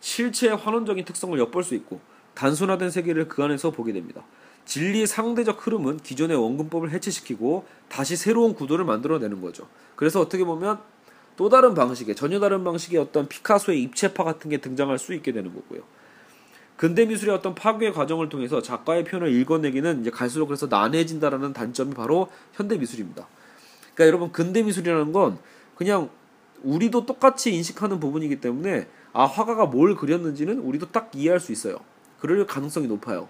실체의 0.00 0.56
환원적인 0.56 1.04
특성을 1.04 1.38
엿볼 1.38 1.62
수 1.62 1.74
있고 1.74 2.00
단순화된 2.34 2.90
세계를 2.90 3.28
그 3.28 3.42
안에서 3.42 3.70
보게 3.70 3.92
됩니다. 3.92 4.22
진리의 4.64 5.06
상대적 5.06 5.66
흐름은 5.66 5.98
기존의 5.98 6.36
원근법을 6.36 6.90
해체시키고 6.90 7.66
다시 7.88 8.16
새로운 8.16 8.54
구도를 8.54 8.84
만들어내는 8.84 9.40
거죠. 9.40 9.68
그래서 9.96 10.20
어떻게 10.20 10.44
보면 10.44 10.78
또 11.36 11.48
다른 11.48 11.74
방식의 11.74 12.14
전혀 12.14 12.38
다른 12.38 12.64
방식의 12.64 13.00
어떤 13.00 13.26
피카소의 13.26 13.82
입체파 13.82 14.24
같은 14.24 14.50
게 14.50 14.58
등장할 14.58 14.98
수 14.98 15.14
있게 15.14 15.32
되는 15.32 15.54
거고요. 15.54 15.82
근대 16.76 17.04
미술의 17.04 17.34
어떤 17.34 17.54
파괴 17.54 17.90
과정을 17.92 18.30
통해서 18.30 18.62
작가의 18.62 19.04
표현을 19.04 19.32
읽어내기는 19.32 20.00
이제 20.00 20.10
갈수록 20.10 20.46
그래서 20.46 20.66
난해진다라는 20.66 21.52
단점이 21.52 21.94
바로 21.94 22.28
현대 22.52 22.78
미술입니다. 22.78 23.26
그러니까 23.94 24.06
여러분 24.06 24.32
근대 24.32 24.62
미술이라는 24.62 25.12
건 25.12 25.38
그냥 25.74 26.08
우리도 26.62 27.06
똑같이 27.06 27.52
인식하는 27.52 28.00
부분이기 28.00 28.40
때문에 28.40 28.86
아 29.12 29.24
화가가 29.24 29.66
뭘 29.66 29.94
그렸는지는 29.96 30.58
우리도 30.58 30.92
딱 30.92 31.10
이해할 31.14 31.40
수 31.40 31.52
있어요. 31.52 31.78
그럴 32.20 32.46
가능성이 32.46 32.86
높아요. 32.86 33.28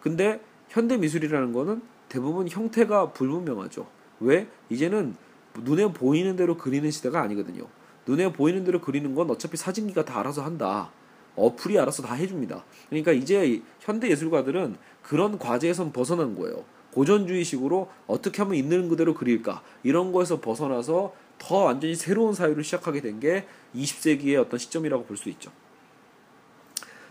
근데 0.00 0.40
현대 0.68 0.96
미술이라는 0.96 1.52
거는 1.52 1.82
대부분 2.08 2.48
형태가 2.48 3.12
불분명하죠. 3.12 3.86
왜? 4.20 4.48
이제는 4.70 5.16
눈에 5.62 5.92
보이는 5.92 6.36
대로 6.36 6.56
그리는 6.56 6.90
시대가 6.90 7.22
아니거든요. 7.22 7.66
눈에 8.06 8.32
보이는 8.32 8.64
대로 8.64 8.80
그리는 8.80 9.14
건 9.14 9.30
어차피 9.30 9.56
사진기가 9.56 10.04
다 10.04 10.20
알아서 10.20 10.42
한다. 10.42 10.90
어플이 11.34 11.78
알아서 11.78 12.02
다 12.02 12.14
해줍니다. 12.14 12.64
그러니까 12.88 13.12
이제 13.12 13.62
현대 13.80 14.08
예술가들은 14.10 14.76
그런 15.02 15.38
과제에선 15.38 15.92
벗어난 15.92 16.34
거예요. 16.34 16.64
고전주의식으로 16.92 17.90
어떻게 18.06 18.42
하면 18.42 18.54
있는 18.54 18.88
그대로 18.88 19.12
그릴까 19.12 19.62
이런 19.82 20.12
거에서 20.12 20.40
벗어나서 20.40 21.12
더 21.38 21.56
완전히 21.64 21.94
새로운 21.94 22.34
사유를 22.34 22.64
시작하게 22.64 23.00
된 23.00 23.20
게 23.20 23.46
20세기의 23.74 24.40
어떤 24.40 24.58
시점이라고 24.58 25.04
볼 25.04 25.16
수 25.16 25.28
있죠. 25.30 25.50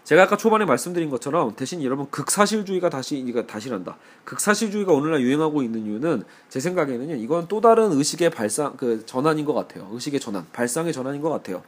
제가 0.04 0.24
아까 0.24 0.38
초반에 0.38 0.66
말씀드린 0.66 1.10
것처럼 1.10 1.56
대신 1.56 1.82
여러분 1.84 2.08
극사실주의가 2.12 2.90
다시 2.90 3.18
이거 3.18 3.44
다시란다. 3.44 3.98
극사실주의가 4.24 4.94
오늘날 4.94 5.22
유행하고 5.22 5.64
있는 5.64 5.84
이유는 5.88 6.24
제 6.48 6.60
생각에는요. 6.60 7.16
이건 7.16 7.48
또 7.48 7.60
다른 7.60 7.92
의식의 7.92 8.30
발상 8.30 8.78
그 8.78 9.04
전환인 9.08 9.46
것 9.46 9.56
같아요. 9.56 9.90
의식의 9.92 10.20
전환, 10.20 10.46
발상의 10.54 10.94
전환인 10.94 11.22
것 11.22 11.30
같아요. 11.32 11.64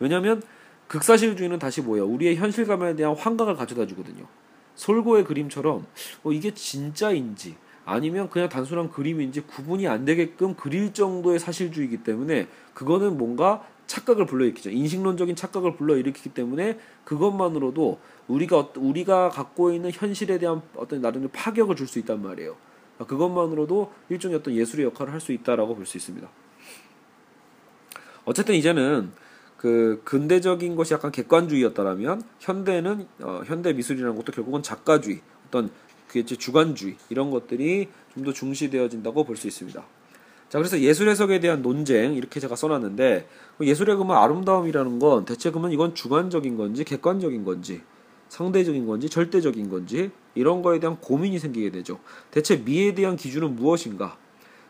왜냐하면 0.00 0.42
극사실주의는 0.88 1.58
다시 1.58 1.80
뭐예요? 1.80 2.06
우리의 2.06 2.36
현실감에 2.36 2.94
대한 2.94 3.16
환각을 3.16 3.56
가져다 3.56 3.86
주거든요. 3.86 4.26
솔고의 4.74 5.24
그림처럼 5.24 5.86
어, 6.24 6.32
이게 6.32 6.52
진짜인지 6.52 7.56
아니면 7.88 8.28
그냥 8.28 8.50
단순한 8.50 8.90
그림인지 8.90 9.40
구분이 9.42 9.88
안 9.88 10.04
되게끔 10.04 10.54
그릴 10.54 10.92
정도의 10.92 11.38
사실주의이기 11.38 12.02
때문에 12.04 12.46
그거는 12.74 13.16
뭔가 13.16 13.64
착각을 13.86 14.26
불러일으키죠. 14.26 14.68
인식론적인 14.68 15.34
착각을 15.34 15.76
불러일으키기 15.76 16.34
때문에 16.34 16.78
그것만으로도 17.04 17.98
우리가 18.28 18.68
우리가 18.76 19.30
갖고 19.30 19.72
있는 19.72 19.90
현실에 19.90 20.38
대한 20.38 20.60
어떤 20.76 21.00
나름의 21.00 21.30
파격을 21.32 21.76
줄 21.76 21.88
수 21.88 21.98
있단 22.00 22.20
말이에요. 22.20 22.56
그것만으로도 22.98 23.90
일종의 24.10 24.36
어떤 24.36 24.54
예술의 24.54 24.84
역할을 24.86 25.14
할 25.14 25.20
수 25.20 25.32
있다라고 25.32 25.74
볼 25.74 25.86
수 25.86 25.96
있습니다. 25.96 26.28
어쨌든 28.26 28.54
이제는 28.54 29.12
그 29.56 30.02
근대적인 30.04 30.76
것이 30.76 30.92
약간 30.92 31.10
객관주의였다라면 31.10 32.22
현대는 32.38 33.08
어, 33.22 33.40
현대 33.46 33.72
미술이라는 33.72 34.14
것도 34.14 34.32
결국은 34.32 34.62
작가주의, 34.62 35.22
어떤 35.46 35.70
그 36.08 36.24
주관주의 36.24 36.96
이런 37.10 37.30
것들이 37.30 37.88
좀 38.14 38.24
더 38.24 38.32
중시되어진다고 38.32 39.24
볼 39.24 39.36
수 39.36 39.46
있습니다. 39.46 39.84
자, 40.48 40.58
그래서 40.58 40.80
예술 40.80 41.08
해석에 41.08 41.40
대한 41.40 41.62
논쟁 41.62 42.14
이렇게 42.14 42.40
제가 42.40 42.56
써놨는데 42.56 43.28
예술의 43.60 43.96
그러면 43.96 44.16
아름다움이라는 44.16 44.98
건 44.98 45.24
대체 45.24 45.50
그러면 45.50 45.72
이건 45.72 45.94
주관적인 45.94 46.56
건지 46.56 46.84
객관적인 46.84 47.44
건지 47.44 47.82
상대적인 48.28 48.86
건지 48.86 49.08
절대적인 49.08 49.68
건지 49.70 50.10
이런 50.34 50.62
거에 50.62 50.80
대한 50.80 50.96
고민이 51.00 51.38
생기게 51.38 51.70
되죠. 51.70 52.00
대체 52.30 52.56
미에 52.56 52.94
대한 52.94 53.16
기준은 53.16 53.56
무엇인가? 53.56 54.16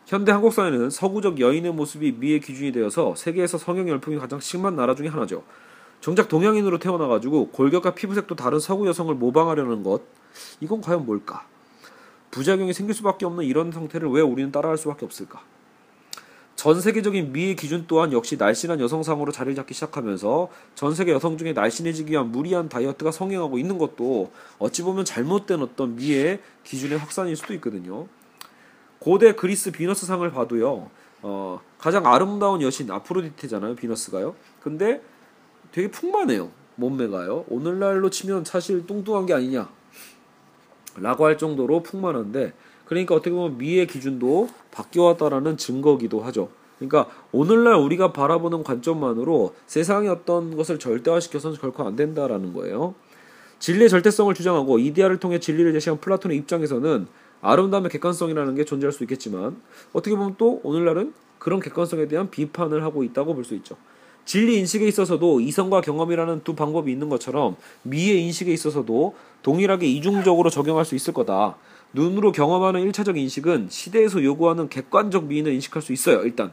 현대 0.05 0.31
한국 0.31 0.53
사회는 0.53 0.89
서구적 0.89 1.39
여인의 1.39 1.73
모습이 1.73 2.13
미의 2.13 2.39
기준이 2.39 2.71
되어서 2.71 3.15
세계에서 3.15 3.57
성형 3.57 3.87
열풍이 3.89 4.17
가장 4.17 4.39
심한 4.39 4.75
나라 4.75 4.95
중에 4.95 5.07
하나죠. 5.07 5.43
정작 6.01 6.29
동양인으로 6.29 6.79
태어나가지고 6.79 7.49
골격과 7.49 7.95
피부색도 7.95 8.35
다른 8.35 8.59
서구 8.59 8.87
여성을 8.87 9.13
모방하려는 9.15 9.83
것 9.83 10.01
이건 10.59 10.81
과연 10.81 11.05
뭘까? 11.05 11.45
부작용이 12.31 12.73
생길 12.73 12.95
수밖에 12.95 13.25
없는 13.25 13.43
이런 13.43 13.71
상태를 13.71 14.09
왜 14.09 14.21
우리는 14.21 14.51
따라할 14.51 14.77
수밖에 14.77 15.05
없을까? 15.05 15.41
전 16.59 16.81
세계적인 16.81 17.31
미의 17.31 17.55
기준 17.55 17.85
또한 17.87 18.11
역시 18.11 18.35
날씬한 18.35 18.81
여성상으로 18.81 19.31
자리를 19.31 19.55
잡기 19.55 19.73
시작하면서 19.73 20.49
전 20.75 20.93
세계 20.93 21.13
여성 21.13 21.37
중에 21.37 21.53
날씬해지기 21.53 22.11
위한 22.11 22.33
무리한 22.33 22.67
다이어트가 22.67 23.11
성행하고 23.11 23.57
있는 23.57 23.77
것도 23.77 24.33
어찌 24.57 24.83
보면 24.83 25.05
잘못된 25.05 25.61
어떤 25.61 25.95
미의 25.95 26.41
기준의 26.65 26.97
확산일 26.97 27.37
수도 27.37 27.53
있거든요. 27.53 28.07
고대 28.99 29.31
그리스 29.35 29.71
비너스 29.71 30.05
상을 30.05 30.29
봐도요. 30.29 30.89
어, 31.21 31.61
가장 31.77 32.05
아름다운 32.05 32.61
여신 32.61 32.91
아프로디테잖아요. 32.91 33.75
비너스가요. 33.75 34.35
근데 34.61 35.01
되게 35.71 35.89
풍만해요. 35.89 36.51
몸매가요. 36.75 37.45
오늘날로 37.47 38.09
치면 38.09 38.43
사실 38.43 38.85
뚱뚱한 38.85 39.25
게 39.25 39.33
아니냐. 39.33 39.69
라고 41.01 41.25
할 41.25 41.37
정도로 41.37 41.83
풍만한데 41.83 42.53
그러니까 42.85 43.15
어떻게 43.15 43.31
보면 43.31 43.57
미의 43.57 43.87
기준도 43.87 44.49
바뀌어왔다라는 44.71 45.57
증거기도 45.57 46.21
하죠. 46.21 46.49
그러니까 46.77 47.07
오늘날 47.31 47.75
우리가 47.75 48.13
바라보는 48.13 48.63
관점만으로 48.63 49.53
세상의 49.67 50.09
어떤 50.09 50.55
것을 50.55 50.79
절대화시켜서는 50.79 51.57
결코 51.57 51.83
안 51.83 51.95
된다라는 51.95 52.53
거예요. 52.53 52.95
진리의 53.59 53.89
절대성을 53.89 54.33
주장하고 54.33 54.79
이데아를 54.79 55.19
통해 55.19 55.39
진리를 55.39 55.71
제시한 55.73 55.99
플라톤의 55.99 56.37
입장에서는 56.37 57.07
아름다움의 57.41 57.89
객관성이라는 57.91 58.55
게 58.55 58.63
존재할 58.65 58.91
수 58.93 59.03
있겠지만 59.03 59.61
어떻게 59.91 60.15
보면 60.15 60.35
또 60.37 60.61
오늘날은 60.63 61.13
그런 61.37 61.59
객관성에 61.59 62.07
대한 62.07 62.29
비판을 62.29 62.83
하고 62.83 63.03
있다고 63.03 63.33
볼 63.33 63.43
수 63.43 63.55
있죠. 63.55 63.75
진리 64.29 64.59
인식에 64.59 64.87
있어서도 64.87 65.41
이성과 65.41 65.81
경험이라는 65.81 66.43
두 66.43 66.53
방법이 66.53 66.91
있는 66.91 67.09
것처럼 67.09 67.55
미의 67.81 68.21
인식에 68.25 68.53
있어서도 68.53 69.15
동일하게 69.41 69.87
이중적으로 69.87 70.51
적용할 70.51 70.85
수 70.85 70.93
있을 70.93 71.15
거다. 71.15 71.55
눈으로 71.93 72.31
경험하는 72.31 72.81
일차적 72.81 73.17
인식은 73.17 73.69
시대에서 73.71 74.23
요구하는 74.23 74.69
객관적 74.69 75.23
미인을 75.23 75.51
인식할 75.53 75.81
수 75.81 75.93
있어요. 75.93 76.21
일단 76.21 76.51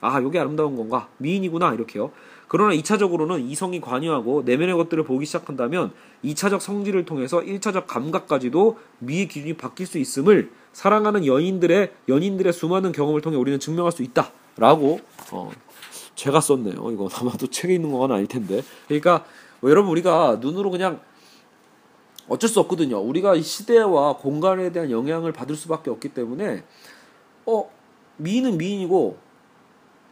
아 0.00 0.18
이게 0.20 0.38
아름다운 0.38 0.74
건가 0.74 1.08
미인이구나 1.18 1.74
이렇게요. 1.74 2.12
그러나 2.46 2.74
2차적으로는 2.74 3.46
이성이 3.50 3.82
관여하고 3.82 4.44
내면의 4.46 4.74
것들을 4.76 5.04
보기 5.04 5.26
시작한다면 5.26 5.92
2차적 6.24 6.60
성질을 6.60 7.04
통해서 7.04 7.42
1차적 7.42 7.86
감각까지도 7.86 8.78
미의 9.00 9.28
기준이 9.28 9.52
바뀔 9.52 9.86
수 9.86 9.98
있음을 9.98 10.50
사랑하는 10.72 11.26
연인들의 11.26 11.92
연인들의 12.08 12.54
수많은 12.54 12.92
경험을 12.92 13.20
통해 13.20 13.36
우리는 13.36 13.60
증명할 13.60 13.92
수 13.92 14.02
있다라고 14.02 15.00
어, 15.32 15.50
제가 16.18 16.40
썼네요. 16.40 16.90
이거 16.90 17.08
아마도 17.14 17.46
책에 17.46 17.74
있는 17.74 17.92
건 17.92 18.10
아닐 18.10 18.26
텐데. 18.26 18.62
그러니까 18.88 19.24
뭐 19.60 19.70
여러분 19.70 19.92
우리가 19.92 20.38
눈으로 20.40 20.70
그냥 20.70 21.00
어쩔 22.28 22.50
수 22.50 22.58
없거든요. 22.60 22.98
우리가 22.98 23.36
이 23.36 23.42
시대와 23.42 24.16
공간에 24.16 24.72
대한 24.72 24.90
영향을 24.90 25.32
받을 25.32 25.54
수밖에 25.54 25.90
없기 25.90 26.08
때문에 26.10 26.64
어 27.46 27.70
미인은 28.16 28.58
미인이고 28.58 29.16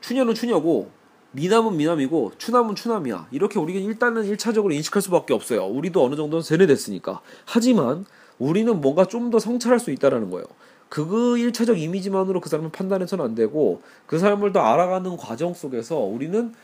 추녀는 0.01 0.35
추녀고 0.35 0.91
미남은 1.33 1.77
미남이고 1.77 2.33
추남은 2.39 2.77
추남이야. 2.77 3.29
이렇게 3.33 3.59
우리가 3.59 3.81
일단은 3.81 4.25
일차적으로 4.27 4.73
인식할 4.73 5.03
수밖에 5.03 5.35
없어요. 5.35 5.67
우리도 5.67 6.03
어느 6.05 6.15
정도는 6.15 6.43
세뇌됐으니까. 6.43 7.21
하지만 7.45 8.07
우리는 8.39 8.81
뭔가 8.81 9.07
좀 9.07 9.31
더 9.31 9.41
성찰할 9.41 9.81
수 9.81 9.91
있다라는 9.91 10.31
거예요. 10.31 10.47
그 10.89 11.39
일차적 11.39 11.79
이미지만으로 11.79 12.41
그 12.41 12.49
사람을 12.49 12.71
판단해서는 12.71 13.25
안 13.25 13.35
되고 13.35 13.83
그 14.07 14.19
사람을 14.19 14.53
더 14.53 14.61
알아가는 14.61 15.17
과정 15.17 15.53
속에서 15.55 15.97
우리는 15.97 16.55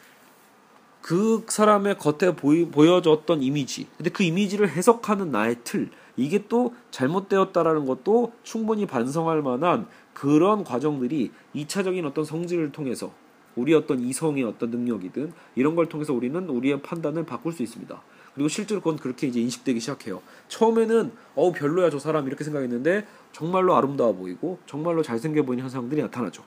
그 1.01 1.45
사람의 1.49 1.99
겉에 1.99 2.37
보이, 2.37 2.67
보여졌던 2.67 3.43
이미지, 3.43 3.89
근데 3.97 4.11
그 4.11 4.23
이미지를 4.23 4.69
해석하는 4.71 5.33
나의 5.33 5.57
틀, 5.65 5.91
이게 6.17 6.47
또 6.49 6.75
잘못되었다라는 6.93 7.87
것도 7.87 8.33
충분히 8.45 8.87
반성할 8.87 9.43
만한 9.43 9.89
그런 10.15 10.63
과정들이 10.63 11.33
2차적인 11.57 12.05
어떤 12.05 12.25
성질을 12.25 12.71
통해서 12.71 13.13
우리 13.57 13.75
어떤 13.75 14.01
이성의 14.01 14.45
어떤 14.45 14.71
능력이든 14.71 15.33
이런 15.57 15.75
걸 15.75 15.89
통해서 15.89 16.15
우리는 16.15 16.49
우리의 16.49 16.83
판단을 16.83 17.27
바꿀 17.27 17.53
수 17.53 17.63
있습니다. 17.63 18.01
그리고 18.35 18.49
실제로 18.49 18.81
그건 18.81 18.97
그렇게 18.97 19.27
이제 19.27 19.41
인식되기 19.41 19.81
시작해요. 19.81 20.23
처음에는 20.49 21.13
어우 21.35 21.53
별로야 21.53 21.91
저 21.91 21.99
사람 21.99 22.27
이렇게 22.27 22.45
생각했는데 22.45 23.07
정말로 23.33 23.77
아름다워 23.77 24.15
보이고 24.15 24.59
정말로 24.67 25.03
잘생겨 25.03 25.43
보이는 25.43 25.63
현상들이 25.63 26.01
나타나죠. 26.03 26.43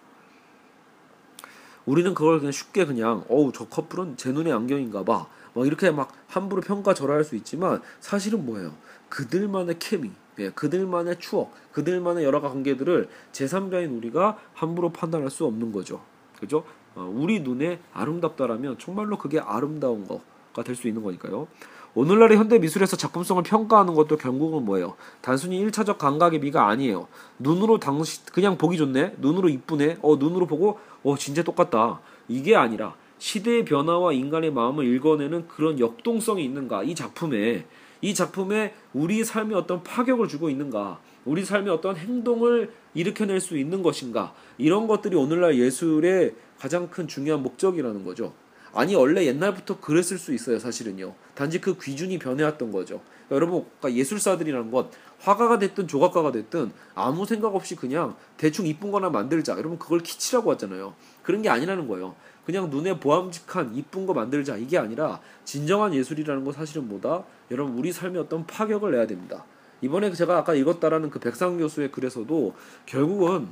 우리는 1.85 2.13
그걸 2.15 2.39
그냥 2.39 2.51
쉽게 2.51 2.85
그냥 2.85 3.23
어우 3.29 3.51
저 3.53 3.67
커플은 3.67 4.17
제 4.17 4.31
눈의 4.31 4.51
안경인가 4.53 5.03
봐. 5.03 5.27
막 5.53 5.67
이렇게 5.67 5.91
막 5.91 6.11
함부로 6.27 6.61
평가절하할 6.61 7.23
수 7.23 7.35
있지만 7.35 7.81
사실은 7.99 8.45
뭐예요? 8.45 8.73
그들만의 9.09 9.77
케미, 9.79 10.11
예, 10.39 10.49
그들만의 10.49 11.19
추억, 11.19 11.53
그들만의 11.71 12.25
여러 12.25 12.41
관계들을 12.41 13.07
제3자인 13.31 13.95
우리가 13.95 14.37
함부로 14.53 14.91
판단할 14.91 15.29
수 15.29 15.45
없는 15.45 15.71
거죠. 15.71 16.01
그죠? 16.39 16.65
어, 16.95 17.09
우리 17.15 17.39
눈에 17.39 17.79
아름답다라면 17.93 18.79
정말로 18.79 19.17
그게 19.17 19.39
아름다운 19.39 20.05
거가 20.07 20.63
될 20.63 20.75
수 20.75 20.87
있는 20.89 21.03
거니까요. 21.03 21.47
오늘날의 21.95 22.37
현대 22.37 22.59
미술에서 22.59 22.97
작품성을 22.97 23.41
평가하는 23.43 23.93
것도 23.93 24.17
결국은 24.17 24.65
뭐예요? 24.65 24.95
단순히 25.21 25.59
일차적 25.59 25.97
감각의 25.97 26.41
미가 26.41 26.67
아니에요. 26.67 27.07
눈으로 27.39 27.79
당시 27.79 28.25
그냥 28.25 28.57
보기 28.57 28.75
좋네, 28.75 29.15
눈으로 29.19 29.47
이쁘네, 29.47 29.99
어 30.01 30.17
눈으로 30.17 30.45
보고 30.45 30.77
어 31.03 31.15
진짜 31.17 31.41
똑같다. 31.41 32.01
이게 32.27 32.53
아니라 32.53 32.95
시대의 33.17 33.63
변화와 33.63 34.11
인간의 34.11 34.51
마음을 34.51 34.85
읽어내는 34.85 35.47
그런 35.47 35.79
역동성이 35.79 36.43
있는가? 36.43 36.83
이 36.83 36.95
작품에 36.95 37.65
이 38.01 38.13
작품에 38.13 38.73
우리 38.93 39.23
삶에 39.23 39.55
어떤 39.55 39.81
파격을 39.81 40.27
주고 40.27 40.49
있는가? 40.49 40.99
우리 41.23 41.45
삶에 41.45 41.69
어떤 41.71 41.95
행동을 41.95 42.73
일으켜낼 42.93 43.39
수 43.39 43.57
있는 43.57 43.81
것인가? 43.81 44.33
이런 44.57 44.87
것들이 44.87 45.15
오늘날 45.15 45.57
예술의 45.57 46.35
가장 46.59 46.89
큰 46.89 47.07
중요한 47.07 47.41
목적이라는 47.41 48.03
거죠. 48.03 48.33
아니 48.75 48.93
원래 48.93 49.25
옛날부터 49.25 49.79
그랬을 49.79 50.17
수 50.17 50.33
있어요 50.33 50.59
사실은요. 50.59 51.15
단지 51.33 51.61
그 51.61 51.77
귀준이 51.79 52.19
변해왔던 52.19 52.71
거죠. 52.71 53.01
그러니까 53.27 53.35
여러분 53.35 53.65
그러니까 53.79 53.99
예술사들이라는 53.99 54.69
건 54.69 54.89
화가가 55.19 55.59
됐든 55.59 55.87
조각가가 55.87 56.33
됐든 56.33 56.71
아무 56.93 57.25
생각 57.25 57.55
없이 57.55 57.75
그냥 57.75 58.15
대충 58.35 58.67
이쁜 58.67 58.91
거나 58.91 59.09
만들자. 59.09 59.53
여러분 59.57 59.79
그걸 59.79 60.01
키치라고 60.01 60.51
하잖아요. 60.51 60.93
그런 61.23 61.41
게 61.41 61.49
아니라는 61.49 61.87
거예요. 61.87 62.15
그냥 62.45 62.69
눈에 62.69 62.99
보암직한 62.99 63.73
이쁜 63.75 64.05
거 64.05 64.13
만들자. 64.13 64.57
이게 64.57 64.77
아니라 64.77 65.21
진정한 65.45 65.93
예술이라는 65.93 66.43
건 66.43 66.53
사실은 66.53 66.89
뭐다? 66.89 67.23
여러분 67.51 67.77
우리 67.77 67.93
삶에 67.93 68.19
어떤 68.19 68.45
파격을 68.45 68.91
내야 68.91 69.07
됩니다. 69.07 69.45
이번에 69.81 70.11
제가 70.11 70.37
아까 70.37 70.53
읽었다라는 70.53 71.09
그 71.11 71.19
백상 71.19 71.57
교수의 71.57 71.91
글에서도 71.93 72.53
결국은 72.85 73.47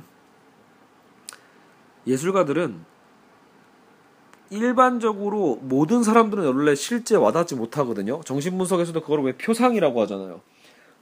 예술가들은 2.06 2.84
일반적으로 4.54 5.58
모든 5.62 6.02
사람들은 6.02 6.44
원래 6.46 6.74
실제 6.74 7.16
와닿지 7.16 7.56
못하거든요. 7.56 8.20
정신분석에서도 8.24 9.00
그걸 9.00 9.22
왜 9.22 9.36
표상이라고 9.36 10.00
하잖아요. 10.02 10.40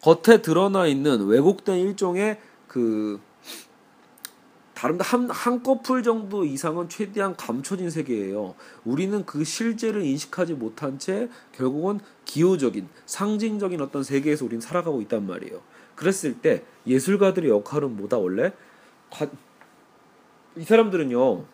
겉에 0.02 0.42
드러나 0.42 0.86
있는 0.86 1.26
왜곡된 1.26 1.78
일종의 1.78 2.38
그 2.66 3.20
다른 4.74 5.00
한, 5.00 5.30
한 5.30 5.62
커플 5.62 6.02
정도 6.02 6.44
이상은 6.44 6.88
최대한 6.88 7.36
감춰진 7.36 7.88
세계예요. 7.88 8.56
우리는 8.84 9.24
그 9.24 9.44
실제를 9.44 10.02
인식하지 10.02 10.54
못한 10.54 10.98
채 10.98 11.28
결국은 11.52 12.00
기호적인, 12.24 12.88
상징적인 13.06 13.80
어떤 13.80 14.02
세계에서 14.02 14.44
우리는 14.44 14.60
살아가고 14.60 15.00
있단 15.02 15.24
말이에요. 15.24 15.60
그랬을 15.94 16.40
때 16.40 16.64
예술가들의 16.84 17.48
역할은 17.48 17.96
뭐다, 17.96 18.18
원래? 18.18 18.52
이 20.56 20.64
사람들은요, 20.64 21.44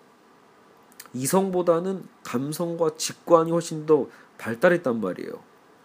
이성보다는 1.15 2.05
감성과 2.25 2.97
직관이 2.97 3.51
훨씬 3.51 3.87
더 3.87 4.07
발달했단 4.39 5.01
말이에요. 5.01 5.33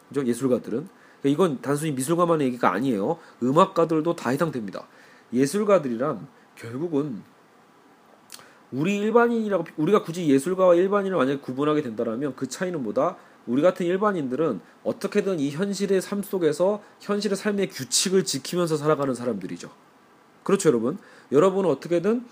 그죠? 0.10 0.26
예술가들은. 0.26 0.88
그러니까 1.22 1.44
이건 1.44 1.62
단순히 1.62 1.92
미술가만의 1.94 2.48
얘기가 2.48 2.72
아니에요. 2.72 3.18
음악가들도 3.42 4.16
다 4.16 4.30
해당됩니다. 4.30 4.86
예술가들이란 5.32 6.28
결국은 6.56 7.24
우리 8.72 8.98
일반인이라고 8.98 9.66
우리가 9.78 10.04
굳이 10.04 10.28
예술가와 10.30 10.76
일반인을 10.76 11.16
만약에 11.16 11.40
구분하게 11.40 11.82
된다라면 11.82 12.36
그 12.36 12.48
차이는 12.48 12.82
뭐다? 12.84 13.18
우리 13.46 13.62
같은 13.62 13.86
일반인들은 13.86 14.62
어떻게든 14.84 15.40
이 15.40 15.52
현실의 15.52 16.02
삶 16.02 16.24
속에서 16.24 16.82
현실의 17.00 17.38
삶의 17.38 17.70
규칙을 17.70 18.24
지키면서 18.24 18.78
살아가는 18.78 19.14
사람들이죠. 19.14 19.70
그렇죠, 20.44 20.70
여러분. 20.70 20.98
여러분은 21.32 21.70
어떻게든 21.70 22.26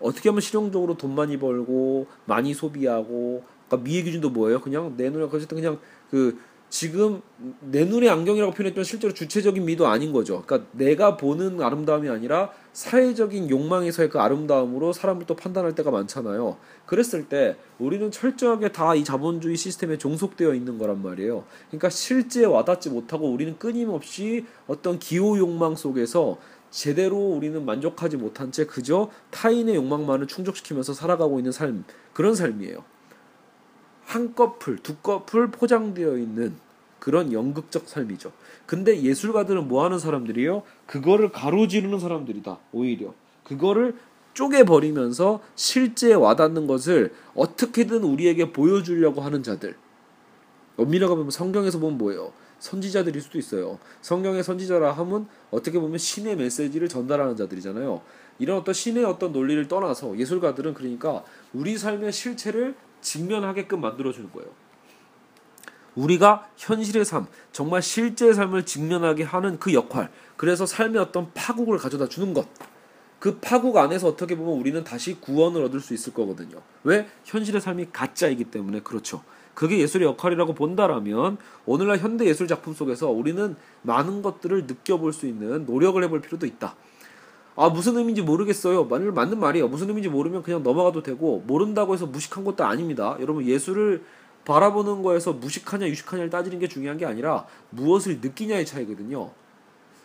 어떻게 0.00 0.28
하면 0.28 0.40
실용적으로 0.40 0.96
돈 0.96 1.14
많이 1.14 1.38
벌고 1.38 2.06
많이 2.24 2.54
소비하고 2.54 3.42
그러니까 3.68 3.88
미의 3.88 4.04
기준도 4.04 4.30
뭐예요? 4.30 4.60
그냥 4.60 4.94
내 4.96 5.10
눈에 5.10 5.24
어쨌든 5.24 5.56
그냥 5.56 5.78
그 6.10 6.38
지금 6.68 7.22
내 7.60 7.84
눈의 7.84 8.10
안경이라고 8.10 8.52
표현했지만 8.52 8.84
실제로 8.84 9.14
주체적인 9.14 9.64
미도 9.64 9.86
아닌 9.86 10.12
거죠. 10.12 10.42
그러니까 10.44 10.68
내가 10.72 11.16
보는 11.16 11.62
아름다움이 11.62 12.08
아니라 12.08 12.50
사회적인 12.72 13.48
욕망에서의 13.48 14.10
그 14.10 14.18
아름다움으로 14.18 14.92
사람을 14.92 15.26
또 15.26 15.36
판단할 15.36 15.74
때가 15.76 15.90
많잖아요. 15.92 16.56
그랬을 16.84 17.28
때 17.28 17.56
우리는 17.78 18.10
철저하게 18.10 18.72
다 18.72 18.96
이 18.96 19.04
자본주의 19.04 19.56
시스템에 19.56 19.96
종속되어 19.96 20.54
있는 20.54 20.76
거란 20.76 21.02
말이에요. 21.02 21.44
그러니까 21.68 21.88
실제 21.88 22.44
와닿지 22.44 22.90
못하고 22.90 23.30
우리는 23.30 23.56
끊임없이 23.58 24.44
어떤 24.66 24.98
기호 24.98 25.38
욕망 25.38 25.76
속에서 25.76 26.36
제대로 26.70 27.16
우리는 27.16 27.64
만족하지 27.64 28.16
못한 28.16 28.52
채 28.52 28.66
그저 28.66 29.10
타인의 29.30 29.76
욕망만을 29.76 30.26
충족시키면서 30.26 30.92
살아가고 30.94 31.38
있는 31.38 31.52
삶 31.52 31.84
그런 32.12 32.34
삶이에요. 32.34 32.84
한 34.04 34.34
커플, 34.34 34.78
두 34.78 34.96
커플 34.96 35.50
포장되어 35.50 36.16
있는 36.16 36.54
그런 36.98 37.32
연극적 37.32 37.88
삶이죠. 37.88 38.32
근데 38.66 39.00
예술가들은 39.02 39.68
뭐 39.68 39.84
하는 39.84 39.98
사람들이요? 39.98 40.62
그거를 40.86 41.30
가로지르는 41.30 41.98
사람들이다. 41.98 42.58
오히려 42.72 43.14
그거를 43.44 43.96
쪼개 44.34 44.64
버리면서 44.64 45.40
실제 45.54 46.12
와닿는 46.12 46.66
것을 46.66 47.14
어떻게든 47.34 48.02
우리에게 48.02 48.52
보여주려고 48.52 49.22
하는 49.22 49.42
자들. 49.42 49.76
엄밀하게 50.76 51.14
보면 51.14 51.30
성경에서 51.30 51.78
보면 51.78 51.96
뭐예요? 51.96 52.32
선지자들일 52.58 53.20
수도 53.20 53.38
있어요. 53.38 53.78
성경의 54.00 54.42
선지자라 54.42 54.92
함은 54.92 55.26
어떻게 55.50 55.78
보면 55.78 55.98
신의 55.98 56.36
메시지를 56.36 56.88
전달하는 56.88 57.36
자들이잖아요. 57.36 58.00
이런 58.38 58.58
어떤 58.58 58.74
신의 58.74 59.04
어떤 59.04 59.32
논리를 59.32 59.66
떠나서 59.68 60.18
예술가들은 60.18 60.74
그러니까 60.74 61.24
우리 61.52 61.78
삶의 61.78 62.12
실체를 62.12 62.74
직면하게끔 63.00 63.80
만들어주는 63.80 64.30
거예요. 64.32 64.50
우리가 65.94 66.50
현실의 66.56 67.04
삶, 67.04 67.26
정말 67.52 67.80
실제의 67.80 68.34
삶을 68.34 68.66
직면하게 68.66 69.24
하는 69.24 69.58
그 69.58 69.72
역할, 69.72 70.10
그래서 70.36 70.66
삶의 70.66 71.00
어떤 71.00 71.32
파국을 71.32 71.78
가져다 71.78 72.06
주는 72.08 72.34
것. 72.34 72.46
그 73.18 73.38
파국 73.40 73.78
안에서 73.78 74.08
어떻게 74.08 74.36
보면 74.36 74.58
우리는 74.58 74.84
다시 74.84 75.18
구원을 75.18 75.62
얻을 75.64 75.80
수 75.80 75.94
있을 75.94 76.12
거거든요. 76.12 76.60
왜? 76.84 77.08
현실의 77.24 77.62
삶이 77.62 77.88
가짜이기 77.92 78.44
때문에 78.44 78.80
그렇죠. 78.80 79.22
그게 79.56 79.78
예술의 79.78 80.06
역할이라고 80.06 80.52
본다라면 80.52 81.38
오늘날 81.64 81.96
현대 81.96 82.26
예술 82.26 82.46
작품 82.46 82.74
속에서 82.74 83.08
우리는 83.08 83.56
많은 83.80 84.20
것들을 84.20 84.66
느껴볼 84.66 85.14
수 85.14 85.26
있는 85.26 85.64
노력을 85.64 86.00
해볼 86.04 86.20
필요도 86.20 86.44
있다. 86.44 86.76
아 87.56 87.70
무슨 87.70 87.96
의미인지 87.96 88.20
모르겠어요. 88.20 88.84
맞는 88.84 89.14
맞는 89.14 89.40
말이에요. 89.40 89.68
무슨 89.68 89.88
의미인지 89.88 90.10
모르면 90.10 90.42
그냥 90.42 90.62
넘어가도 90.62 91.02
되고 91.02 91.42
모른다고 91.46 91.94
해서 91.94 92.04
무식한 92.04 92.44
것도 92.44 92.64
아닙니다. 92.64 93.16
여러분 93.18 93.46
예술을 93.46 94.04
바라보는 94.44 95.02
거에서 95.02 95.32
무식하냐 95.32 95.88
유식하냐를 95.88 96.28
따지는 96.28 96.58
게 96.58 96.68
중요한 96.68 96.98
게 96.98 97.06
아니라 97.06 97.46
무엇을 97.70 98.20
느끼냐의 98.20 98.66
차이거든요. 98.66 99.30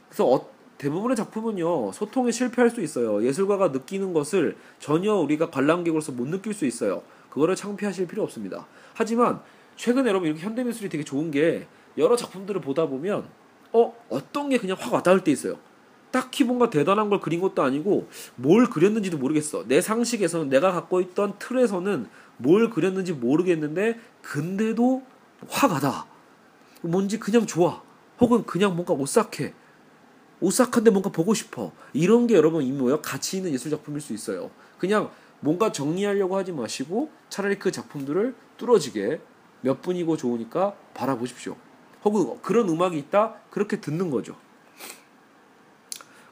그래서 0.07 0.31
어, 0.31 0.49
대부분의 0.77 1.17
작품은요 1.17 1.91
소통에 1.91 2.31
실패할 2.31 2.71
수 2.71 2.79
있어요. 2.79 3.21
예술가가 3.21 3.67
느끼는 3.67 4.13
것을 4.13 4.55
전혀 4.79 5.13
우리가 5.13 5.49
관람객으로서 5.49 6.13
못 6.13 6.29
느낄 6.29 6.53
수 6.53 6.65
있어요. 6.65 7.03
그거를 7.31 7.55
창피하실 7.55 8.07
필요 8.07 8.21
없습니다. 8.23 8.67
하지만 8.93 9.41
최근에 9.75 10.09
여러분 10.09 10.27
이렇게 10.27 10.43
현대 10.43 10.63
미술이 10.63 10.89
되게 10.89 11.03
좋은 11.03 11.31
게 11.31 11.67
여러 11.97 12.15
작품들을 12.15 12.61
보다 12.61 12.85
보면 12.85 13.25
어 13.73 13.95
어떤 14.09 14.49
게 14.49 14.59
그냥 14.59 14.77
확 14.79 14.93
와닿을 14.93 15.23
때 15.23 15.31
있어요. 15.31 15.57
딱히 16.11 16.43
뭔가 16.43 16.69
대단한 16.69 17.09
걸 17.09 17.21
그린 17.21 17.39
것도 17.39 17.63
아니고 17.63 18.09
뭘 18.35 18.69
그렸는지도 18.69 19.17
모르겠어. 19.17 19.65
내 19.67 19.81
상식에서는 19.81 20.49
내가 20.49 20.71
갖고 20.73 20.99
있던 21.01 21.39
틀에서는 21.39 22.07
뭘 22.37 22.69
그렸는지 22.69 23.13
모르겠는데 23.13 23.97
근데도 24.21 25.03
화가다. 25.47 26.05
뭔지 26.81 27.17
그냥 27.17 27.47
좋아. 27.47 27.81
혹은 28.19 28.45
그냥 28.45 28.75
뭔가 28.75 28.93
오싹해. 28.93 29.53
오싹한데 30.41 30.91
뭔가 30.91 31.11
보고 31.11 31.33
싶어. 31.33 31.71
이런 31.93 32.27
게 32.27 32.35
여러분 32.35 32.63
이 32.63 32.71
뭐예요? 32.71 33.01
가치 33.01 33.37
있는 33.37 33.53
예술 33.53 33.71
작품일 33.71 34.01
수 34.01 34.13
있어요. 34.13 34.51
그냥 34.79 35.11
뭔가 35.41 35.71
정리하려고 35.71 36.37
하지 36.37 36.51
마시고 36.51 37.09
차라리 37.29 37.59
그 37.59 37.71
작품들을 37.71 38.33
뚫어지게 38.57 39.19
몇 39.61 39.81
분이고 39.81 40.17
좋으니까 40.17 40.75
바라보십시오. 40.93 41.55
혹은 42.03 42.39
그런 42.41 42.69
음악이 42.69 42.97
있다 42.97 43.35
그렇게 43.49 43.79
듣는 43.79 44.09
거죠. 44.09 44.35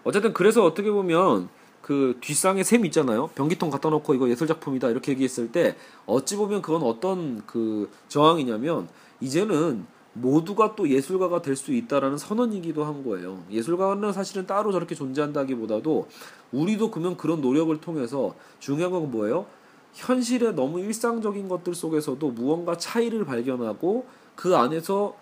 어쨌든 0.04 0.34
그래서 0.34 0.64
어떻게 0.64 0.90
보면 0.90 1.50
그 1.82 2.18
뒷상에 2.22 2.64
샘 2.64 2.86
있잖아요. 2.86 3.28
변기통 3.36 3.70
갖다 3.70 3.90
놓고 3.90 4.14
이거 4.14 4.30
예술 4.30 4.48
작품이다 4.48 4.90
이렇게 4.90 5.12
얘기했을 5.12 5.52
때 5.52 5.76
어찌 6.06 6.36
보면 6.36 6.62
그건 6.62 6.84
어떤 6.84 7.46
그 7.46 7.92
저항이냐면 8.08 8.88
이제는 9.22 9.86
모두가 10.14 10.76
또 10.76 10.90
예술가가 10.90 11.42
될 11.42 11.56
수 11.56 11.74
있다라는 11.74 12.18
선언이기도 12.18 12.84
한 12.86 13.04
거예요. 13.04 13.44
예술가는 13.52 14.12
사실은 14.14 14.48
따로 14.48 14.72
저렇게 14.72 14.96
존재한다기보다도 14.96 16.08
우리도 16.52 16.92
그러면 16.92 17.18
그런 17.18 17.42
노력을 17.42 17.76
통해서 17.82 18.36
중요한 18.60 18.92
건 18.92 19.12
뭐예요? 19.12 19.46
현실의 19.94 20.54
너무 20.56 20.80
일상적인 20.80 21.50
것들 21.50 21.74
속에서도 21.74 22.32
무언가 22.32 22.78
차이를 22.78 23.26
발견하고 23.26 24.06
그 24.36 24.56
안에서 24.56 25.16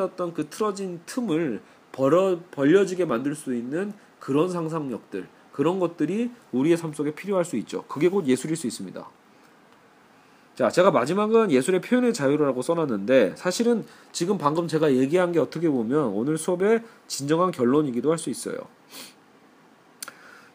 어떤 0.00 0.32
그 0.34 0.48
틀어진 0.48 1.00
틈을 1.06 1.60
벌어 1.92 2.38
벌려지게 2.50 3.04
만들 3.04 3.34
수 3.34 3.54
있는 3.54 3.92
그런 4.18 4.48
상상력들 4.48 5.28
그런 5.52 5.78
것들이 5.78 6.30
우리의 6.52 6.76
삶 6.76 6.92
속에 6.94 7.14
필요할 7.14 7.44
수 7.44 7.56
있죠. 7.58 7.84
그게 7.86 8.08
곧 8.08 8.26
예술일 8.26 8.56
수 8.56 8.66
있습니다. 8.66 9.06
자, 10.54 10.68
제가 10.70 10.90
마지막은 10.90 11.50
예술의 11.50 11.80
표현의 11.80 12.12
자유라고 12.12 12.60
써놨는데 12.60 13.34
사실은 13.36 13.84
지금 14.12 14.36
방금 14.36 14.68
제가 14.68 14.92
얘기한 14.92 15.32
게 15.32 15.40
어떻게 15.40 15.68
보면 15.68 16.08
오늘 16.08 16.36
수업의 16.36 16.82
진정한 17.06 17.50
결론이기도 17.50 18.10
할 18.10 18.18
수 18.18 18.28
있어요. 18.28 18.56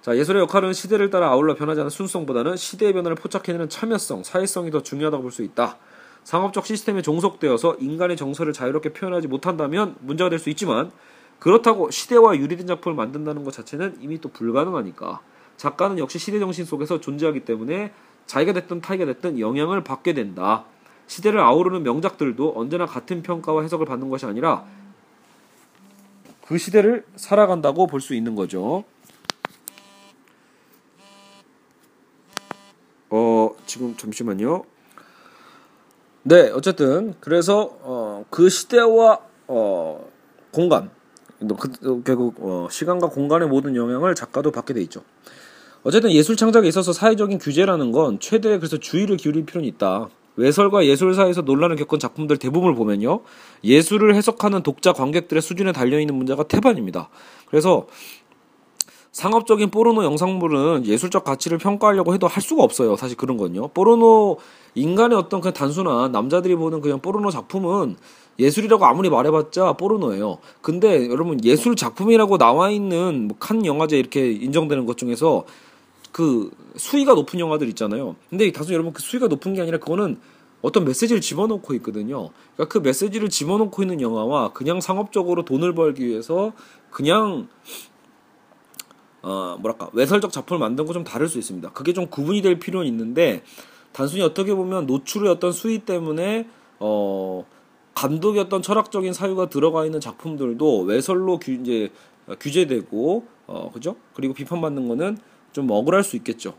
자, 0.02 0.16
예술의 0.16 0.44
역할은 0.44 0.72
시대를 0.72 1.10
따라 1.10 1.30
아울러 1.30 1.56
변하지 1.56 1.82
않는 1.82 1.90
순수성보다는 1.90 2.56
시대의 2.56 2.94
변화를 2.94 3.16
포착해내는 3.16 3.68
참여성, 3.70 4.24
사회성이 4.24 4.72
더 4.72 4.82
중요하다고 4.82 5.24
볼 5.24 5.32
수 5.32 5.42
있다. 5.44 5.78
상업적 6.24 6.66
시스템에 6.66 7.02
종속되어서 7.02 7.78
인간의 7.80 8.18
정서를 8.18 8.54
자유롭게 8.54 8.94
표현하지 8.94 9.28
못한다면 9.28 9.96
문제가 10.00 10.30
될 10.30 10.40
수 10.40 10.50
있지만 10.50 10.92
그렇다고 11.40 11.90
시대와 11.90 12.38
유리된 12.38 12.68
작품을 12.68 12.96
만든다는 12.96 13.44
것 13.44 13.54
자체는 13.54 13.98
이미 14.02 14.20
또 14.22 14.30
불가능하니까 14.30 15.22
작가는 15.58 15.98
역시 16.00 16.20
시대 16.20 16.40
정신 16.40 16.66
속에서 16.66 17.00
존재하기 17.00 17.42
때문에 17.46 17.94
자기가 18.28 18.54
됐든 18.54 18.82
타이가 18.82 19.06
됐든 19.06 19.40
영향을 19.40 19.84
받게 19.84 20.14
된다. 20.14 20.66
시대를 21.08 21.40
아우르는 21.40 21.84
명작들도 21.84 22.54
언제나 22.56 22.86
같은 22.86 23.24
평가와 23.24 23.64
해석을 23.64 23.86
받는 23.86 24.10
것이 24.10 24.26
아니라 24.26 24.66
그 26.46 26.58
시대를 26.58 27.06
살아간다고 27.16 27.88
볼 27.88 28.02
수 28.02 28.14
있는 28.14 28.36
거죠. 28.36 28.84
어, 33.10 33.52
지금 33.66 33.96
잠시만요. 33.96 34.66
네, 36.24 36.50
어쨌든 36.52 37.16
그래서 37.22 37.78
어, 37.82 38.26
그 38.30 38.50
시대와 38.50 39.20
어, 39.48 40.10
공간, 40.52 40.90
그, 41.40 42.04
결국 42.04 42.36
어, 42.40 42.68
시간과 42.70 43.08
공간의 43.10 43.48
모든 43.48 43.78
영향을 43.78 44.14
작가도 44.14 44.52
받게 44.52 44.74
돼 44.74 44.82
있죠. 44.82 45.04
어쨌든 45.84 46.12
예술 46.12 46.36
창작에 46.36 46.68
있어서 46.68 46.94
사회적인 46.94 47.40
규제라는 47.40 47.92
건 47.92 48.20
최대 48.20 48.58
그래서 48.58 48.78
주의를 48.78 49.18
기울일 49.18 49.46
필요는 49.46 49.68
있다. 49.70 50.10
외설과 50.36 50.86
예술사에서 50.86 51.42
논란을 51.42 51.76
겪은 51.78 52.00
작품들 52.00 52.38
대부분을 52.38 52.76
보면요. 52.76 53.22
예술을 53.64 54.16
해석하는 54.16 54.64
독자 54.64 54.94
관객들의 54.94 55.42
수준에 55.42 55.72
달려있는 55.72 56.14
문제가 56.14 56.44
태반입니다. 56.44 57.10
그래서 57.48 57.88
상업적인 59.12 59.72
포르노 59.72 60.04
영상물은 60.04 60.86
예술적 60.86 61.24
가치를 61.24 61.58
평가하려고 61.58 62.14
해도 62.14 62.28
할 62.28 62.44
수가 62.44 62.64
없어요. 62.64 62.96
사실 62.96 63.18
그런 63.18 63.36
건요. 63.38 63.70
포르노 63.70 64.38
인간의 64.76 65.18
어떤 65.18 65.42
그냥 65.42 65.54
단순한 65.54 66.12
남자들이 66.12 66.56
보는 66.56 66.82
그냥 66.82 67.00
포르노 67.00 67.32
작품은 67.32 67.96
예술이라고 68.40 68.86
아무리 68.86 69.10
말해봤자 69.10 69.74
포르노예요. 69.74 70.38
근데 70.62 71.10
여러분 71.10 71.44
예술 71.44 71.76
작품이라고 71.76 72.38
나와 72.38 72.70
있는 72.70 73.28
뭐 73.28 73.38
칸 73.40 73.66
영화제 73.66 73.98
이렇게 73.98 74.32
인정되는 74.32 74.86
것 74.86 74.98
중에서 74.98 75.46
그 76.12 76.52
수위가 76.76 77.14
높은 77.14 77.40
영화들 77.40 77.68
있잖아요. 77.70 78.16
근데 78.30 78.52
단순히 78.52 78.74
여러분 78.76 78.94
그 78.94 79.02
수위가 79.02 79.28
높은 79.28 79.54
게 79.54 79.62
아니라 79.62 79.78
그거는 79.80 80.20
어떤 80.62 80.86
메시지를 80.86 81.22
집어넣고 81.22 81.74
있거든요. 81.76 82.30
그러니까 82.56 82.66
그 82.74 82.80
메시지를 82.80 83.30
집어넣고 83.30 83.82
있는 83.84 84.02
영화와 84.02 84.54
그냥 84.54 84.82
상업적으로 84.82 85.46
돈을 85.46 85.76
벌기 85.76 86.06
위해서 86.06 86.54
그냥 86.90 87.48
어 89.22 89.58
뭐랄까 89.60 89.90
외설적 89.94 90.32
작품을 90.32 90.60
만든 90.60 90.86
거 90.86 90.94
좀 90.94 91.04
다를 91.04 91.28
수 91.28 91.38
있습니다. 91.38 91.72
그게 91.72 91.94
좀 91.94 92.08
구분이 92.08 92.42
될 92.42 92.60
필요는 92.60 92.88
있는데 92.88 93.44
단순히 93.92 94.22
어떻게 94.22 94.54
보면 94.54 94.86
노출의 94.88 95.30
어떤 95.30 95.52
수위 95.52 95.80
때문에 95.80 96.48
어 96.80 97.46
감독의 97.98 98.42
어떤 98.42 98.62
철학적인 98.62 99.12
사유가 99.12 99.50
들어가 99.50 99.84
있는 99.84 100.00
작품들도 100.00 100.82
외설로 100.82 101.40
규, 101.40 101.52
이제 101.54 101.90
규제되고 102.40 103.26
어 103.48 103.72
그죠? 103.74 103.96
그리고 104.14 104.36
비판받는 104.36 104.88
거는 104.88 105.18
좀 105.52 105.68
억울할 105.72 106.04
수 106.04 106.16
있겠죠. 106.18 106.54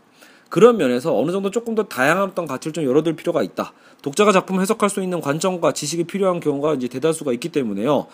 그런 0.49 0.75
면에서 0.75 1.17
어느 1.17 1.31
정도 1.31 1.49
조금 1.49 1.75
더 1.75 1.83
다양한 1.83 2.31
어떤 2.31 2.45
가치를 2.45 2.73
좀 2.73 2.83
열어둘 2.83 3.15
필요가 3.15 3.41
있다. 3.41 3.71
독자가 4.01 4.33
작품을 4.33 4.61
해석할 4.61 4.89
수 4.89 5.01
있는 5.01 5.21
관점과 5.21 5.71
지식이 5.71 6.05
필요한 6.05 6.41
경우가 6.41 6.73
이제 6.73 6.89
대다수가 6.89 7.31
있기 7.33 7.49
때문에요. 7.49 8.07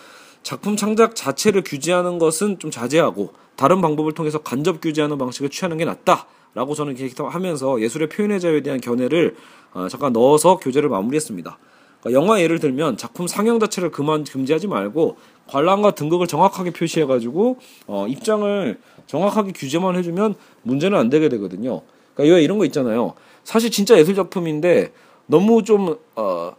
작품 0.43 0.75
창작 0.75 1.15
자체를 1.15 1.63
규제하는 1.63 2.19
것은 2.19 2.59
좀 2.59 2.69
자제하고 2.69 3.33
다른 3.55 3.81
방법을 3.81 4.11
통해서 4.11 4.37
간접 4.43 4.81
규제하는 4.81 5.17
방식을 5.17 5.49
취하는 5.49 5.77
게 5.77 5.85
낫다 5.85 6.27
라고 6.53 6.75
저는 6.75 6.95
이렇게 6.95 7.23
하면서 7.23 7.81
예술의 7.81 8.09
표현의 8.09 8.39
자유에 8.39 8.61
대한 8.61 8.79
견해를 8.79 9.35
어, 9.73 9.87
잠깐 9.87 10.13
넣어서 10.13 10.57
교재를 10.57 10.89
마무리했습니다. 10.89 11.57
그러니까 12.05 12.21
영화 12.21 12.39
예를 12.39 12.59
들면 12.59 12.97
작품 12.97 13.25
상영 13.25 13.59
자체를 13.59 13.89
그만 13.89 14.23
금지하지 14.23 14.67
말고 14.67 15.17
관람과 15.47 15.95
등극을 15.95 16.27
정확하게 16.27 16.69
표시해가지고 16.69 17.57
어, 17.87 18.05
입장을 18.07 18.79
정확하게 19.07 19.51
규제만 19.53 19.95
해주면 19.97 20.35
문제는 20.61 20.97
안 20.97 21.09
되게 21.09 21.29
되거든요. 21.29 21.81
그러니까 22.13 22.35
왜 22.35 22.43
이런 22.43 22.59
거 22.59 22.65
있잖아요. 22.65 23.15
사실 23.43 23.71
진짜 23.71 23.97
예술 23.97 24.13
작품인데 24.13 24.93
너무 25.25 25.63
좀 25.63 25.97
어, 26.15 26.53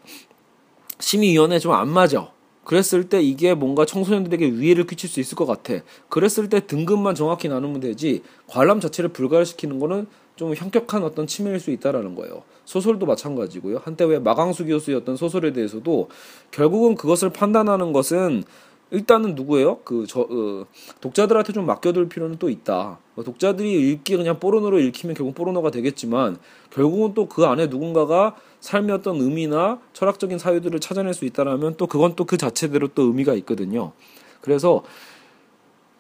심의위원회 0.99 1.61
좀 1.61 1.73
안 1.73 1.89
맞아. 1.89 2.29
그랬을 2.65 3.09
때 3.09 3.23
이게 3.23 3.55
뭔가 3.55 3.85
청소년들에게 3.85 4.55
위해를 4.55 4.89
끼칠 4.89 5.09
수 5.09 5.21
있을 5.21 5.37
것 5.37 5.47
같아. 5.47 5.75
그랬을 6.09 6.49
때 6.49 6.67
등급만 6.67 7.15
정확히 7.15 7.47
나누면 7.47 7.79
되지 7.79 8.23
관람 8.49 8.81
자체를 8.81 9.11
불가시키는 9.11 9.79
거는 9.79 10.09
좀 10.35 10.53
현격한 10.57 11.05
어떤 11.05 11.29
침해일 11.29 11.61
수 11.61 11.71
있다라는 11.71 12.17
거예요. 12.17 12.43
소설도 12.67 13.07
마찬가지고요. 13.07 13.81
한때 13.83 14.05
왜 14.05 14.19
마강수 14.19 14.67
어떤 14.97 15.17
소설에 15.17 15.53
대해서도 15.53 16.09
결국은 16.51 16.97
그것을 16.97 17.31
판단하는 17.31 17.93
것은 17.93 18.45
일단은 18.91 19.35
누구예요? 19.35 19.79
그 19.85 20.05
저 20.07 20.21
어, 20.21 20.67
독자들한테 21.01 21.53
좀 21.53 21.67
맡겨둘 21.67 22.09
필요는 22.09 22.37
또 22.39 22.49
있다. 22.51 22.99
뭐 23.15 23.25
독자들이 23.25 23.91
읽기 23.93 24.17
그냥 24.17 24.39
포르노로 24.39 24.79
읽히면 24.79 25.15
결국 25.17 25.35
포르노가 25.35 25.71
되겠지만 25.71 26.37
결국은 26.71 27.15
또 27.15 27.27
그 27.29 27.47
안에 27.47 27.67
누군가가 27.67 28.37
삶의 28.61 28.95
어떤 28.95 29.17
의미나 29.21 29.81
철학적인 29.93 30.39
사유들을 30.39 30.79
찾아낼 30.81 31.15
수 31.15 31.25
있다라면 31.25 31.75
또 31.77 31.87
그건 31.87 32.15
또 32.15 32.25
그 32.27 32.37
자체대로 32.37 32.89
또 32.89 33.03
의미가 33.03 33.35
있거든요. 33.35 33.93
그래서 34.41 34.83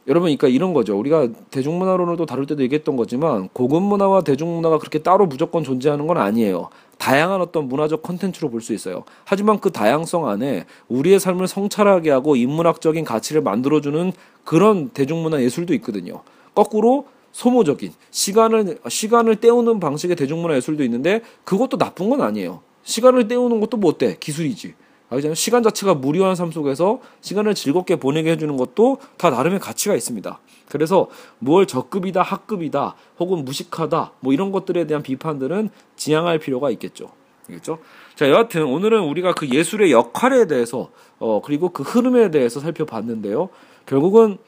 여러분, 0.08 0.26
그러니까 0.26 0.46
이런 0.46 0.72
거죠. 0.72 0.96
우리가 0.96 1.28
대중문화론을 1.50 2.16
또 2.16 2.26
다룰 2.26 2.46
때도 2.46 2.62
얘기했던 2.62 2.96
거지만 2.96 3.48
고급 3.52 3.82
문화와 3.82 4.22
대중문화가 4.22 4.78
그렇게 4.78 5.00
따로 5.00 5.26
무조건 5.26 5.64
존재하는 5.64 6.06
건 6.06 6.16
아니에요. 6.18 6.70
다양한 6.98 7.40
어떤 7.40 7.68
문화적 7.68 8.02
컨텐츠로 8.02 8.50
볼 8.50 8.60
수 8.60 8.72
있어요. 8.72 9.02
하지만 9.24 9.58
그 9.60 9.70
다양성 9.72 10.28
안에 10.28 10.64
우리의 10.88 11.18
삶을 11.18 11.48
성찰하게 11.48 12.10
하고 12.10 12.36
인문학적인 12.36 13.04
가치를 13.04 13.42
만들어주는 13.42 14.12
그런 14.44 14.90
대중문화 14.90 15.42
예술도 15.42 15.74
있거든요. 15.74 16.22
거꾸로 16.54 17.06
소모적인 17.32 17.92
시간을 18.12 18.78
시간을 18.88 19.36
때우는 19.36 19.80
방식의 19.80 20.16
대중문화 20.16 20.56
예술도 20.56 20.84
있는데 20.84 21.20
그것도 21.44 21.78
나쁜 21.78 22.08
건 22.10 22.22
아니에요. 22.22 22.60
시간을 22.84 23.26
때우는 23.28 23.58
것도 23.60 23.76
뭐 23.76 23.90
어때? 23.90 24.16
기술이지. 24.18 24.74
알잖아요. 25.08 25.34
시간 25.34 25.62
자체가 25.62 25.94
무료한 25.94 26.34
삶 26.34 26.50
속에서 26.50 27.00
시간을 27.20 27.54
즐겁게 27.54 27.96
보내게 27.96 28.32
해주는 28.32 28.56
것도 28.56 28.98
다 29.16 29.30
나름의 29.30 29.60
가치가 29.60 29.94
있습니다. 29.94 30.40
그래서 30.68 31.08
뭘 31.38 31.66
적급이다, 31.66 32.22
학급이다, 32.22 32.96
혹은 33.20 33.44
무식하다, 33.44 34.12
뭐 34.20 34.32
이런 34.32 34.50
것들에 34.50 34.86
대한 34.86 35.02
비판들은 35.02 35.70
지양할 35.96 36.38
필요가 36.38 36.70
있겠죠. 36.70 37.10
알겠죠? 37.48 37.78
자, 38.16 38.28
여하튼 38.28 38.64
오늘은 38.64 39.02
우리가 39.04 39.32
그 39.34 39.48
예술의 39.48 39.92
역할에 39.92 40.46
대해서, 40.46 40.90
어, 41.18 41.40
그리고 41.44 41.68
그 41.68 41.82
흐름에 41.82 42.30
대해서 42.30 42.60
살펴봤는데요. 42.60 43.48
결국은 43.86 44.38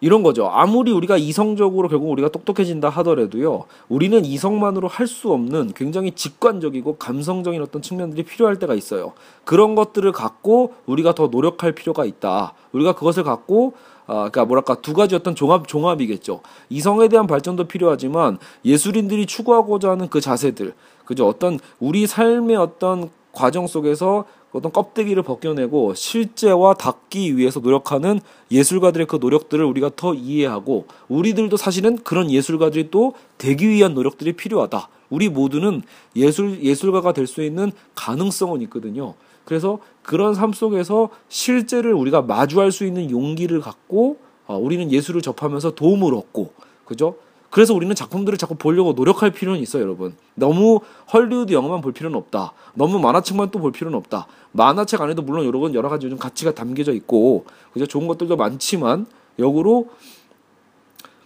이런 0.00 0.22
거죠. 0.22 0.48
아무리 0.48 0.92
우리가 0.92 1.16
이성적으로 1.16 1.88
결국 1.88 2.10
우리가 2.10 2.28
똑똑해진다 2.28 2.88
하더라도요, 2.88 3.64
우리는 3.88 4.24
이성만으로 4.24 4.86
할 4.88 5.08
수 5.08 5.32
없는 5.32 5.72
굉장히 5.74 6.12
직관적이고 6.12 6.96
감성적인 6.96 7.62
어떤 7.62 7.80
측면들이 7.80 8.24
필요할 8.24 8.58
때가 8.58 8.74
있어요. 8.74 9.14
그런 9.44 9.74
것들을 9.74 10.12
갖고 10.12 10.74
우리가 10.84 11.14
더 11.14 11.28
노력할 11.28 11.72
필요가 11.72 12.04
있다. 12.04 12.52
우리가 12.72 12.92
그것을 12.92 13.22
갖고 13.24 13.72
아, 14.06 14.14
그러니까 14.30 14.44
뭐랄까 14.46 14.74
두 14.76 14.94
가지 14.94 15.14
어떤 15.14 15.34
종합 15.34 15.66
종합이겠죠. 15.68 16.40
이성에 16.70 17.08
대한 17.08 17.26
발전도 17.26 17.64
필요하지만 17.64 18.38
예술인들이 18.64 19.26
추구하고자 19.26 19.90
하는 19.90 20.08
그 20.08 20.20
자세들, 20.20 20.74
그죠? 21.04 21.26
어떤 21.26 21.58
우리 21.78 22.06
삶의 22.06 22.56
어떤 22.56 23.10
과정 23.38 23.68
속에서 23.68 24.24
어떤 24.50 24.72
껍데기를 24.72 25.22
벗겨내고 25.22 25.94
실제와 25.94 26.74
닿기 26.74 27.36
위해서 27.36 27.60
노력하는 27.60 28.18
예술가들의 28.50 29.06
그 29.06 29.16
노력들을 29.20 29.64
우리가 29.64 29.90
더 29.94 30.12
이해하고 30.14 30.86
우리들도 31.08 31.56
사실은 31.56 31.98
그런 31.98 32.30
예술가들이 32.32 32.90
또 32.90 33.14
되기 33.36 33.68
위한 33.68 33.94
노력들이 33.94 34.32
필요하다. 34.32 34.88
우리 35.10 35.28
모두는 35.28 35.82
예술 36.16 36.60
예술가가 36.62 37.12
될 37.12 37.28
수 37.28 37.42
있는 37.42 37.70
가능성은 37.94 38.60
있거든요. 38.62 39.14
그래서 39.44 39.78
그런 40.02 40.34
삶 40.34 40.52
속에서 40.52 41.10
실제를 41.28 41.92
우리가 41.94 42.22
마주할 42.22 42.72
수 42.72 42.84
있는 42.84 43.10
용기를 43.10 43.60
갖고 43.60 44.16
어, 44.46 44.56
우리는 44.56 44.90
예술을 44.90 45.22
접하면서 45.22 45.72
도움을 45.76 46.12
얻고 46.14 46.52
그죠? 46.84 47.16
그래서 47.50 47.72
우리는 47.74 47.94
작품들을 47.94 48.36
자꾸 48.38 48.54
보려고 48.56 48.92
노력할 48.92 49.30
필요는 49.30 49.60
있어요, 49.60 49.82
여러분. 49.82 50.14
너무 50.34 50.80
헐리우드 51.12 51.52
영화만 51.52 51.80
볼 51.80 51.92
필요는 51.92 52.16
없다. 52.18 52.52
너무 52.74 52.98
만화책만 52.98 53.50
또 53.50 53.58
볼 53.58 53.72
필요는 53.72 53.96
없다. 53.98 54.26
만화책 54.52 55.00
안에도 55.00 55.22
물론 55.22 55.46
여러, 55.46 55.72
여러 55.72 55.88
가지 55.88 56.06
요즘 56.06 56.18
가치가 56.18 56.52
담겨져 56.52 56.92
있고, 56.92 57.46
그죠? 57.72 57.86
좋은 57.86 58.06
것들도 58.06 58.36
많지만, 58.36 59.06
역으로 59.38 59.88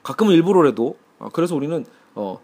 가끔은 0.03 0.35
일부러라도, 0.35 0.97
아, 1.19 1.29
그래서 1.33 1.55
우리는, 1.57 1.85
어, 2.15 2.39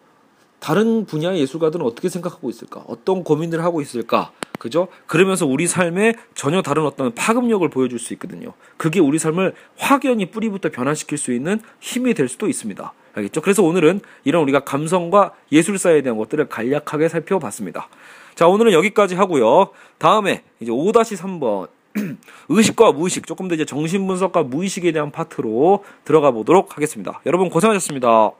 다른 0.60 1.06
분야의 1.06 1.40
예술가들은 1.40 1.84
어떻게 1.84 2.08
생각하고 2.08 2.50
있을까? 2.50 2.84
어떤 2.86 3.24
고민을 3.24 3.62
하고 3.62 3.80
있을까? 3.80 4.32
그죠? 4.58 4.88
그러면서 5.06 5.46
우리 5.46 5.66
삶에 5.66 6.14
전혀 6.34 6.62
다른 6.62 6.84
어떤 6.84 7.14
파급력을 7.14 7.68
보여줄 7.68 7.98
수 7.98 8.12
있거든요. 8.14 8.52
그게 8.76 9.00
우리 9.00 9.18
삶을 9.18 9.54
확연히 9.76 10.26
뿌리부터 10.26 10.70
변화시킬 10.70 11.16
수 11.16 11.32
있는 11.32 11.60
힘이 11.80 12.14
될 12.14 12.28
수도 12.28 12.48
있습니다. 12.48 12.92
알겠죠? 13.14 13.40
그래서 13.40 13.62
오늘은 13.62 14.00
이런 14.24 14.42
우리가 14.42 14.60
감성과 14.60 15.32
예술사에 15.52 16.02
대한 16.02 16.18
것들을 16.18 16.48
간략하게 16.48 17.08
살펴봤습니다. 17.08 17.88
자, 18.34 18.46
오늘은 18.46 18.72
여기까지 18.72 19.14
하고요. 19.14 19.70
다음에 19.98 20.42
이제 20.60 20.70
5-3번 20.70 21.68
의식과 22.48 22.92
무의식 22.92 23.26
조금 23.26 23.48
더 23.48 23.54
이제 23.54 23.64
정신 23.64 24.06
분석과 24.06 24.44
무의식에 24.44 24.92
대한 24.92 25.10
파트로 25.10 25.84
들어가 26.04 26.30
보도록 26.30 26.76
하겠습니다. 26.76 27.20
여러분 27.26 27.50
고생하셨습니다. 27.50 28.32